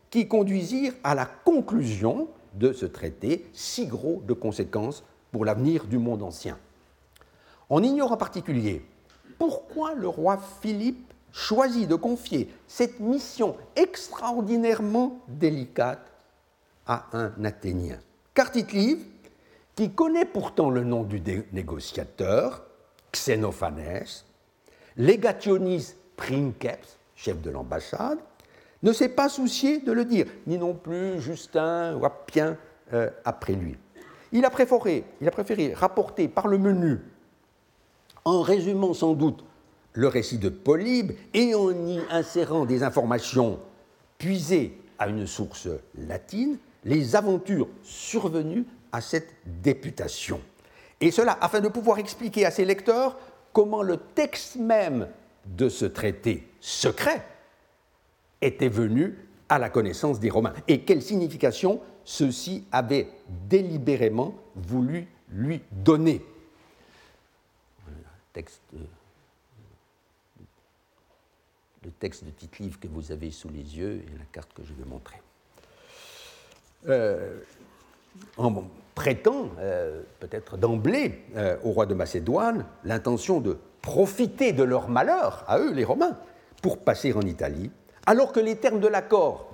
qui 0.10 0.28
conduisirent 0.28 0.94
à 1.04 1.16
la 1.16 1.26
conclusion 1.26 2.28
de 2.54 2.72
ce 2.72 2.86
traité 2.86 3.46
si 3.52 3.88
gros 3.88 4.22
de 4.26 4.34
conséquences 4.34 5.04
pour 5.34 5.44
l'avenir 5.44 5.86
du 5.86 5.98
monde 5.98 6.22
ancien. 6.22 6.58
On 7.70 7.84
ignore 7.84 8.12
en 8.12 8.18
particulier 8.18 8.86
pourquoi 9.40 9.96
le 9.96 10.08
roi 10.08 10.40
Philippe 10.62 11.12
choisit 11.32 11.90
de 11.90 11.96
confier 11.96 12.54
cette 12.68 13.00
mission 13.00 13.58
extraordinairement 13.76 15.20
délicate 15.28 16.06
à 16.86 17.08
un 17.14 17.44
Athénien. 17.44 17.98
Car 18.36 18.52
qui 18.52 19.92
connaît 19.96 20.26
pourtant 20.26 20.70
le 20.70 20.84
nom 20.84 21.04
du 21.04 21.20
négociateur, 21.52 22.64
Xénophanes, 23.12 24.06
Legationis 24.98 25.96
Princeps, 26.16 27.00
chef 27.16 27.42
de 27.42 27.50
l'ambassade, 27.50 28.20
ne 28.84 28.94
s'est 28.94 29.10
pas 29.10 29.30
soucié 29.30 29.80
de 29.80 29.92
le 29.92 30.06
dire, 30.06 30.28
ni 30.46 30.60
non 30.60 30.76
plus 30.76 31.20
Justin 31.20 31.96
ou 31.96 32.06
Appien 32.06 32.56
euh, 32.94 33.10
après 33.26 33.54
lui. 33.54 33.78
Il 34.34 34.46
a, 34.46 34.50
préféré, 34.50 35.74
rapporter 35.74 36.28
par 36.28 36.48
le 36.48 36.58
menu, 36.58 37.00
en 38.26 38.42
résumant 38.42 38.94
sans 38.94 39.14
doute 39.14 39.46
le 39.94 40.08
récit 40.08 40.40
de 40.40 40.50
Polybe 40.50 41.12
et 41.36 41.54
en 41.54 41.72
y 41.72 42.00
insérant 42.10 42.66
des 42.66 42.82
informations 42.82 43.60
puisées 44.18 44.76
à 44.98 45.08
une 45.08 45.28
source 45.28 45.68
latine, 45.96 46.58
les 46.84 47.16
aventures 47.16 47.70
survenues 47.84 48.66
à 48.92 49.02
cette 49.02 49.30
députation. 49.62 50.42
Et 51.00 51.12
cela 51.12 51.38
afin 51.40 51.60
de 51.60 51.68
pouvoir 51.68 52.00
expliquer 52.00 52.46
à 52.46 52.52
ses 52.52 52.66
lecteurs 52.66 53.20
comment 53.52 53.84
le 53.84 53.98
texte 53.98 54.56
même 54.56 55.08
de 55.46 55.70
ce 55.70 55.86
traité 55.86 56.48
secret 56.60 57.24
était 58.42 58.70
venu 58.70 59.16
à 59.50 59.60
la 59.60 59.70
connaissance 59.70 60.20
des 60.20 60.30
Romains 60.30 60.54
et 60.68 60.82
quelle 60.82 61.02
signification 61.02 61.82
ceux-ci 62.04 62.66
avaient 62.72 63.08
délibérément 63.50 64.36
voulu 64.56 65.08
lui 65.30 65.62
donner. 65.72 66.22
Le 71.84 71.92
texte 72.00 72.24
de 72.24 72.30
titre-livre 72.32 72.80
que 72.80 72.88
vous 72.88 73.12
avez 73.12 73.30
sous 73.32 73.50
les 73.50 73.78
yeux 73.78 74.02
et 74.08 74.18
la 74.18 74.26
carte 74.32 74.54
que 74.54 74.64
je 74.64 74.74
vais 74.74 74.86
montrer. 74.86 75.22
Euh, 76.88 77.40
en 78.38 78.64
prêtant, 78.96 79.50
euh, 79.60 80.04
peut-être 80.20 80.58
d'emblée, 80.58 81.24
euh, 81.36 81.58
au 81.64 81.72
roi 81.72 81.86
de 81.86 81.94
Macédoine 81.94 82.66
l'intention 82.84 83.40
de 83.42 83.58
profiter 83.82 84.54
de 84.54 84.64
leur 84.64 84.88
malheur, 84.90 85.44
à 85.48 85.60
eux 85.60 85.74
les 85.74 85.84
Romains, 85.84 86.18
pour 86.62 86.80
passer 86.80 87.14
en 87.14 87.22
Italie, 87.22 87.72
alors 88.06 88.32
que 88.32 88.40
les 88.40 88.58
termes 88.58 88.80
de 88.80 88.88
l'accord 88.88 89.50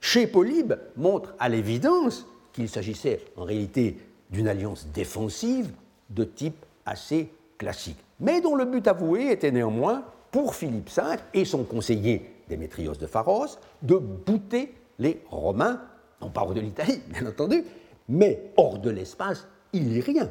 chez 0.00 0.26
Polybe 0.26 0.74
montrent 0.96 1.34
à 1.38 1.48
l'évidence 1.48 2.26
qu'il 2.52 2.68
s'agissait 2.68 3.20
en 3.36 3.44
réalité 3.44 3.96
d'une 4.30 4.48
alliance 4.48 4.86
défensive 4.92 5.70
de 6.10 6.24
type 6.24 6.64
assez 6.84 7.30
classique, 7.58 7.98
mais 8.20 8.40
dont 8.40 8.56
le 8.56 8.64
but 8.64 8.86
avoué 8.88 9.30
était 9.30 9.52
néanmoins, 9.52 10.04
pour 10.30 10.54
Philippe 10.54 10.90
V 10.90 11.02
et 11.34 11.44
son 11.44 11.62
conseiller 11.64 12.30
Démétrios 12.48 12.94
de 12.94 13.06
Pharos, 13.06 13.58
de 13.82 13.96
bouter 13.96 14.74
les 14.98 15.22
Romains, 15.30 15.80
non 16.20 16.30
pas 16.30 16.46
de 16.46 16.60
l'Italie, 16.60 17.00
bien 17.08 17.26
entendu, 17.26 17.64
mais 18.08 18.52
hors 18.56 18.78
de 18.78 18.90
l'espace 18.90 19.46
illyrien. 19.72 20.30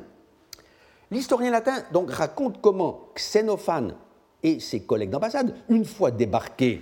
L'historien 1.12 1.52
latin 1.52 1.84
donc 1.92 2.12
raconte 2.12 2.62
comment 2.62 3.10
Xénophane 3.16 3.96
et 4.44 4.60
ses 4.60 4.82
collègues 4.82 5.12
d'ambassade, 5.12 5.56
une 5.70 5.86
fois 5.86 6.12
débarqués 6.12 6.82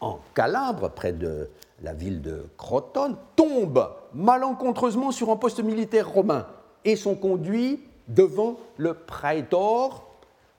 en 0.00 0.20
Calabre, 0.34 0.90
près 0.90 1.12
de 1.12 1.48
la 1.82 1.92
ville 1.92 2.22
de 2.22 2.46
Crotone, 2.56 3.16
tombent 3.36 3.90
malencontreusement 4.14 5.10
sur 5.10 5.30
un 5.30 5.36
poste 5.36 5.62
militaire 5.62 6.08
romain 6.08 6.46
et 6.84 6.96
sont 6.96 7.14
conduits 7.14 7.80
devant 8.08 8.56
le 8.76 8.94
praetor 8.94 10.08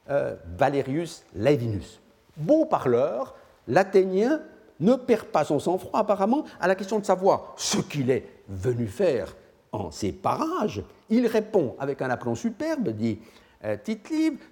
euh, 0.10 0.36
Valerius 0.58 1.24
Laevinus. 1.36 2.00
Beau 2.38 2.66
parleur, 2.66 3.36
l'Athénien 3.68 4.42
ne 4.80 4.96
perd 4.96 5.26
pas 5.26 5.44
son 5.44 5.60
sang-froid 5.60 6.00
apparemment 6.00 6.46
à 6.60 6.68
la 6.68 6.76
question 6.76 7.00
de 7.00 7.06
savoir 7.06 7.54
ce 7.58 7.78
qu'il 7.78 8.10
est 8.10 8.26
venu 8.48 8.88
faire 8.88 9.36
en 9.72 9.92
ces 9.92 10.12
parages. 10.12 10.84
Il 11.10 11.28
répond 11.28 11.76
avec 11.80 12.02
un 12.02 12.10
aplomb 12.10 12.36
superbe, 12.36 12.90
dit 12.90 13.20
euh, 13.66 13.78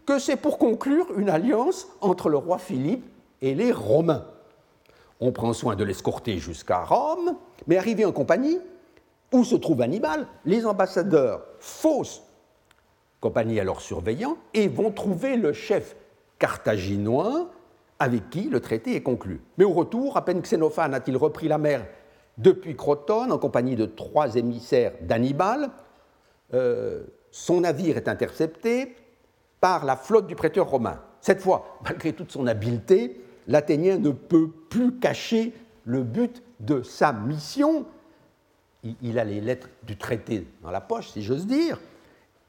que 0.05 0.19
c'est 0.19 0.35
pour 0.35 0.57
conclure 0.57 1.07
une 1.17 1.29
alliance 1.29 1.87
entre 2.01 2.29
le 2.29 2.37
roi 2.37 2.57
Philippe 2.57 3.05
et 3.41 3.55
les 3.55 3.71
Romains. 3.71 4.25
On 5.19 5.31
prend 5.31 5.53
soin 5.53 5.75
de 5.75 5.83
l'escorter 5.83 6.37
jusqu'à 6.37 6.83
Rome, 6.83 7.35
mais 7.65 7.77
arrivé 7.77 8.05
en 8.05 8.11
compagnie, 8.11 8.59
où 9.31 9.43
se 9.43 9.55
trouve 9.55 9.81
Hannibal, 9.81 10.27
les 10.45 10.65
ambassadeurs 10.65 11.43
faussent 11.59 12.23
compagnie 13.19 13.59
alors 13.59 13.81
surveillant 13.81 14.37
et 14.53 14.67
vont 14.67 14.91
trouver 14.91 15.37
le 15.37 15.53
chef 15.53 15.95
carthaginois 16.39 17.49
avec 17.99 18.29
qui 18.29 18.43
le 18.43 18.59
traité 18.59 18.95
est 18.95 19.01
conclu. 19.01 19.41
Mais 19.57 19.65
au 19.65 19.73
retour, 19.73 20.17
à 20.17 20.23
peine 20.23 20.41
Xénophane 20.41 20.93
a-t-il 20.93 21.17
repris 21.17 21.47
la 21.47 21.57
mer 21.57 21.85
depuis 22.37 22.75
Crotone 22.75 23.31
en 23.31 23.39
compagnie 23.39 23.75
de 23.75 23.85
trois 23.85 24.35
émissaires 24.35 24.93
d'Hannibal, 25.01 25.71
euh, 26.53 27.03
son 27.31 27.61
navire 27.61 27.97
est 27.97 28.07
intercepté 28.07 28.95
par 29.59 29.85
la 29.85 29.95
flotte 29.95 30.27
du 30.27 30.35
prêteur 30.35 30.69
romain. 30.69 31.01
Cette 31.19 31.41
fois, 31.41 31.79
malgré 31.83 32.13
toute 32.13 32.31
son 32.31 32.45
habileté, 32.45 33.19
l'Athénien 33.47 33.97
ne 33.97 34.11
peut 34.11 34.49
plus 34.69 34.99
cacher 34.99 35.53
le 35.85 36.03
but 36.03 36.43
de 36.59 36.81
sa 36.83 37.13
mission. 37.13 37.85
Il 39.01 39.17
a 39.19 39.23
les 39.23 39.41
lettres 39.41 39.69
du 39.83 39.97
traité 39.97 40.45
dans 40.61 40.71
la 40.71 40.81
poche, 40.81 41.09
si 41.09 41.21
j'ose 41.21 41.47
dire, 41.47 41.79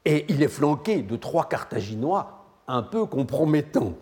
et 0.05 0.25
il 0.29 0.43
est 0.43 0.49
flanqué 0.49 1.01
de 1.01 1.15
trois 1.15 1.47
Carthaginois 1.47 2.45
un 2.67 2.83
peu 2.83 3.05
compromettants. 3.05 3.93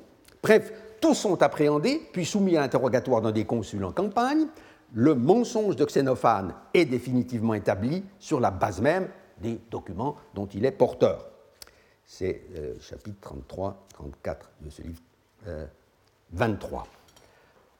Bref, 0.44 0.74
tous 1.02 1.14
sont 1.14 1.42
appréhendés, 1.42 2.02
puis 2.12 2.26
soumis 2.26 2.58
à 2.58 2.62
l'interrogatoire 2.62 3.22
d'un 3.22 3.32
des 3.32 3.46
consuls 3.46 3.84
en 3.84 3.92
campagne. 3.92 4.48
Le 4.94 5.16
mensonge 5.16 5.76
de 5.76 5.86
Xénophane 5.86 6.54
est 6.74 6.86
définitivement 6.86 7.54
établi 7.54 8.04
sur 8.20 8.40
la 8.40 8.52
base 8.52 8.82
même 8.82 9.10
des 9.40 9.60
documents 9.70 10.16
dont 10.34 10.48
il 10.48 10.66
est 10.66 10.72
porteur. 10.72 11.28
C'est 12.06 12.44
euh, 12.56 12.74
chapitre 12.80 13.34
33-34 13.52 13.74
de 14.62 14.70
ce 14.70 14.82
livre 14.82 15.02
23. 16.34 16.88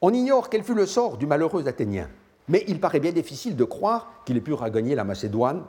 On 0.00 0.12
ignore 0.12 0.48
quel 0.48 0.62
fut 0.62 0.74
le 0.74 0.86
sort 0.86 1.16
du 1.16 1.26
malheureux 1.26 1.66
Athénien, 1.66 2.08
mais 2.48 2.64
il 2.68 2.80
paraît 2.80 3.00
bien 3.00 3.12
difficile 3.12 3.56
de 3.56 3.64
croire 3.64 4.22
qu'il 4.24 4.36
ait 4.36 4.42
pu 4.42 4.52
regagner 4.52 4.94
la 4.94 5.04
Macédoine 5.04 5.64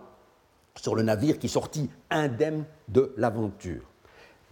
sur 0.75 0.95
le 0.95 1.03
navire 1.03 1.39
qui 1.39 1.49
sortit 1.49 1.89
indemne 2.09 2.65
de 2.87 3.13
l'aventure. 3.17 3.83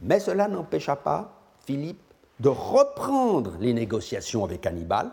Mais 0.01 0.19
cela 0.19 0.47
n'empêcha 0.47 0.95
pas 0.95 1.41
Philippe 1.65 2.01
de 2.39 2.49
reprendre 2.49 3.57
les 3.59 3.73
négociations 3.73 4.43
avec 4.43 4.65
Hannibal, 4.65 5.11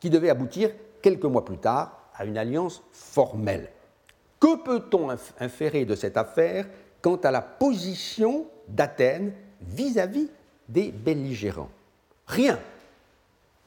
qui 0.00 0.10
devaient 0.10 0.30
aboutir 0.30 0.70
quelques 1.00 1.24
mois 1.24 1.44
plus 1.44 1.58
tard 1.58 1.98
à 2.14 2.24
une 2.24 2.38
alliance 2.38 2.82
formelle. 2.92 3.70
Que 4.40 4.62
peut-on 4.62 5.08
inférer 5.38 5.84
de 5.84 5.94
cette 5.94 6.16
affaire 6.16 6.66
quant 7.00 7.16
à 7.16 7.30
la 7.30 7.42
position 7.42 8.46
d'Athènes 8.68 9.32
vis-à-vis 9.60 10.28
des 10.68 10.90
belligérants? 10.90 11.70
Rien, 12.26 12.58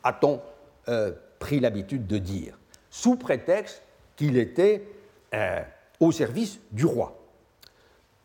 a-t-on 0.03 0.41
euh, 0.87 1.11
pris 1.39 1.59
l'habitude 1.59 2.07
de 2.07 2.17
dire, 2.17 2.57
sous 2.89 3.15
prétexte 3.15 3.81
qu'il 4.15 4.37
était 4.37 4.87
euh, 5.33 5.61
au 5.99 6.11
service 6.11 6.59
du 6.71 6.85
roi. 6.85 7.17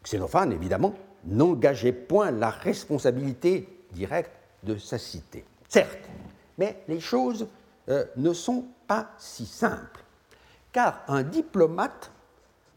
Xénophane, 0.04 0.52
évidemment, 0.52 0.94
n'engageait 1.24 1.92
point 1.92 2.30
la 2.30 2.50
responsabilité 2.50 3.68
directe 3.92 4.32
de 4.62 4.76
sa 4.76 4.98
cité. 4.98 5.44
Certes, 5.68 6.08
mais 6.58 6.82
les 6.88 7.00
choses 7.00 7.48
euh, 7.88 8.04
ne 8.16 8.32
sont 8.32 8.66
pas 8.86 9.10
si 9.18 9.46
simples, 9.46 10.04
car 10.72 11.02
un 11.08 11.22
diplomate 11.22 12.10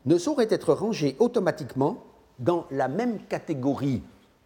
ne 0.06 0.18
saurait 0.18 0.48
être 0.50 0.74
rangé 0.74 1.16
automatiquement 1.20 2.04
dans 2.40 2.66
la 2.72 2.88
même 2.88 3.20
catégorie 3.26 4.02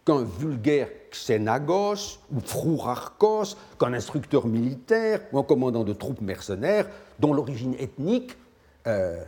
qu'un 0.08 0.22
vulgaire 0.22 0.88
xénagos 1.10 2.18
ou 2.34 2.40
frourarchos, 2.40 3.56
qu'un 3.78 3.92
instructeur 3.92 4.46
militaire 4.46 5.20
ou 5.30 5.38
un 5.38 5.42
commandant 5.42 5.84
de 5.84 5.92
troupes 5.92 6.22
mercenaires 6.22 6.88
dont 7.18 7.34
l'origine 7.34 7.74
ethnique 7.74 8.34
euh, 8.86 9.22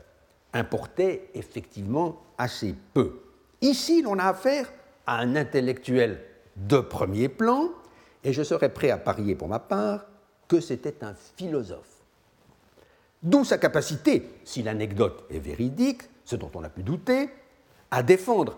importait 0.55 1.29
effectivement 1.35 2.17
assez 2.39 2.75
peu. 2.95 3.21
Ici, 3.61 4.01
l'on 4.01 4.19
a 4.19 4.25
affaire 4.25 4.73
à 5.07 5.19
un 5.19 5.37
intellectuel 5.37 6.23
de 6.57 6.79
premier 6.81 7.29
plan, 7.29 7.69
et 8.25 8.33
je 8.33 8.43
serais 8.43 8.71
prêt 8.71 8.91
à 8.91 8.97
parier 8.97 9.35
pour 9.35 9.49
ma 9.49 9.59
part 9.59 10.07
que 10.49 10.61
c'était 10.61 11.05
un 11.05 11.13
philosophe. 11.37 12.01
D'où 13.23 13.45
sa 13.45 13.59
capacité, 13.59 14.31
si 14.45 14.63
l'anecdote 14.63 15.25
est 15.29 15.41
véridique, 15.41 16.05
ce 16.25 16.37
dont 16.37 16.51
on 16.55 16.65
a 16.65 16.71
pu 16.71 16.83
douter, 16.83 17.29
à 17.91 18.03
défendre 18.03 18.57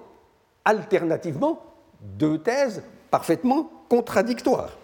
alternativement 0.64 1.71
deux 2.02 2.38
thèses 2.38 2.82
parfaitement 3.10 3.70
contradictoires. 3.88 4.76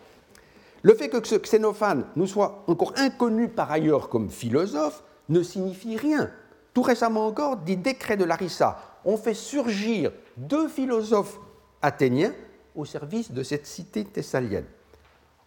Le 0.83 0.95
fait 0.95 1.09
que 1.09 1.27
ce 1.27 1.35
Xénophane 1.35 2.05
nous 2.17 2.27
soit 2.27 2.65
encore 2.67 2.93
inconnu 2.97 3.49
par 3.49 3.71
ailleurs 3.71 4.09
comme 4.09 4.31
philosophe 4.31 5.03
ne 5.29 5.43
signifie 5.43 5.97
rien 5.97 6.31
tout 6.79 6.83
récemment 6.83 7.27
encore, 7.27 7.57
des 7.57 7.75
décrets 7.75 8.17
de 8.17 8.23
Larissa 8.23 8.79
ont 9.05 9.17
fait 9.17 9.35
surgir 9.35 10.13
deux 10.37 10.69
philosophes 10.69 11.41
athéniens 11.83 12.33
au 12.77 12.85
service 12.85 13.33
de 13.33 13.43
cette 13.43 13.67
cité 13.67 14.05
thessalienne. 14.05 14.67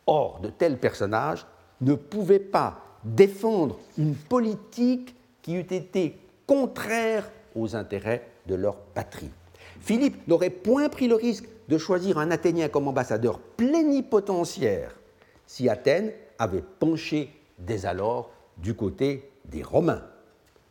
Or, 0.07 0.41
de 0.41 0.49
tels 0.49 0.77
personnages 0.77 1.45
ne 1.79 1.93
pouvaient 1.95 2.37
pas 2.37 2.81
défendre 3.05 3.79
une 3.97 4.13
politique 4.13 5.15
qui 5.41 5.55
eût 5.55 5.59
été 5.61 6.19
contraire 6.45 7.31
aux 7.55 7.77
intérêts 7.77 8.27
de 8.47 8.55
leur 8.55 8.75
patrie. 8.75 9.31
Philippe 9.79 10.27
n'aurait 10.27 10.49
point 10.49 10.89
pris 10.89 11.07
le 11.07 11.15
risque 11.15 11.45
de 11.71 11.77
choisir 11.77 12.17
un 12.17 12.31
Athénien 12.31 12.67
comme 12.67 12.89
ambassadeur 12.89 13.39
plénipotentiaire 13.39 14.93
si 15.47 15.69
Athènes 15.69 16.11
avait 16.37 16.61
penché 16.61 17.33
dès 17.57 17.85
alors 17.85 18.29
du 18.57 18.75
côté 18.75 19.31
des 19.45 19.63
Romains. 19.63 20.03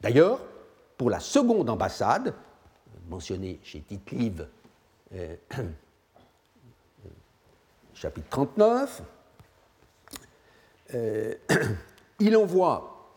D'ailleurs, 0.03 0.41
pour 0.99 1.09
la 1.09 1.19
seconde 1.19 1.71
ambassade, 1.71 2.35
mentionnée 3.09 3.59
chez 3.63 3.81
tite 3.81 4.43
euh, 5.15 5.37
chapitre 7.95 8.29
39, 8.29 9.03
euh, 10.97 11.35
il 12.21 12.37
envoie 12.37 13.11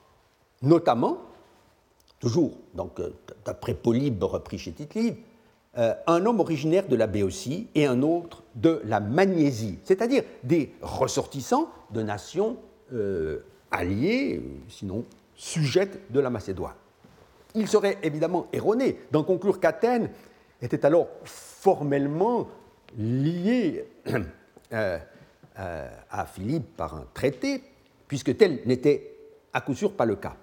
notamment, 0.61 1.17
toujours 2.17 2.53
donc 2.73 2.97
euh, 3.01 3.13
d'après 3.43 3.73
Polybe 3.73 4.23
repris 4.23 4.57
chez 4.57 4.71
tite 4.71 5.17
un 5.76 6.26
homme 6.26 6.39
originaire 6.39 6.88
de 6.88 6.95
la 6.95 7.07
Béotie 7.07 7.67
et 7.74 7.88
un 7.88 8.03
autre 8.03 8.43
de 8.55 8.82
la 8.86 8.99
Magnésie, 8.99 9.80
c'est-à-dire 9.84 10.24
des 10.43 10.71
ressortissants 10.82 11.67
de 11.91 12.03
nations 12.03 12.57
alliées, 13.71 14.41
sinon 14.69 15.03
sujettes 15.36 16.11
de 16.11 16.19
la 16.19 16.30
Macédoine. 16.30 16.76
Il 17.55 17.67
serait 17.67 17.97
évidemment 18.03 18.47
erroné 18.51 18.99
d'en 19.11 19.24
conclure 19.24 19.59
qu'Athènes 19.59 20.09
était 20.61 20.86
alors 20.86 21.07
formellement 21.24 22.47
liée 22.97 23.86
euh, 24.74 24.97
euh, 25.59 25.89
à 26.09 26.26
Philippe 26.26 26.76
par 26.76 26.95
un 26.95 27.05
traité, 27.13 27.63
puisque 28.07 28.36
tel 28.38 28.61
n'était 28.65 29.15
à 29.51 29.61
coup 29.61 29.76
sûr 29.76 29.93
pas 29.93 30.05
le 30.05 30.15
cas. 30.15 30.36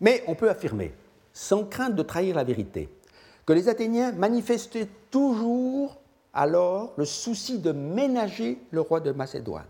Mais 0.00 0.24
on 0.26 0.34
peut 0.34 0.50
affirmer, 0.50 0.92
sans 1.32 1.64
crainte 1.64 1.94
de 1.94 2.02
trahir 2.02 2.34
la 2.34 2.44
vérité, 2.44 2.88
que 3.50 3.54
les 3.54 3.68
Athéniens 3.68 4.12
manifestaient 4.12 4.86
toujours 5.10 5.98
alors 6.32 6.92
le 6.96 7.04
souci 7.04 7.58
de 7.58 7.72
ménager 7.72 8.58
le 8.70 8.80
roi 8.80 9.00
de 9.00 9.10
Macédoine. 9.10 9.66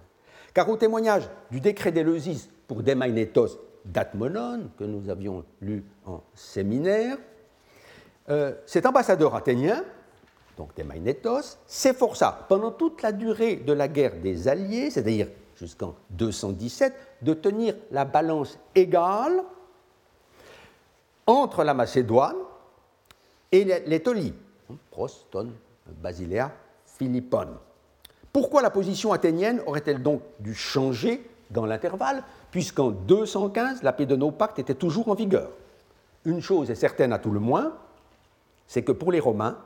Car 0.52 0.68
au 0.68 0.76
témoignage 0.76 1.22
du 1.50 1.60
décret 1.60 1.90
d'Éleusis 1.90 2.50
pour 2.68 2.82
Démaïnétos 2.82 3.58
d'Atmonone, 3.86 4.68
que 4.78 4.84
nous 4.84 5.08
avions 5.08 5.46
lu 5.62 5.82
en 6.04 6.20
séminaire, 6.34 7.16
euh, 8.28 8.52
cet 8.66 8.84
ambassadeur 8.84 9.34
athénien, 9.34 9.82
donc 10.58 10.74
Thémaïnétos, 10.74 11.56
s'efforça 11.66 12.44
pendant 12.50 12.72
toute 12.72 13.00
la 13.00 13.12
durée 13.12 13.56
de 13.56 13.72
la 13.72 13.88
guerre 13.88 14.20
des 14.22 14.46
Alliés, 14.46 14.90
c'est-à-dire 14.90 15.28
jusqu'en 15.56 15.94
217, 16.10 16.92
de 17.22 17.32
tenir 17.32 17.74
la 17.90 18.04
balance 18.04 18.58
égale 18.74 19.42
entre 21.26 21.64
la 21.64 21.72
Macédoine 21.72 22.36
et 23.52 23.64
l'Étolie, 23.86 24.34
Proston, 24.90 25.50
Basiléa, 25.86 26.52
Philippon. 26.86 27.48
Pourquoi 28.32 28.62
la 28.62 28.70
position 28.70 29.12
athénienne 29.12 29.60
aurait-elle 29.66 30.02
donc 30.02 30.22
dû 30.38 30.54
changer 30.54 31.28
dans 31.50 31.66
l'intervalle, 31.66 32.22
puisqu'en 32.50 32.90
215, 32.90 33.82
la 33.82 33.92
paix 33.92 34.06
de 34.06 34.18
était 34.58 34.74
toujours 34.74 35.08
en 35.08 35.14
vigueur? 35.14 35.50
Une 36.24 36.40
chose 36.40 36.70
est 36.70 36.76
certaine 36.76 37.12
à 37.12 37.18
tout 37.18 37.30
le 37.30 37.40
moins, 37.40 37.76
c'est 38.66 38.82
que 38.82 38.92
pour 38.92 39.10
les 39.10 39.20
Romains, 39.20 39.58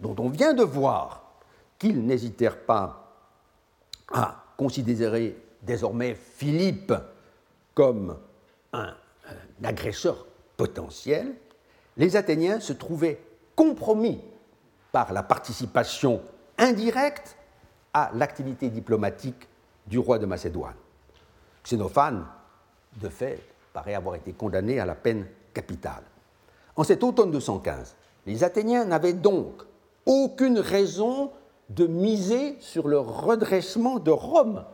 dont 0.00 0.16
on 0.18 0.28
vient 0.28 0.54
de 0.54 0.62
voir 0.62 1.22
qu'ils 1.78 2.04
n'hésitèrent 2.06 2.60
pas 2.60 3.12
à 4.12 4.44
considérer 4.56 5.36
désormais 5.62 6.14
Philippe 6.14 6.92
comme 7.74 8.16
un, 8.72 8.94
agresseur 9.62 10.26
potentiel, 10.56 11.34
les 11.96 12.16
Athéniens 12.16 12.60
se 12.60 12.72
trouvaient 12.72 13.20
compromis 13.54 14.20
par 14.92 15.12
la 15.12 15.22
participation 15.22 16.20
indirecte 16.58 17.36
à 17.94 18.10
l'activité 18.14 18.70
diplomatique 18.70 19.48
du 19.86 19.98
roi 19.98 20.18
de 20.18 20.26
Macédoine. 20.26 20.74
Xénophane, 21.64 22.26
de 23.00 23.08
fait, 23.08 23.40
paraît 23.72 23.94
avoir 23.94 24.16
été 24.16 24.32
condamné 24.32 24.80
à 24.80 24.86
la 24.86 24.94
peine 24.94 25.26
capitale. 25.54 26.02
En 26.76 26.84
cet 26.84 27.02
automne 27.02 27.30
215, 27.30 27.94
les 28.26 28.44
Athéniens 28.44 28.84
n'avaient 28.84 29.12
donc 29.12 29.62
aucune 30.06 30.58
raison 30.58 31.30
de 31.68 31.86
miser 31.86 32.56
sur 32.60 32.88
le 32.88 32.98
redressement 32.98 33.98
de 33.98 34.10
Rome 34.10 34.64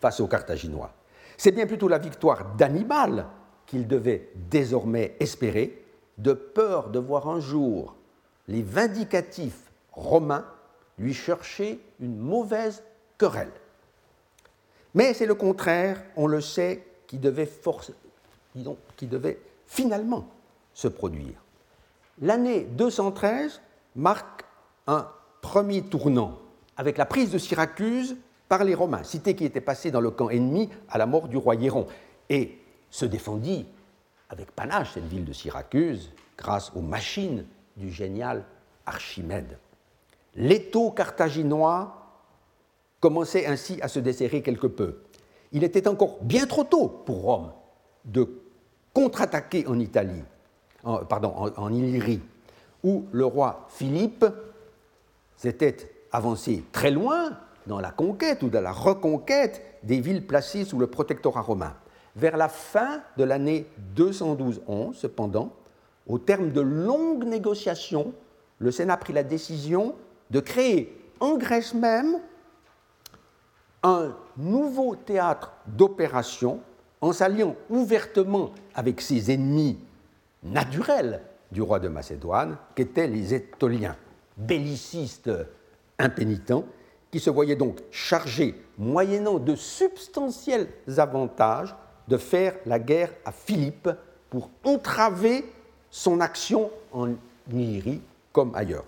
face 0.00 0.20
aux 0.20 0.26
Carthaginois. 0.26 0.92
C'est 1.36 1.52
bien 1.52 1.66
plutôt 1.66 1.88
la 1.88 1.98
victoire 1.98 2.54
d'Hannibal 2.56 3.26
qu'ils 3.66 3.86
devaient 3.86 4.30
désormais 4.50 5.16
espérer, 5.20 5.81
de 6.18 6.32
peur 6.32 6.90
de 6.90 6.98
voir 6.98 7.28
un 7.28 7.40
jour 7.40 7.94
les 8.48 8.62
vindicatifs 8.62 9.70
romains 9.92 10.44
lui 10.98 11.14
chercher 11.14 11.80
une 12.00 12.18
mauvaise 12.18 12.82
querelle. 13.18 13.52
Mais 14.94 15.14
c'est 15.14 15.26
le 15.26 15.34
contraire, 15.34 16.02
on 16.16 16.26
le 16.26 16.40
sait, 16.40 16.86
qui 17.06 17.18
devait, 17.18 17.48
finalement 19.66 20.26
se 20.74 20.88
produire. 20.88 21.42
L'année 22.20 22.64
213 22.64 23.60
marque 23.96 24.44
un 24.86 25.08
premier 25.40 25.82
tournant 25.82 26.38
avec 26.76 26.98
la 26.98 27.06
prise 27.06 27.30
de 27.30 27.38
Syracuse 27.38 28.16
par 28.48 28.64
les 28.64 28.74
Romains, 28.74 29.02
cité 29.02 29.34
qui 29.34 29.44
était 29.44 29.60
passée 29.60 29.90
dans 29.90 30.00
le 30.00 30.10
camp 30.10 30.30
ennemi 30.30 30.68
à 30.88 30.98
la 30.98 31.06
mort 31.06 31.28
du 31.28 31.36
roi 31.36 31.54
Hieron, 31.54 31.86
et 32.28 32.58
se 32.90 33.04
défendit 33.06 33.66
avec 34.32 34.50
panache 34.52 34.94
cette 34.94 35.06
ville 35.06 35.26
de 35.26 35.32
Syracuse 35.32 36.10
grâce 36.38 36.72
aux 36.74 36.80
machines 36.80 37.44
du 37.76 37.90
génial 37.90 38.44
Archimède. 38.86 39.58
L'étau 40.34 40.90
carthaginois 40.90 41.94
commençait 42.98 43.46
ainsi 43.46 43.78
à 43.82 43.88
se 43.88 44.00
desserrer 44.00 44.42
quelque 44.42 44.66
peu. 44.66 45.02
Il 45.52 45.64
était 45.64 45.86
encore 45.86 46.16
bien 46.22 46.46
trop 46.46 46.64
tôt 46.64 46.88
pour 46.88 47.22
Rome 47.22 47.52
de 48.06 48.26
contre-attaquer 48.94 49.66
en 49.66 49.78
Italie, 49.78 50.24
en 50.82 51.72
Illyrie, 51.72 52.22
où 52.82 53.06
le 53.12 53.26
roi 53.26 53.66
Philippe 53.68 54.24
s'était 55.36 55.76
avancé 56.10 56.64
très 56.72 56.90
loin 56.90 57.38
dans 57.66 57.80
la 57.80 57.90
conquête 57.90 58.42
ou 58.42 58.48
dans 58.48 58.62
la 58.62 58.72
reconquête 58.72 59.62
des 59.82 60.00
villes 60.00 60.26
placées 60.26 60.64
sous 60.64 60.78
le 60.78 60.86
protectorat 60.86 61.42
romain. 61.42 61.74
Vers 62.14 62.36
la 62.36 62.48
fin 62.48 63.02
de 63.16 63.24
l'année 63.24 63.66
212-11, 63.96 64.94
cependant, 64.94 65.52
au 66.06 66.18
terme 66.18 66.50
de 66.50 66.60
longues 66.60 67.24
négociations, 67.24 68.12
le 68.58 68.70
Sénat 68.70 68.96
prit 68.96 69.12
la 69.12 69.22
décision 69.22 69.94
de 70.30 70.40
créer 70.40 70.96
en 71.20 71.36
Grèce 71.36 71.74
même 71.74 72.18
un 73.82 74.14
nouveau 74.36 74.94
théâtre 74.96 75.52
d'opération 75.66 76.60
en 77.00 77.12
s'alliant 77.12 77.56
ouvertement 77.68 78.50
avec 78.74 79.00
ses 79.00 79.32
ennemis 79.32 79.78
naturels 80.42 81.22
du 81.50 81.62
roi 81.62 81.80
de 81.80 81.88
Macédoine, 81.88 82.56
qu'étaient 82.74 83.08
les 83.08 83.34
Étoliens, 83.34 83.96
bellicistes 84.36 85.30
impénitents, 85.98 86.64
qui 87.10 87.20
se 87.20 87.28
voyaient 87.28 87.56
donc 87.56 87.80
chargés, 87.90 88.54
moyennant 88.78 89.38
de 89.38 89.54
substantiels 89.54 90.68
avantages, 90.96 91.74
de 92.12 92.18
faire 92.18 92.56
la 92.66 92.78
guerre 92.78 93.08
à 93.24 93.32
Philippe 93.32 93.88
pour 94.28 94.50
entraver 94.64 95.46
son 95.90 96.20
action 96.20 96.70
en 96.92 97.08
Illyrie 97.50 98.02
comme 98.34 98.54
ailleurs. 98.54 98.84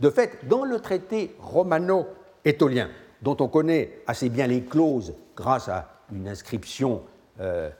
De 0.00 0.10
fait, 0.10 0.40
dans 0.48 0.64
le 0.64 0.80
traité 0.80 1.36
romano-étolien, 1.38 2.90
dont 3.22 3.36
on 3.38 3.46
connaît 3.46 4.00
assez 4.08 4.28
bien 4.28 4.48
les 4.48 4.62
clauses 4.62 5.14
grâce 5.36 5.68
à 5.68 6.00
une 6.12 6.26
inscription 6.26 7.02
euh, 7.40 7.70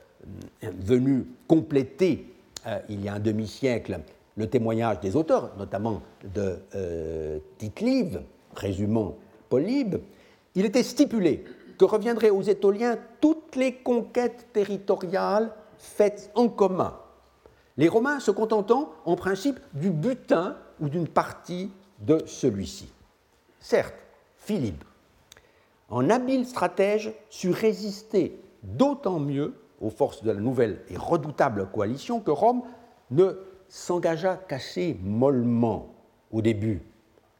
venue 0.62 1.26
compléter 1.48 2.32
euh, 2.68 2.78
il 2.88 3.04
y 3.04 3.08
a 3.08 3.14
un 3.14 3.20
demi-siècle 3.20 3.98
le 4.36 4.46
témoignage 4.48 5.00
des 5.00 5.16
auteurs, 5.16 5.50
notamment 5.58 6.02
de 6.32 6.58
euh, 6.76 7.38
Tite-Live, 7.58 8.22
résumant 8.54 9.16
Polybe, 9.48 9.96
il 10.54 10.64
était 10.64 10.84
stipulé 10.84 11.44
que 11.78 11.84
reviendraient 11.84 12.30
aux 12.30 12.42
Étoliens 12.42 12.98
toutes 13.20 13.56
les 13.56 13.74
conquêtes 13.74 14.48
territoriales 14.52 15.52
faites 15.78 16.30
en 16.34 16.48
commun, 16.48 16.98
les 17.76 17.88
Romains 17.88 18.20
se 18.20 18.30
contentant 18.30 18.92
en 19.04 19.16
principe 19.16 19.58
du 19.72 19.90
butin 19.90 20.56
ou 20.80 20.88
d'une 20.88 21.08
partie 21.08 21.72
de 22.00 22.22
celui-ci. 22.26 22.92
Certes, 23.60 23.94
Philippe, 24.36 24.84
en 25.88 26.08
habile 26.10 26.46
stratège, 26.46 27.12
sut 27.30 27.50
résister 27.50 28.40
d'autant 28.62 29.18
mieux 29.18 29.54
aux 29.80 29.90
forces 29.90 30.22
de 30.22 30.30
la 30.30 30.40
nouvelle 30.40 30.82
et 30.88 30.96
redoutable 30.96 31.66
coalition 31.70 32.20
que 32.20 32.30
Rome 32.30 32.62
ne 33.10 33.36
s'engagea 33.68 34.36
qu'assez 34.36 34.98
mollement 35.02 35.94
au 36.30 36.42
début, 36.42 36.82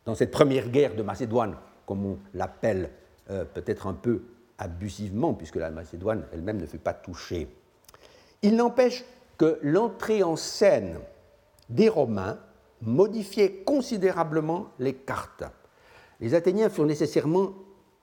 dans 0.05 0.15
cette 0.15 0.31
première 0.31 0.69
guerre 0.69 0.95
de 0.95 1.03
Macédoine, 1.03 1.57
comme 1.87 2.05
on 2.05 2.19
l'appelle 2.35 2.91
euh, 3.31 3.45
peut-être 3.45 3.87
un 3.87 3.95
peu 3.95 4.23
abusivement, 4.59 5.35
puisque 5.35 5.57
la 5.57 5.71
Macédoine 5.71 6.25
elle-même 6.33 6.59
ne 6.59 6.67
fut 6.67 6.79
pas 6.79 6.95
touchée. 6.95 7.49
Il 8.43 8.57
n'empêche 8.57 9.05
que 9.39 9.59
l'entrée 9.63 10.23
en 10.23 10.37
scène 10.37 10.99
des 11.69 11.89
Romains 11.89 12.39
modifiait 12.83 13.63
considérablement 13.65 14.69
les 14.79 14.95
cartes. 14.95 15.45
Les 16.21 16.35
Athéniens 16.35 16.69
furent 16.69 16.87
nécessairement 16.87 17.55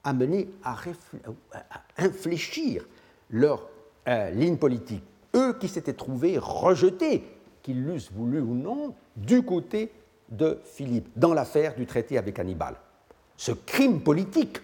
amenés 0.04 0.50
à, 0.64 0.76
infléchir 1.98 2.88
leur 3.30 3.70
euh, 4.08 4.32
ligne 4.32 4.58
politique. 4.58 5.04
Eux 5.36 5.54
qui 5.60 5.68
s'étaient 5.68 5.94
trouvés 5.94 6.38
rejetés, 6.38 7.24
qu'ils 7.62 7.86
l'eussent 7.86 8.12
voulu 8.12 8.42
ou 8.42 8.56
non, 8.56 8.96
du 9.16 9.44
côté 9.44 9.92
de 10.30 10.60
Philippe, 10.64 11.10
dans 11.16 11.34
l'affaire 11.34 11.76
du 11.76 11.86
traité 11.86 12.18
avec 12.18 12.40
Hannibal. 12.40 12.76
Ce 13.38 13.52
crime 13.52 14.02
politique, 14.02 14.62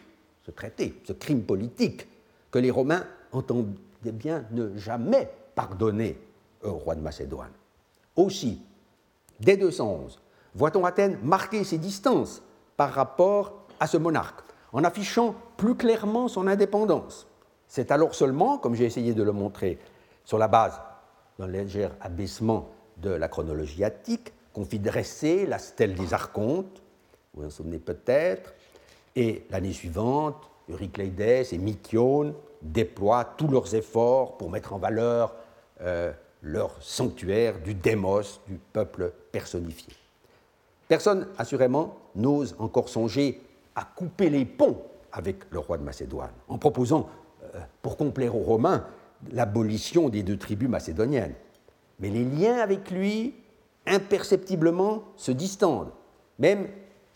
ce 0.48 0.52
traité, 0.52 0.96
ce 1.04 1.12
crime 1.14 1.44
politique, 1.44 2.08
que 2.52 2.60
les 2.60 2.72
Romains 2.72 3.04
entendaient 3.34 3.68
bien 4.14 4.46
ne 4.52 4.76
jamais 4.78 5.30
pardonner 5.56 6.18
au 6.64 6.72
roi 6.72 6.96
de 6.96 7.02
Macédoine. 7.02 7.52
Aussi, 8.16 8.62
dès 9.42 9.58
211, 9.58 10.20
voit-on 10.56 10.86
Athènes 10.86 11.20
marquer 11.22 11.66
ses 11.66 11.78
distances 11.78 12.42
par 12.78 12.94
rapport 12.94 13.66
à 13.80 13.88
ce 13.88 13.98
monarque, 13.98 14.42
en 14.72 14.84
affichant 14.86 15.36
plus 15.58 15.76
clairement 15.76 16.30
son 16.30 16.48
indépendance. 16.48 17.28
C'est 17.68 17.92
alors 17.92 18.16
seulement, 18.16 18.58
comme 18.58 18.76
j'ai 18.76 18.86
essayé 18.86 19.14
de 19.14 19.24
le 19.24 19.34
montrer, 19.34 19.78
sur 20.24 20.38
la 20.38 20.48
base 20.48 20.80
d'un 21.38 21.48
léger 21.48 21.90
abaissement 22.00 22.70
de 22.98 23.10
la 23.10 23.28
chronologie 23.28 23.84
attique, 23.84 24.32
qu'on 24.54 24.66
fit 24.66 24.80
dresser 24.80 25.46
la 25.46 25.60
stèle 25.60 25.94
des 25.94 26.14
archontes, 26.14 26.82
vous 27.34 27.42
vous 27.42 27.48
en 27.48 27.52
souvenez 27.52 27.80
peut-être, 27.80 28.54
et 29.18 29.44
l'année 29.50 29.74
suivante, 29.74 30.48
Eurycleides 30.70 31.20
et 31.52 31.58
Mythione 31.58 32.36
déploient 32.62 33.26
tous 33.26 33.48
leurs 33.48 33.74
efforts 33.74 34.38
pour 34.38 34.52
mettre 34.52 34.74
en 34.74 34.78
valeur 34.78 35.34
euh, 35.82 36.14
leur 36.44 36.72
sanctuaire 36.82 37.60
du 37.60 37.74
démos, 37.74 38.40
du 38.48 38.60
peuple 38.74 39.12
personnifié. 39.32 39.92
Personne, 40.88 41.28
assurément, 41.40 41.98
n'ose 42.16 42.56
encore 42.60 42.90
songer 42.90 43.42
à 43.76 43.84
couper 43.84 44.30
les 44.30 44.46
ponts 44.46 44.84
avec 45.12 45.38
le 45.50 45.58
roi 45.58 45.80
de 45.80 45.84
Macédoine, 45.84 46.30
en 46.48 46.60
proposant, 46.60 47.10
euh, 47.56 47.60
pour 47.82 47.98
complaire 47.98 48.36
aux 48.36 48.44
Romains, 48.44 48.86
l'abolition 49.32 50.10
des 50.10 50.22
deux 50.22 50.38
tribus 50.38 50.70
macédoniennes. 50.70 51.34
Mais 52.00 52.12
les 52.12 52.24
liens 52.24 52.60
avec 52.60 52.92
lui 52.92 53.34
imperceptiblement 53.88 55.06
se 55.16 55.32
distendent, 55.32 55.92
même 56.38 56.68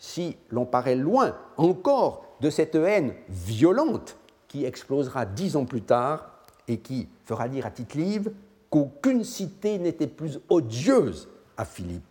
si 0.02 0.36
l'on 0.50 0.66
paraît 0.66 0.96
loin 0.96 1.36
encore 1.56 2.26
de 2.40 2.50
cette 2.50 2.74
haine 2.74 3.14
violente 3.28 4.16
qui 4.48 4.64
explosera 4.64 5.24
dix 5.24 5.54
ans 5.54 5.64
plus 5.64 5.82
tard 5.82 6.28
et 6.66 6.78
qui 6.78 7.08
fera 7.24 7.48
dire 7.48 7.66
à 7.66 7.70
Tite-Live 7.70 8.32
qu'aucune 8.68 9.22
cité 9.22 9.78
n'était 9.78 10.08
plus 10.08 10.40
odieuse 10.48 11.28
à 11.56 11.64
Philippe 11.64 12.02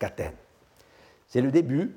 qu'Athènes. 0.00 0.34
C'est 1.28 1.40
le 1.40 1.52
début 1.52 1.94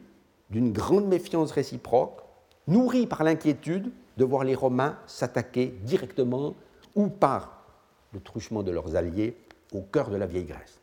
d'une 0.51 0.71
grande 0.71 1.07
méfiance 1.07 1.51
réciproque, 1.51 2.21
nourrie 2.67 3.07
par 3.07 3.23
l'inquiétude 3.23 3.91
de 4.17 4.23
voir 4.23 4.43
les 4.43 4.53
Romains 4.53 4.95
s'attaquer 5.07 5.73
directement 5.81 6.53
ou 6.93 7.07
par 7.07 7.63
le 8.13 8.19
truchement 8.19 8.61
de 8.61 8.69
leurs 8.69 8.95
alliés 8.95 9.35
au 9.73 9.81
cœur 9.81 10.11
de 10.11 10.17
la 10.17 10.27
vieille 10.27 10.45
Grèce. 10.45 10.79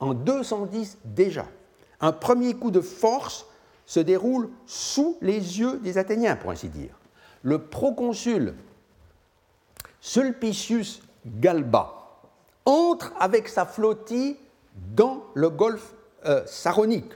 En 0.00 0.14
210 0.14 0.96
déjà, 1.04 1.44
un 2.00 2.12
premier 2.12 2.54
coup 2.54 2.70
de 2.70 2.80
force 2.80 3.44
se 3.88 4.00
déroule 4.00 4.50
sous 4.66 5.16
les 5.22 5.58
yeux 5.58 5.78
des 5.78 5.96
Athéniens, 5.96 6.36
pour 6.36 6.50
ainsi 6.50 6.68
dire. 6.68 6.90
Le 7.42 7.58
proconsul 7.58 8.54
Sulpicius 10.00 11.00
Galba 11.26 11.94
entre 12.66 13.14
avec 13.18 13.48
sa 13.48 13.64
flottille 13.64 14.36
dans 14.94 15.24
le 15.32 15.48
golfe 15.48 15.94
euh, 16.26 16.42
saronique 16.46 17.12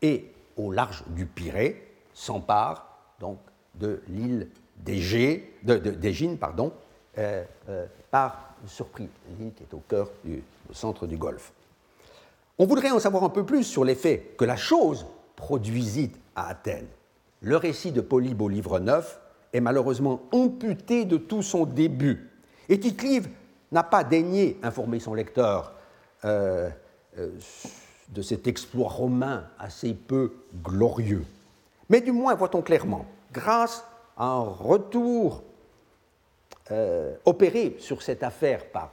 et 0.00 0.32
au 0.56 0.72
large 0.72 1.04
du 1.08 1.26
Pirée 1.26 1.92
s'empare 2.14 2.86
donc 3.20 3.38
de 3.74 4.00
l'île 4.08 4.48
d'Égine 4.78 6.38
pardon, 6.38 6.72
euh, 7.18 7.44
euh, 7.68 7.86
par 8.10 8.54
surprise, 8.66 9.10
l'île 9.38 9.52
qui 9.52 9.62
est 9.64 9.74
au 9.74 9.82
cœur 9.86 10.08
du 10.24 10.42
centre 10.72 11.06
du 11.06 11.18
Golfe. 11.18 11.52
On 12.56 12.64
voudrait 12.64 12.90
en 12.92 12.98
savoir 12.98 13.24
un 13.24 13.28
peu 13.28 13.44
plus 13.44 13.64
sur 13.64 13.84
l'effet 13.84 14.34
que 14.38 14.46
la 14.46 14.56
chose 14.56 15.04
produisit 15.38 16.10
à 16.34 16.48
Athènes. 16.48 16.88
Le 17.40 17.56
récit 17.56 17.92
de 17.92 18.00
Polybe 18.00 18.42
au 18.42 18.48
livre 18.48 18.80
9 18.80 19.20
est 19.52 19.60
malheureusement 19.60 20.20
amputé 20.32 21.04
de 21.04 21.16
tout 21.16 21.42
son 21.42 21.64
début. 21.64 22.28
Et 22.68 22.80
tite 22.80 23.00
n'a 23.70 23.84
pas 23.84 24.02
daigné 24.02 24.58
informer 24.62 24.98
son 24.98 25.14
lecteur 25.14 25.74
euh, 26.24 26.68
euh, 27.18 27.30
de 28.08 28.22
cet 28.22 28.48
exploit 28.48 28.88
romain 28.88 29.44
assez 29.58 29.94
peu 29.94 30.32
glorieux. 30.62 31.24
Mais 31.88 32.00
du 32.00 32.10
moins, 32.10 32.34
voit-on 32.34 32.60
clairement, 32.60 33.06
grâce 33.32 33.84
à 34.16 34.26
un 34.26 34.40
retour 34.40 35.44
euh, 36.72 37.14
opéré 37.24 37.76
sur 37.78 38.02
cette 38.02 38.24
affaire 38.24 38.66
par 38.70 38.90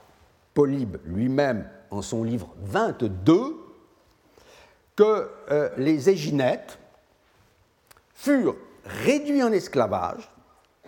Polybe 0.53 0.97
lui-même 1.05 1.67
en 1.89 2.01
son 2.01 2.23
livre 2.23 2.53
22, 2.61 3.64
que 4.95 5.29
les 5.77 6.09
Éginettes 6.09 6.79
furent 8.13 8.55
réduits 8.85 9.43
en 9.43 9.51
esclavage 9.51 10.29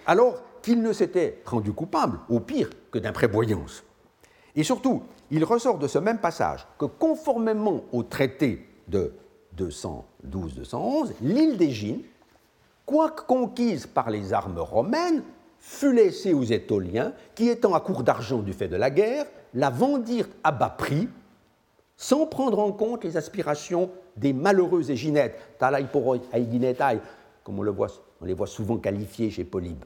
alors 0.06 0.42
qu'il 0.62 0.82
ne 0.82 0.94
s'était 0.94 1.42
rendu 1.46 1.74
coupable, 1.74 2.20
au 2.30 2.40
pire, 2.40 2.70
que 2.92 3.00
d'imprévoyance. 3.00 3.84
Et 4.56 4.64
surtout, 4.64 5.04
il 5.30 5.44
ressort 5.44 5.78
de 5.78 5.88
ce 5.88 6.00
même 6.00 6.20
passage 6.20 6.66
que 6.78 6.86
conformément 6.86 7.84
au 7.92 8.04
traité 8.04 8.68
de 8.88 9.14
212-211, 9.58 11.12
l'île 11.22 11.58
d'Égine, 11.58 12.02
quoique 12.86 13.24
conquise 13.24 13.86
par 13.88 14.10
les 14.10 14.34
armes 14.34 14.60
romaines, 14.60 15.24
fut 15.60 15.94
laissée 15.94 16.34
aux 16.34 16.44
Étoliens, 16.44 17.14
qui 17.36 17.50
étant 17.50 17.74
à 17.74 17.82
court 17.82 18.04
d'argent 18.04 18.40
du 18.40 18.54
fait 18.54 18.68
de 18.68 18.78
la 18.78 18.90
guerre, 18.90 19.26
la 19.54 19.70
vendirent 19.70 20.30
à 20.44 20.52
bas 20.52 20.70
prix, 20.70 21.10
sans 21.98 22.28
prendre 22.28 22.60
en 22.60 22.72
compte 22.72 23.04
les 23.04 23.18
aspirations 23.18 23.90
des 24.16 24.32
malheureux 24.32 24.92
Éginettes, 24.92 25.38
comme 27.44 27.60
on, 27.60 27.64
les 28.24 28.34
voit 28.34 28.48
souvent 28.48 28.78
qualifiés 28.78 29.32
chez 29.32 29.44
Polybe. 29.44 29.84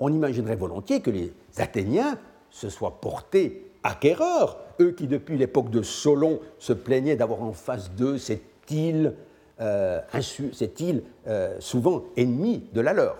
On 0.00 0.12
imaginerait 0.12 0.56
volontiers 0.56 1.00
que 1.00 1.10
les 1.10 1.32
Athéniens 1.56 2.18
se 2.50 2.68
soient 2.68 3.00
portés 3.00 3.70
acquéreurs, 3.82 4.58
eux 4.80 4.92
qui 4.92 5.06
depuis 5.06 5.38
l'époque 5.38 5.70
de 5.70 5.82
Solon 5.82 6.40
se 6.58 6.72
plaignaient 6.72 7.16
d'avoir 7.16 7.42
en 7.42 7.52
face 7.52 7.90
d'eux 7.90 8.18
cette 8.18 8.70
île, 8.70 9.14
euh, 9.60 10.00
euh, 11.26 11.56
souvent 11.60 12.04
ennemie 12.16 12.68
de 12.72 12.80
la 12.80 12.92
leur. 12.92 13.16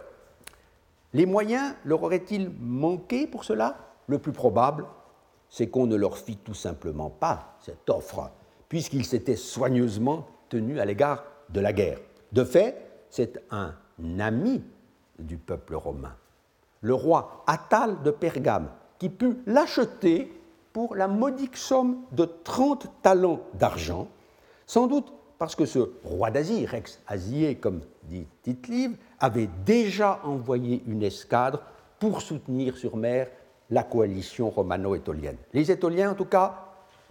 Les 1.12 1.26
moyens 1.26 1.74
leur 1.84 2.02
auraient-ils 2.02 2.50
manqué 2.60 3.26
pour 3.26 3.44
cela? 3.44 3.76
Le 4.08 4.18
plus 4.18 4.32
probable, 4.32 4.84
c'est 5.54 5.68
qu'on 5.68 5.86
ne 5.86 5.94
leur 5.94 6.18
fit 6.18 6.36
tout 6.36 6.52
simplement 6.52 7.10
pas 7.10 7.56
cette 7.60 7.88
offre, 7.88 8.32
puisqu'ils 8.68 9.04
s'étaient 9.06 9.36
soigneusement 9.36 10.26
tenus 10.48 10.80
à 10.80 10.84
l'égard 10.84 11.22
de 11.50 11.60
la 11.60 11.72
guerre. 11.72 12.00
De 12.32 12.42
fait, 12.42 12.74
c'est 13.08 13.40
un 13.52 13.72
ami 14.18 14.64
du 15.20 15.36
peuple 15.36 15.76
romain 15.76 16.16
le 16.80 16.92
roi 16.92 17.44
Attal 17.46 18.02
de 18.02 18.10
Pergame, 18.10 18.68
qui 18.98 19.08
put 19.08 19.36
l'acheter 19.46 20.32
pour 20.72 20.96
la 20.96 21.06
modique 21.06 21.56
somme 21.56 21.98
de 22.10 22.28
30 22.42 22.88
talents 23.00 23.40
d'argent, 23.54 24.08
sans 24.66 24.88
doute 24.88 25.12
parce 25.38 25.54
que 25.54 25.66
ce 25.66 25.78
roi 26.02 26.32
d'Asie, 26.32 26.66
Rex 26.66 27.00
Asier, 27.06 27.54
comme 27.54 27.82
dit 28.02 28.26
tite 28.42 28.68
avait 29.20 29.48
déjà 29.64 30.20
envoyé 30.24 30.82
une 30.88 31.04
escadre 31.04 31.60
pour 32.00 32.20
soutenir 32.20 32.76
sur 32.76 32.96
mer 32.96 33.28
la 33.70 33.82
coalition 33.82 34.50
romano-étolienne. 34.50 35.36
Les 35.52 35.70
Étoliens, 35.70 36.12
en 36.12 36.14
tout 36.14 36.24
cas, 36.24 36.66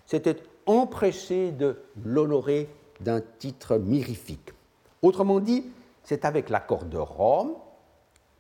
s'étaient 0.06 0.38
empressés 0.66 1.52
de 1.52 1.78
l'honorer 2.04 2.70
d'un 3.00 3.22
titre 3.40 3.78
mirifique. 3.78 4.52
Autrement 5.02 5.40
dit, 5.40 5.66
c'est 6.04 6.26
avec 6.26 6.50
l'accord 6.50 6.86
de 6.86 6.98
Rome 6.98 7.54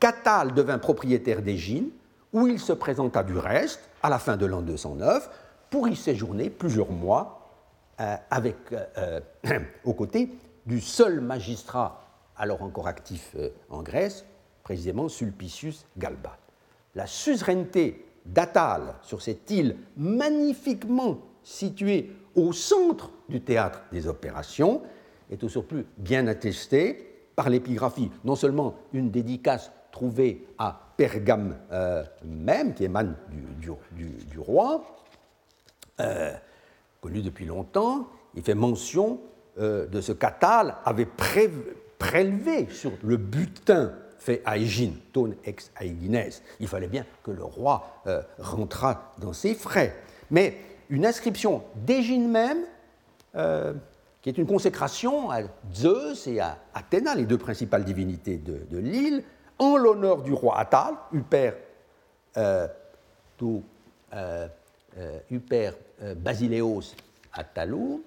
Catal 0.03 0.53
devint 0.53 0.79
propriétaire 0.79 1.41
d'Égine, 1.41 1.89
où 2.33 2.47
il 2.47 2.59
se 2.59 2.73
présenta 2.73 3.23
du 3.23 3.37
reste 3.37 3.79
à 4.01 4.09
la 4.09 4.19
fin 4.19 4.35
de 4.35 4.45
l'an 4.45 4.61
209 4.61 5.29
pour 5.69 5.87
y 5.87 5.95
séjourner 5.95 6.49
plusieurs 6.49 6.91
mois 6.91 7.49
euh, 8.01 8.17
avec, 8.29 8.57
euh, 8.73 9.21
euh, 9.47 9.59
aux 9.85 9.93
côtés 9.93 10.29
du 10.65 10.81
seul 10.81 11.21
magistrat 11.21 12.01
alors 12.35 12.63
encore 12.63 12.87
actif 12.87 13.33
en 13.69 13.81
Grèce, 13.81 14.25
précisément 14.63 15.07
Sulpicius 15.07 15.85
Galba. 15.97 16.35
La 16.95 17.07
suzeraineté 17.07 18.05
d'Atal 18.25 18.95
sur 19.01 19.21
cette 19.21 19.49
île 19.51 19.75
magnifiquement 19.97 21.19
située 21.43 22.11
au 22.35 22.53
centre 22.53 23.11
du 23.29 23.41
théâtre 23.41 23.81
des 23.91 24.07
opérations 24.07 24.81
est 25.29 25.43
au 25.43 25.49
surplus 25.49 25.85
bien 25.97 26.27
attestée 26.27 27.09
par 27.35 27.49
l'épigraphie, 27.49 28.11
non 28.23 28.35
seulement 28.35 28.75
une 28.93 29.09
dédicace 29.09 29.71
trouvé 29.91 30.47
à 30.57 30.93
Pergame 30.97 31.57
euh, 31.71 32.03
même, 32.23 32.73
qui 32.73 32.83
émane 32.83 33.15
du, 33.59 33.71
du, 33.95 34.39
roi, 34.39 34.83
euh, 35.99 36.33
connu 37.01 37.21
depuis 37.21 37.45
longtemps. 37.45 38.07
Il 38.35 38.43
fait 38.43 38.55
mention 38.55 39.19
euh, 39.59 39.87
de 39.87 40.01
ce 40.01 40.11
qu'Atal 40.11 40.75
avait 40.85 41.07
prélevé 41.97 42.67
sur 42.69 42.91
le 43.03 43.17
butin 43.17 43.93
fait 44.23 44.41
à 44.45 44.57
Égine, 44.57 44.95
ton 45.11 45.33
ex 45.45 45.71
Aegines. 45.79 46.31
Il 46.59 46.67
fallait 46.67 46.87
bien 46.87 47.05
que 47.23 47.31
le 47.31 47.43
roi 47.43 48.01
rentrât 48.39 49.11
dans 49.19 49.33
ses 49.33 49.53
frais. 49.53 49.95
Mais 50.31 50.57
une 50.89 51.05
inscription 51.05 51.63
d'Égine 51.75 52.29
même, 52.29 52.63
qui 54.23 54.29
est 54.29 54.37
une 54.37 54.47
consécration 54.47 55.29
à 55.29 55.41
Zeus 55.73 56.27
et 56.27 56.39
à 56.39 56.57
Athéna, 56.73 57.13
les 57.13 57.25
deux 57.25 57.37
principales 57.37 57.83
divinités 57.83 58.37
de, 58.37 58.77
l'île, 58.77 59.23
en 59.59 59.75
l'honneur 59.75 60.21
du 60.21 60.31
roi 60.31 60.57
Attal, 60.57 60.95
Uper, 61.11 61.51
euh, 62.37 62.67
euh, 64.13 64.47
euh, 65.51 66.15
Basileos 66.15 66.95
Attalou, 67.33 68.03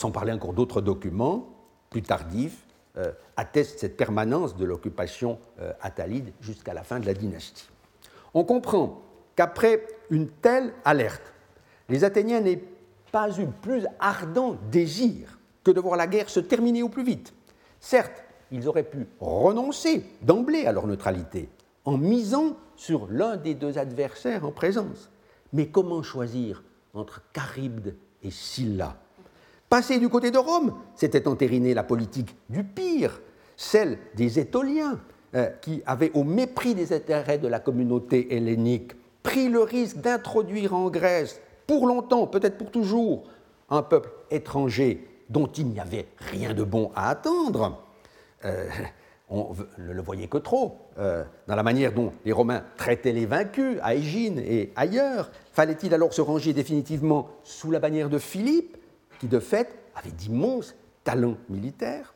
sans 0.00 0.10
parler 0.10 0.32
encore 0.32 0.54
d'autres 0.54 0.80
documents 0.80 1.46
plus 1.90 2.00
tardifs, 2.00 2.64
attestent 3.36 3.80
cette 3.80 3.98
permanence 3.98 4.56
de 4.56 4.64
l'occupation 4.64 5.38
attalide 5.82 6.32
jusqu'à 6.40 6.72
la 6.72 6.82
fin 6.82 7.00
de 7.00 7.06
la 7.06 7.12
dynastie. 7.12 7.68
On 8.32 8.44
comprend 8.44 9.02
qu'après 9.36 9.86
une 10.08 10.28
telle 10.28 10.72
alerte, 10.86 11.34
les 11.90 12.02
Athéniens 12.02 12.40
n'aient 12.40 12.64
pas 13.12 13.38
eu 13.38 13.46
plus 13.60 13.84
ardent 13.98 14.56
désir 14.70 15.38
que 15.64 15.70
de 15.70 15.80
voir 15.80 15.96
la 15.96 16.06
guerre 16.06 16.30
se 16.30 16.40
terminer 16.40 16.82
au 16.82 16.88
plus 16.88 17.04
vite. 17.04 17.34
Certes, 17.78 18.24
ils 18.50 18.68
auraient 18.68 18.84
pu 18.84 19.06
renoncer 19.20 20.02
d'emblée 20.22 20.64
à 20.64 20.72
leur 20.72 20.86
neutralité 20.86 21.50
en 21.84 21.98
misant 21.98 22.56
sur 22.74 23.06
l'un 23.10 23.36
des 23.36 23.54
deux 23.54 23.76
adversaires 23.76 24.46
en 24.46 24.50
présence. 24.50 25.10
Mais 25.52 25.68
comment 25.68 26.02
choisir 26.02 26.62
entre 26.94 27.20
Charybde 27.36 27.96
et 28.22 28.30
Scylla? 28.30 28.96
Passer 29.70 30.00
du 30.00 30.08
côté 30.08 30.32
de 30.32 30.38
Rome, 30.38 30.74
c'était 30.96 31.28
entériner 31.28 31.74
la 31.74 31.84
politique 31.84 32.34
du 32.48 32.64
pire, 32.64 33.20
celle 33.56 33.98
des 34.16 34.40
Étoliens, 34.40 34.98
euh, 35.36 35.46
qui 35.62 35.80
avaient, 35.86 36.10
au 36.14 36.24
mépris 36.24 36.74
des 36.74 36.92
intérêts 36.92 37.38
de 37.38 37.46
la 37.46 37.60
communauté 37.60 38.34
hellénique, 38.34 38.94
pris 39.22 39.48
le 39.48 39.60
risque 39.60 39.98
d'introduire 39.98 40.74
en 40.74 40.90
Grèce, 40.90 41.40
pour 41.68 41.86
longtemps, 41.86 42.26
peut-être 42.26 42.58
pour 42.58 42.72
toujours, 42.72 43.22
un 43.68 43.82
peuple 43.82 44.10
étranger 44.32 45.06
dont 45.28 45.46
il 45.46 45.68
n'y 45.68 45.78
avait 45.78 46.08
rien 46.18 46.52
de 46.52 46.64
bon 46.64 46.90
à 46.96 47.08
attendre, 47.08 47.80
euh, 48.44 48.68
on 49.28 49.54
ne 49.78 49.92
le 49.92 50.02
voyait 50.02 50.26
que 50.26 50.38
trop, 50.38 50.78
euh, 50.98 51.22
dans 51.46 51.54
la 51.54 51.62
manière 51.62 51.92
dont 51.92 52.12
les 52.24 52.32
Romains 52.32 52.64
traitaient 52.76 53.12
les 53.12 53.26
vaincus 53.26 53.78
à 53.84 53.94
Égine 53.94 54.40
et 54.40 54.72
ailleurs. 54.74 55.30
Fallait-il 55.52 55.94
alors 55.94 56.12
se 56.12 56.22
ranger 56.22 56.52
définitivement 56.54 57.28
sous 57.44 57.70
la 57.70 57.78
bannière 57.78 58.08
de 58.08 58.18
Philippe, 58.18 58.78
qui 59.20 59.28
de 59.28 59.38
fait 59.38 59.68
avait 59.94 60.10
d'immenses 60.10 60.74
talents 61.04 61.36
militaires 61.48 62.14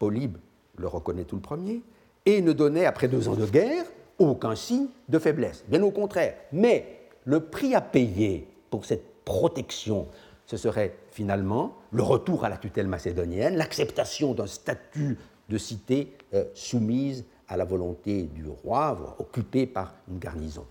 Polybe 0.00 0.38
le 0.80 0.88
reconnaît 0.88 1.24
tout 1.24 1.36
le 1.36 1.42
premier, 1.42 1.82
et 2.26 2.40
ne 2.40 2.52
donnait, 2.52 2.86
après 2.86 3.06
deux 3.06 3.28
ans 3.28 3.36
de 3.36 3.46
guerre, 3.46 3.84
aucun 4.18 4.56
signe 4.56 4.88
de 5.08 5.18
faiblesse. 5.18 5.64
Bien 5.68 5.82
au 5.82 5.90
contraire. 5.90 6.34
Mais 6.52 7.00
le 7.24 7.40
prix 7.40 7.74
à 7.74 7.80
payer 7.80 8.48
pour 8.70 8.84
cette 8.84 9.24
protection, 9.24 10.08
ce 10.46 10.56
serait 10.56 10.96
finalement 11.10 11.76
le 11.92 12.02
retour 12.02 12.44
à 12.44 12.48
la 12.48 12.56
tutelle 12.56 12.88
macédonienne, 12.88 13.56
l'acceptation 13.56 14.34
d'un 14.34 14.46
statut 14.46 15.18
de 15.48 15.58
cité 15.58 16.16
euh, 16.34 16.44
soumise 16.54 17.24
à 17.48 17.56
la 17.56 17.64
volonté 17.64 18.22
du 18.22 18.46
roi, 18.46 18.92
voire 18.94 19.20
occupée 19.20 19.66
par 19.66 19.94
une 20.08 20.18
garnison. 20.18 20.66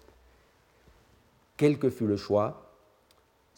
Quel 1.57 1.77
que 1.77 1.89
fût 1.89 2.07
le 2.07 2.17
choix, 2.17 2.68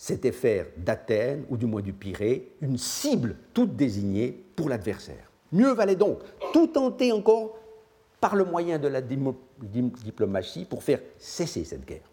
c'était 0.02 0.32
faire 0.32 0.66
d'Athènes, 0.78 1.46
ou 1.52 1.58
du 1.58 1.68
moins 1.68 1.84
du 1.84 1.94
Pirée, 1.94 2.54
une 2.62 2.80
cible 2.80 3.36
toute 3.54 3.76
désignée 3.76 4.32
pour 4.56 4.68
l'adversaire. 4.68 5.32
Mieux 5.52 5.74
valait 5.74 5.96
donc 5.96 6.18
tout 6.54 6.66
tenter 6.66 7.12
encore 7.12 7.56
par 8.20 8.36
le 8.36 8.44
moyen 8.44 8.80
de 8.80 8.88
la 8.88 9.00
diplomatie 9.00 10.66
pour 10.66 10.82
faire 10.82 11.02
cesser 11.20 11.66
cette 11.66 11.86
guerre. 11.86 12.10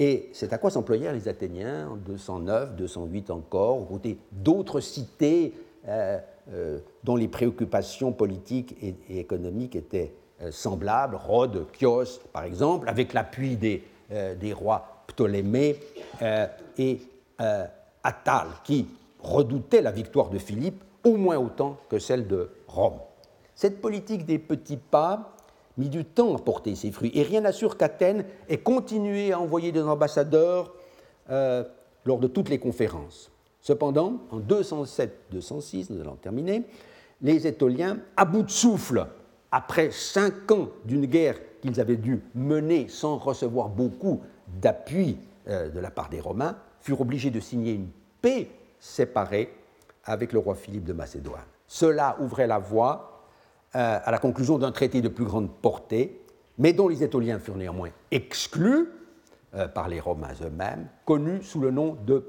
Et 0.00 0.30
c'est 0.32 0.52
à 0.52 0.58
quoi 0.58 0.70
s'employèrent 0.72 1.12
les 1.12 1.28
Athéniens 1.28 1.90
en 1.90 1.96
209, 1.98 2.74
208 2.74 3.30
encore, 3.30 3.80
aux 3.80 3.84
côtés 3.84 4.18
d'autres 4.32 4.80
cités 4.80 5.54
euh, 5.86 6.18
euh, 6.52 6.80
dont 7.04 7.14
les 7.14 7.28
préoccupations 7.28 8.10
politiques 8.10 8.74
et, 8.82 9.20
économiques 9.20 9.76
étaient 9.76 10.12
euh, 10.42 10.50
semblables, 10.50 11.14
Rhodes, 11.14 11.68
Chios 11.78 12.18
par 12.32 12.42
exemple, 12.42 12.88
avec 12.88 13.12
l'appui 13.12 13.54
des, 13.54 13.84
des, 14.10 14.52
rois 14.52 15.04
Ptolémée 15.06 15.76
et 16.76 16.98
Attal, 18.02 18.48
qui 18.64 18.86
redoutaient 19.22 19.82
la 19.82 19.90
victoire 19.90 20.30
de 20.30 20.38
Philippe 20.38 20.82
au 21.04 21.16
moins 21.16 21.38
autant 21.38 21.78
que 21.88 21.98
celle 21.98 22.26
de 22.26 22.50
Rome. 22.68 22.98
Cette 23.54 23.80
politique 23.80 24.26
des 24.26 24.38
petits 24.38 24.76
pas 24.76 25.34
mit 25.76 25.88
du 25.88 26.04
temps 26.04 26.34
à 26.36 26.38
porter 26.38 26.74
ses 26.74 26.90
fruits, 26.90 27.12
et 27.14 27.22
rien 27.22 27.40
n'assure 27.40 27.76
qu'Athènes 27.76 28.24
ait 28.48 28.58
continué 28.58 29.32
à 29.32 29.40
envoyer 29.40 29.72
des 29.72 29.82
ambassadeurs 29.82 30.74
euh, 31.30 31.64
lors 32.04 32.18
de 32.18 32.26
toutes 32.26 32.48
les 32.48 32.58
conférences. 32.58 33.30
Cependant, 33.60 34.20
en 34.30 34.40
207-206, 34.40 35.86
nous 35.90 36.00
allons 36.00 36.16
terminer, 36.16 36.64
les 37.22 37.46
Étoliens, 37.46 37.98
à 38.16 38.24
bout 38.24 38.42
de 38.42 38.50
souffle, 38.50 39.06
après 39.52 39.90
cinq 39.90 40.50
ans 40.50 40.68
d'une 40.84 41.06
guerre 41.06 41.36
qu'ils 41.60 41.80
avaient 41.80 41.96
dû 41.96 42.22
mener 42.34 42.88
sans 42.88 43.18
recevoir 43.18 43.68
beaucoup 43.68 44.20
d'appui 44.60 45.18
euh, 45.48 45.68
de 45.68 45.80
la 45.80 45.90
part 45.90 46.08
des 46.08 46.20
Romains, 46.20 46.56
furent 46.80 47.00
obligés 47.00 47.30
de 47.30 47.40
signer 47.40 47.72
une 47.72 47.88
paix 48.20 48.48
séparée 48.78 49.52
avec 50.04 50.32
le 50.32 50.38
roi 50.38 50.54
Philippe 50.54 50.84
de 50.84 50.92
Macédoine. 50.92 51.44
Cela 51.66 52.16
ouvrait 52.20 52.46
la 52.46 52.58
voie 52.58 53.26
euh, 53.76 53.98
à 54.02 54.10
la 54.10 54.18
conclusion 54.18 54.58
d'un 54.58 54.72
traité 54.72 55.00
de 55.00 55.08
plus 55.08 55.24
grande 55.24 55.50
portée, 55.50 56.20
mais 56.58 56.72
dont 56.72 56.88
les 56.88 57.04
Étoliens 57.04 57.38
furent 57.38 57.56
néanmoins 57.56 57.90
exclus 58.10 58.88
euh, 59.54 59.68
par 59.68 59.88
les 59.88 60.00
Romains 60.00 60.34
eux-mêmes, 60.42 60.88
connu 61.04 61.42
sous 61.42 61.60
le 61.60 61.70
nom 61.70 61.96
de 62.06 62.24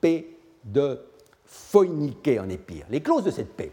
paix 0.00 0.26
de 0.64 1.00
Phoïniquée 1.44 2.40
en 2.40 2.48
Épire. 2.48 2.86
Les 2.90 3.00
clauses 3.00 3.24
de 3.24 3.30
cette 3.30 3.54
paix, 3.54 3.72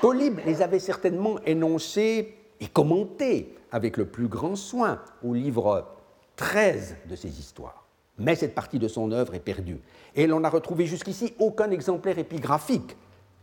Polybe 0.00 0.40
les 0.46 0.62
avait 0.62 0.78
certainement 0.78 1.38
énoncées 1.44 2.34
et 2.60 2.66
commentées 2.68 3.54
avec 3.70 3.96
le 3.96 4.06
plus 4.06 4.28
grand 4.28 4.56
soin 4.56 5.00
au 5.22 5.34
livre 5.34 5.88
13 6.36 6.96
de 7.08 7.16
ses 7.16 7.38
histoires. 7.38 7.81
Mais 8.22 8.36
cette 8.36 8.54
partie 8.54 8.78
de 8.78 8.86
son 8.86 9.10
œuvre 9.10 9.34
est 9.34 9.40
perdue 9.40 9.80
et 10.14 10.28
l'on 10.28 10.40
n'a 10.40 10.48
retrouvé 10.48 10.86
jusqu'ici 10.86 11.34
aucun 11.40 11.70
exemplaire 11.72 12.18
épigraphique 12.18 12.96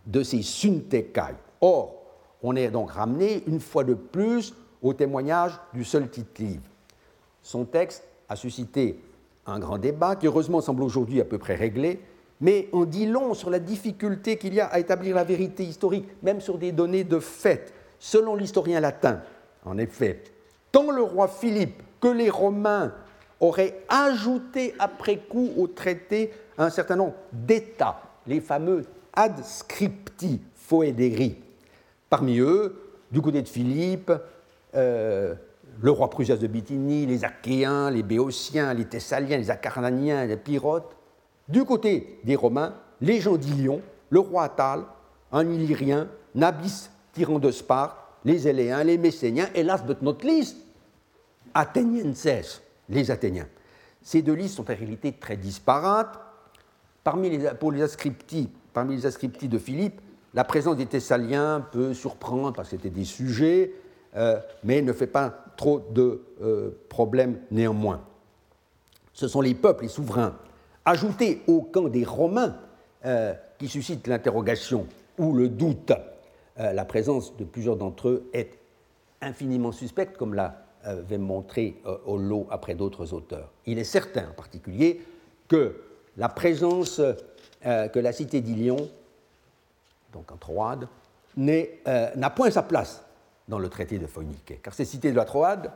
de 0.06 0.24
ces 0.24 0.42
Suntekai. 0.42 1.36
Or, 1.60 1.96
on 2.42 2.56
est 2.56 2.70
donc 2.70 2.92
ramené 2.92 3.44
une 3.48 3.60
fois 3.60 3.84
de 3.84 3.94
plus 3.94 4.54
au 4.82 4.94
témoignage 4.94 5.52
du 5.74 5.84
seul 5.84 6.10
titre 6.10 6.42
livre. 6.42 6.64
Son 7.44 7.66
texte 7.66 8.06
a 8.30 8.38
suscité 8.38 9.04
un 9.46 9.60
grand 9.60 9.78
débat 9.78 10.16
qui 10.16 10.28
heureusement 10.28 10.62
semble 10.62 10.84
aujourd'hui 10.84 11.20
à 11.20 11.26
peu 11.26 11.38
près 11.38 11.56
réglé, 11.56 12.00
mais 12.40 12.70
on 12.72 12.86
dit 12.86 13.06
long 13.06 13.34
sur 13.34 13.50
la 13.50 13.60
difficulté 13.60 14.38
qu'il 14.38 14.54
y 14.54 14.62
a 14.62 14.68
à 14.68 14.80
établir 14.80 15.16
la 15.16 15.26
vérité 15.26 15.64
historique, 15.64 16.08
même 16.24 16.40
sur 16.40 16.58
des 16.58 16.72
données 16.72 17.04
de 17.04 17.20
fait. 17.20 17.74
Selon 18.00 18.36
l'historien 18.36 18.80
latin, 18.80 19.22
en 19.66 19.78
effet, 19.78 20.24
tant 20.72 20.90
le 20.90 21.02
roi 21.02 21.28
Philippe 21.28 21.84
que 22.00 22.08
les 22.08 22.30
Romains 22.30 22.94
auraient 23.40 23.82
ajouté 23.88 24.74
après 24.80 25.18
coup 25.18 25.52
au 25.58 25.68
traité 25.68 26.32
un 26.58 26.70
certain 26.70 26.96
nombre 26.96 27.16
d'États, 27.32 28.02
les 28.28 28.42
fameux 28.42 28.86
adscripti 29.14 30.42
foederi. 30.56 31.38
Parmi 32.10 32.40
eux, 32.40 32.76
du 33.12 33.22
côté 33.22 33.42
de 33.42 33.48
Philippe, 33.48 34.12
euh, 34.76 35.36
le 35.82 35.92
roi 35.92 36.10
Prusias 36.10 36.38
de 36.38 36.48
Bithynie, 36.48 37.06
les 37.06 37.24
Achéens, 37.24 37.90
les 37.90 38.04
Béotiens, 38.04 38.74
les 38.74 38.86
Thessaliens, 38.86 39.38
les 39.38 39.50
Acarnaniens, 39.50 40.26
les 40.26 40.38
Pyrotes. 40.38 40.96
Du 41.48 41.64
côté 41.64 42.20
des 42.24 42.36
Romains, 42.36 42.76
les 43.02 43.22
gens 43.22 43.38
d'Ilion, 43.38 43.82
le 44.10 44.20
roi 44.20 44.44
Attal, 44.44 44.84
un 45.32 45.50
Illyrien, 45.50 46.08
Nabis, 46.36 46.90
tyran 47.14 47.40
de 47.40 47.52
Sparte, 47.52 47.96
les 48.26 48.48
Éléens, 48.48 48.84
les 48.84 48.98
Messéniens, 48.98 49.48
et 49.56 49.64
last 49.64 49.86
but 49.86 50.02
not 50.02 50.18
least, 50.24 50.58
Athénienses, 51.54 52.62
les 52.90 53.12
Athéniens. 53.12 53.48
Ces 54.02 54.22
deux 54.22 54.34
listes 54.34 54.56
sont 54.56 54.70
en 54.70 54.76
réalité 54.76 55.14
très 55.14 55.38
disparates. 55.38 56.20
Parmi 57.04 57.30
les, 57.30 57.50
pour 57.60 57.72
ascriptis, 57.82 58.50
de 59.50 59.58
Philippe, 59.58 60.02
la 60.34 60.44
présence 60.44 60.78
des 60.78 60.86
Thessaliens 60.86 61.66
peut 61.72 61.94
surprendre 61.94 62.54
parce 62.54 62.70
que 62.70 62.78
c'était 62.78 62.90
des 62.90 63.06
sujets, 63.06 63.74
euh, 64.16 64.40
mais 64.64 64.82
ne 64.82 64.94
fait 64.94 65.08
pas 65.08 65.46
trop 65.58 65.80
de 65.92 66.22
euh, 66.42 66.72
problèmes 66.88 67.40
néanmoins. 67.52 68.02
Ce 69.14 69.28
sont 69.28 69.42
les 69.42 69.56
peuples, 69.56 69.84
les 69.84 69.90
souverains, 69.90 70.36
ajoutés 70.86 71.42
au 71.48 71.62
camp 71.62 71.90
des 71.90 72.06
Romains, 72.06 72.56
euh, 73.06 73.34
qui 73.58 73.68
suscitent 73.68 74.08
l'interrogation 74.08 74.88
ou 75.18 75.34
le 75.34 75.50
doute. 75.50 75.92
la 76.58 76.86
présence 76.86 77.36
de 77.38 77.46
plusieurs 77.46 77.78
d'entre 77.78 78.10
eux 78.10 78.30
est 78.34 78.52
infiniment 79.22 79.72
suspecte, 79.72 80.18
comme 80.18 80.34
l'avait 80.86 81.18
montré 81.18 81.82
lot 82.08 82.48
après 82.50 82.76
d'autres 82.76 83.14
auteurs. 83.14 83.52
Il 83.66 83.80
est 83.80 83.84
certain 83.84 84.30
en 84.30 84.34
particulier 84.34 85.02
que 85.48 85.76
la 86.18 86.30
présence 86.30 87.02
euh, 87.66 87.90
que 87.90 88.00
la 88.00 88.14
cité 88.14 88.40
d'Ilion, 88.40 88.78
donc 90.14 90.32
en 90.32 90.38
Troade, 90.38 90.88
euh, 91.38 92.08
n'a 92.16 92.30
point 92.30 92.50
sa 92.50 92.64
place 92.64 93.04
dans 93.50 93.60
le 93.60 93.68
traité 93.68 94.00
de 94.00 94.08
Phoenique, 94.08 94.62
car 94.64 94.74
cette 94.74 94.88
cité 94.88 95.12
de 95.12 95.18
la 95.18 95.26
Troade 95.26 95.70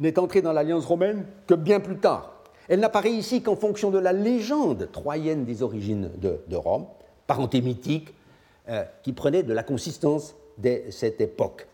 n'est 0.00 0.18
entrée 0.18 0.42
dans 0.42 0.52
l'alliance 0.52 0.84
romaine 0.84 1.24
que 1.46 1.54
bien 1.54 1.78
plus 1.78 1.98
tard. 1.98 2.42
Elle 2.68 2.80
n'apparaît 2.80 3.12
ici 3.12 3.40
qu'en 3.40 3.54
fonction 3.54 3.92
de 3.92 4.00
la 4.00 4.12
légende 4.12 4.90
troyenne 4.90 5.44
des 5.44 5.62
origines 5.62 6.10
de, 6.16 6.56
Rome, 6.56 6.86
parenté 7.28 7.60
mythique, 7.60 8.12
euh, 8.68 8.82
qui 9.04 9.12
prenait 9.12 9.44
de 9.44 9.52
la 9.52 9.62
consistance 9.62 10.34
de 10.58 10.82
cette 10.90 11.20
époque. 11.20 11.68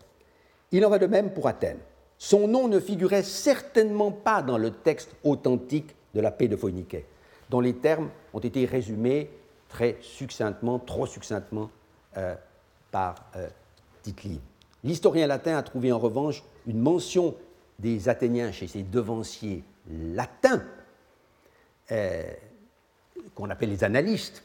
Il 0.71 0.85
en 0.85 0.91
va 0.91 0.99
de 0.99 1.07
même 1.07 1.31
pour 1.31 1.47
Athènes. 1.47 1.79
Son 2.17 2.47
nom 2.47 2.67
ne 2.67 2.79
figurait 2.79 3.23
certainement 3.23 4.11
pas 4.11 4.41
dans 4.41 4.57
le 4.57 4.71
texte 4.71 5.11
authentique 5.23 5.95
de 6.13 6.21
la 6.21 6.31
paix 6.31 6.47
de 6.47 6.55
Phoenique 6.55 6.97
dont 7.49 7.59
les 7.59 7.73
termes 7.73 8.09
ont 8.33 8.39
été 8.39 8.65
résumés 8.65 9.29
très 9.69 9.97
succinctement, 10.01 10.79
trop 10.79 11.05
succinctement, 11.05 11.69
euh, 12.17 12.35
par 12.91 13.15
euh, 13.35 13.47
L'historien 14.83 15.25
latin 15.25 15.57
a 15.57 15.63
trouvé 15.63 15.91
en 15.91 15.97
revanche 15.97 16.43
une 16.67 16.79
mention 16.79 17.33
des 17.79 18.07
Athéniens 18.07 18.51
chez 18.51 18.67
ses 18.67 18.83
devanciers 18.83 19.63
latins, 19.89 20.61
euh, 21.91 22.23
qu'on 23.33 23.49
appelle 23.49 23.69
les 23.69 23.83
analystes, 23.83 24.43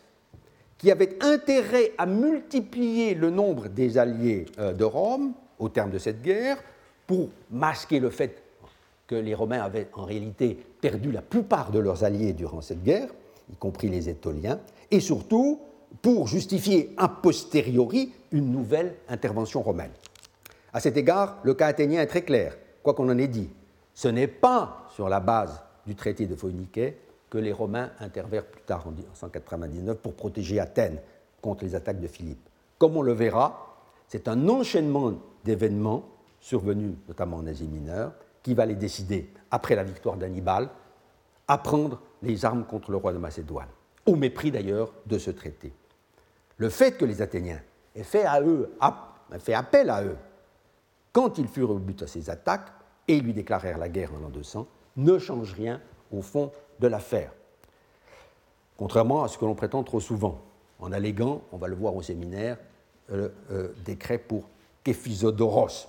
qui 0.79 0.91
avaient 0.91 1.23
intérêt 1.23 1.93
à 1.99 2.07
multiplier 2.07 3.15
le 3.15 3.29
nombre 3.29 3.69
des 3.69 3.99
alliés 3.99 4.47
de 4.57 4.85
Rome 4.85 5.35
au 5.59 5.69
terme 5.69 5.91
de 5.91 5.99
cette 5.99 6.23
guerre 6.23 6.57
pour 7.11 7.29
masquer 7.51 7.99
le 7.99 8.09
fait 8.09 8.41
que 9.09 9.17
les 9.17 9.35
Romains 9.35 9.61
avaient 9.61 9.89
en 9.95 10.05
réalité 10.05 10.57
perdu 10.81 11.11
la 11.11 11.23
plupart 11.23 11.73
de 11.73 11.81
leurs 11.81 12.05
alliés 12.05 12.33
durant 12.35 12.61
cette 12.61 12.85
guerre, 12.85 13.09
y 13.53 13.57
compris 13.57 13.89
les 13.89 14.09
Étoliens, 14.09 14.61
et 14.93 15.01
surtout 15.01 15.61
pour 16.03 16.29
justifier 16.29 16.95
a 16.97 17.09
posteriori 17.09 18.13
une 18.31 18.53
nouvelle 18.53 18.95
intervention 19.09 19.61
romaine. 19.61 19.91
À 20.73 20.79
cet 20.79 20.97
égard, 20.97 21.39
le 21.43 21.55
cas 21.55 21.67
athénien 21.67 22.01
est 22.01 22.07
très 22.07 22.23
clair, 22.23 22.57
quoi 22.85 22.95
qu'on 22.95 23.09
en 23.09 23.19
ait 23.19 23.27
dit. 23.27 23.51
Ce 23.93 24.07
n'est 24.07 24.29
pas 24.29 24.87
sur 24.95 25.09
la 25.09 25.19
base 25.19 25.65
du 25.89 25.97
traité 25.97 26.29
de 26.29 26.37
Phoenique 26.37 26.79
que 27.29 27.39
les 27.39 27.53
Romains 27.53 27.91
intervinrent 27.99 28.47
plus 28.47 28.63
tard 28.63 28.87
en 28.87 28.93
199 29.15 29.97
pour 29.97 30.15
protéger 30.15 30.61
Athènes 30.61 31.01
contre 31.43 31.65
les 31.65 31.75
attaques 31.75 32.01
de 32.01 32.07
Philippe. 32.07 32.49
Comme 32.79 32.97
on 32.97 33.03
le 33.03 33.15
verra, 33.15 33.81
c'est 34.07 34.29
un 34.29 34.49
enchaînement 34.49 35.15
d'événements 35.45 36.05
survenus 36.41 36.95
notamment 37.09 37.37
en 37.37 37.47
Asie 37.47 37.69
mineure 37.69 38.13
qui 38.43 38.55
va 38.55 38.67
les 38.67 38.75
décider, 38.75 39.31
après 39.51 39.75
la 39.75 39.85
victoire 39.85 40.17
d'Hannibal, 40.17 40.71
à 41.47 41.59
prendre 41.59 42.01
les 42.23 42.45
armes 42.45 42.65
contre 42.65 42.91
le 42.91 42.97
roi 42.97 43.13
de 43.13 43.19
Macédoine, 43.19 43.69
au 44.07 44.17
mépris 44.17 44.51
d'ailleurs 44.51 44.93
de 45.07 45.19
ce 45.19 45.31
traité. 45.31 45.73
Le 46.57 46.69
fait 46.69 46.97
que 46.97 47.05
les 47.05 47.23
Athéniens 47.23 47.61
aient 47.95 48.03
fait, 48.03 48.25
à 48.25 48.41
eux, 48.41 48.73
fait 49.39 49.55
appel 49.55 49.91
à 49.91 50.03
eux 50.05 50.17
quand 51.13 51.39
ils 51.39 51.49
furent 51.49 51.71
au 51.71 51.79
but 51.79 52.03
à 52.03 52.07
ces 52.07 52.31
attaques 52.31 52.69
et 53.09 53.21
lui 53.21 53.33
déclarèrent 53.33 53.79
la 53.79 53.89
guerre 53.89 54.15
en 54.15 54.19
l'an 54.19 54.29
200 54.29 54.67
ne 54.97 55.19
change 55.19 55.53
rien 55.55 55.81
au 56.13 56.23
fond 56.23 56.53
de 56.79 56.87
l'affaire. 56.87 57.33
Contrairement 58.77 59.25
à 59.25 59.29
ce 59.29 59.39
que 59.39 59.45
l'on 59.45 59.55
prétend 59.55 59.83
trop 59.83 60.01
souvent, 60.01 60.41
en 60.79 60.93
alléguant, 60.93 61.43
on 61.53 61.59
va 61.59 61.69
le 61.69 61.75
voir 61.75 61.95
au 61.95 62.03
séminaire, 62.03 62.57
le 63.09 63.33
euh, 63.51 63.69
décret 63.85 64.19
pour 64.19 64.49
Képhisodoros. 64.85 65.89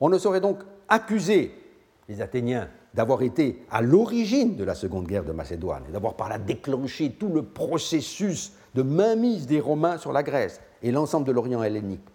On 0.00 0.08
ne 0.08 0.18
saurait 0.18 0.40
donc 0.40 0.58
accuser 0.88 1.54
les 2.08 2.20
Athéniens 2.20 2.68
d'avoir 2.94 3.22
été 3.22 3.64
à 3.70 3.82
l'origine 3.82 4.56
de 4.56 4.64
la 4.64 4.74
Seconde 4.74 5.06
Guerre 5.06 5.24
de 5.24 5.32
Macédoine 5.32 5.84
et 5.88 5.92
d'avoir 5.92 6.14
par 6.14 6.28
là 6.28 6.38
déclenché 6.38 7.12
tout 7.12 7.28
le 7.28 7.42
processus 7.42 8.52
de 8.74 8.82
mainmise 8.82 9.46
des 9.46 9.60
Romains 9.60 9.98
sur 9.98 10.12
la 10.12 10.22
Grèce 10.22 10.60
et 10.82 10.92
l'ensemble 10.92 11.26
de 11.26 11.32
l'Orient 11.32 11.62
hellénique. 11.62 12.06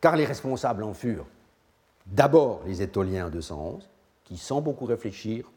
Car 0.00 0.16
les 0.16 0.24
responsables 0.24 0.82
en 0.82 0.92
furent 0.92 1.26
d'abord 2.06 2.62
les 2.66 2.82
Étoliens 2.82 3.26
en 3.26 3.30
211, 3.30 3.88
qui, 4.24 4.36
sans 4.36 4.60
beaucoup 4.60 4.84
réfléchir, 4.84 5.50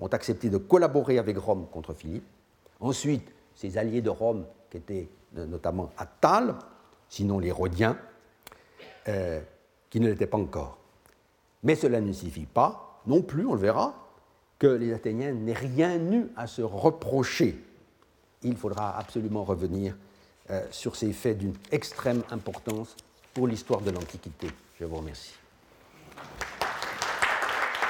ont 0.00 0.08
accepté 0.08 0.50
de 0.50 0.58
collaborer 0.58 1.18
avec 1.18 1.38
Rome 1.38 1.66
contre 1.70 1.94
Philippe. 1.94 2.24
Ensuite, 2.80 3.32
ces 3.54 3.78
alliés 3.78 4.02
de 4.02 4.10
Rome, 4.10 4.44
qui 4.70 4.78
étaient 4.78 5.08
notamment 5.34 5.90
Attal, 5.96 6.56
sinon 7.08 7.38
les 7.38 7.52
Rhodiens, 7.52 7.96
euh, 9.08 9.40
qui 9.90 10.00
ne 10.00 10.08
l'étaient 10.08 10.26
pas 10.26 10.38
encore. 10.38 10.78
Mais 11.64 11.74
cela 11.74 12.00
ne 12.00 12.12
signifie 12.12 12.46
pas, 12.46 13.00
non 13.06 13.22
plus, 13.22 13.46
on 13.46 13.54
le 13.54 13.60
verra, 13.60 13.94
que 14.58 14.66
les 14.66 14.92
Athéniens 14.92 15.32
n'aient 15.32 15.52
rien 15.52 15.96
eu 16.12 16.26
à 16.36 16.46
se 16.46 16.60
reprocher. 16.62 17.60
Il 18.42 18.56
faudra 18.56 18.96
absolument 18.96 19.44
revenir 19.44 19.96
euh, 20.50 20.64
sur 20.70 20.94
ces 20.94 21.12
faits 21.12 21.38
d'une 21.38 21.56
extrême 21.72 22.22
importance 22.30 22.94
pour 23.32 23.48
l'histoire 23.48 23.80
de 23.80 23.90
l'Antiquité. 23.90 24.48
Je 24.78 24.84
vous 24.84 24.96
remercie. 24.96 25.32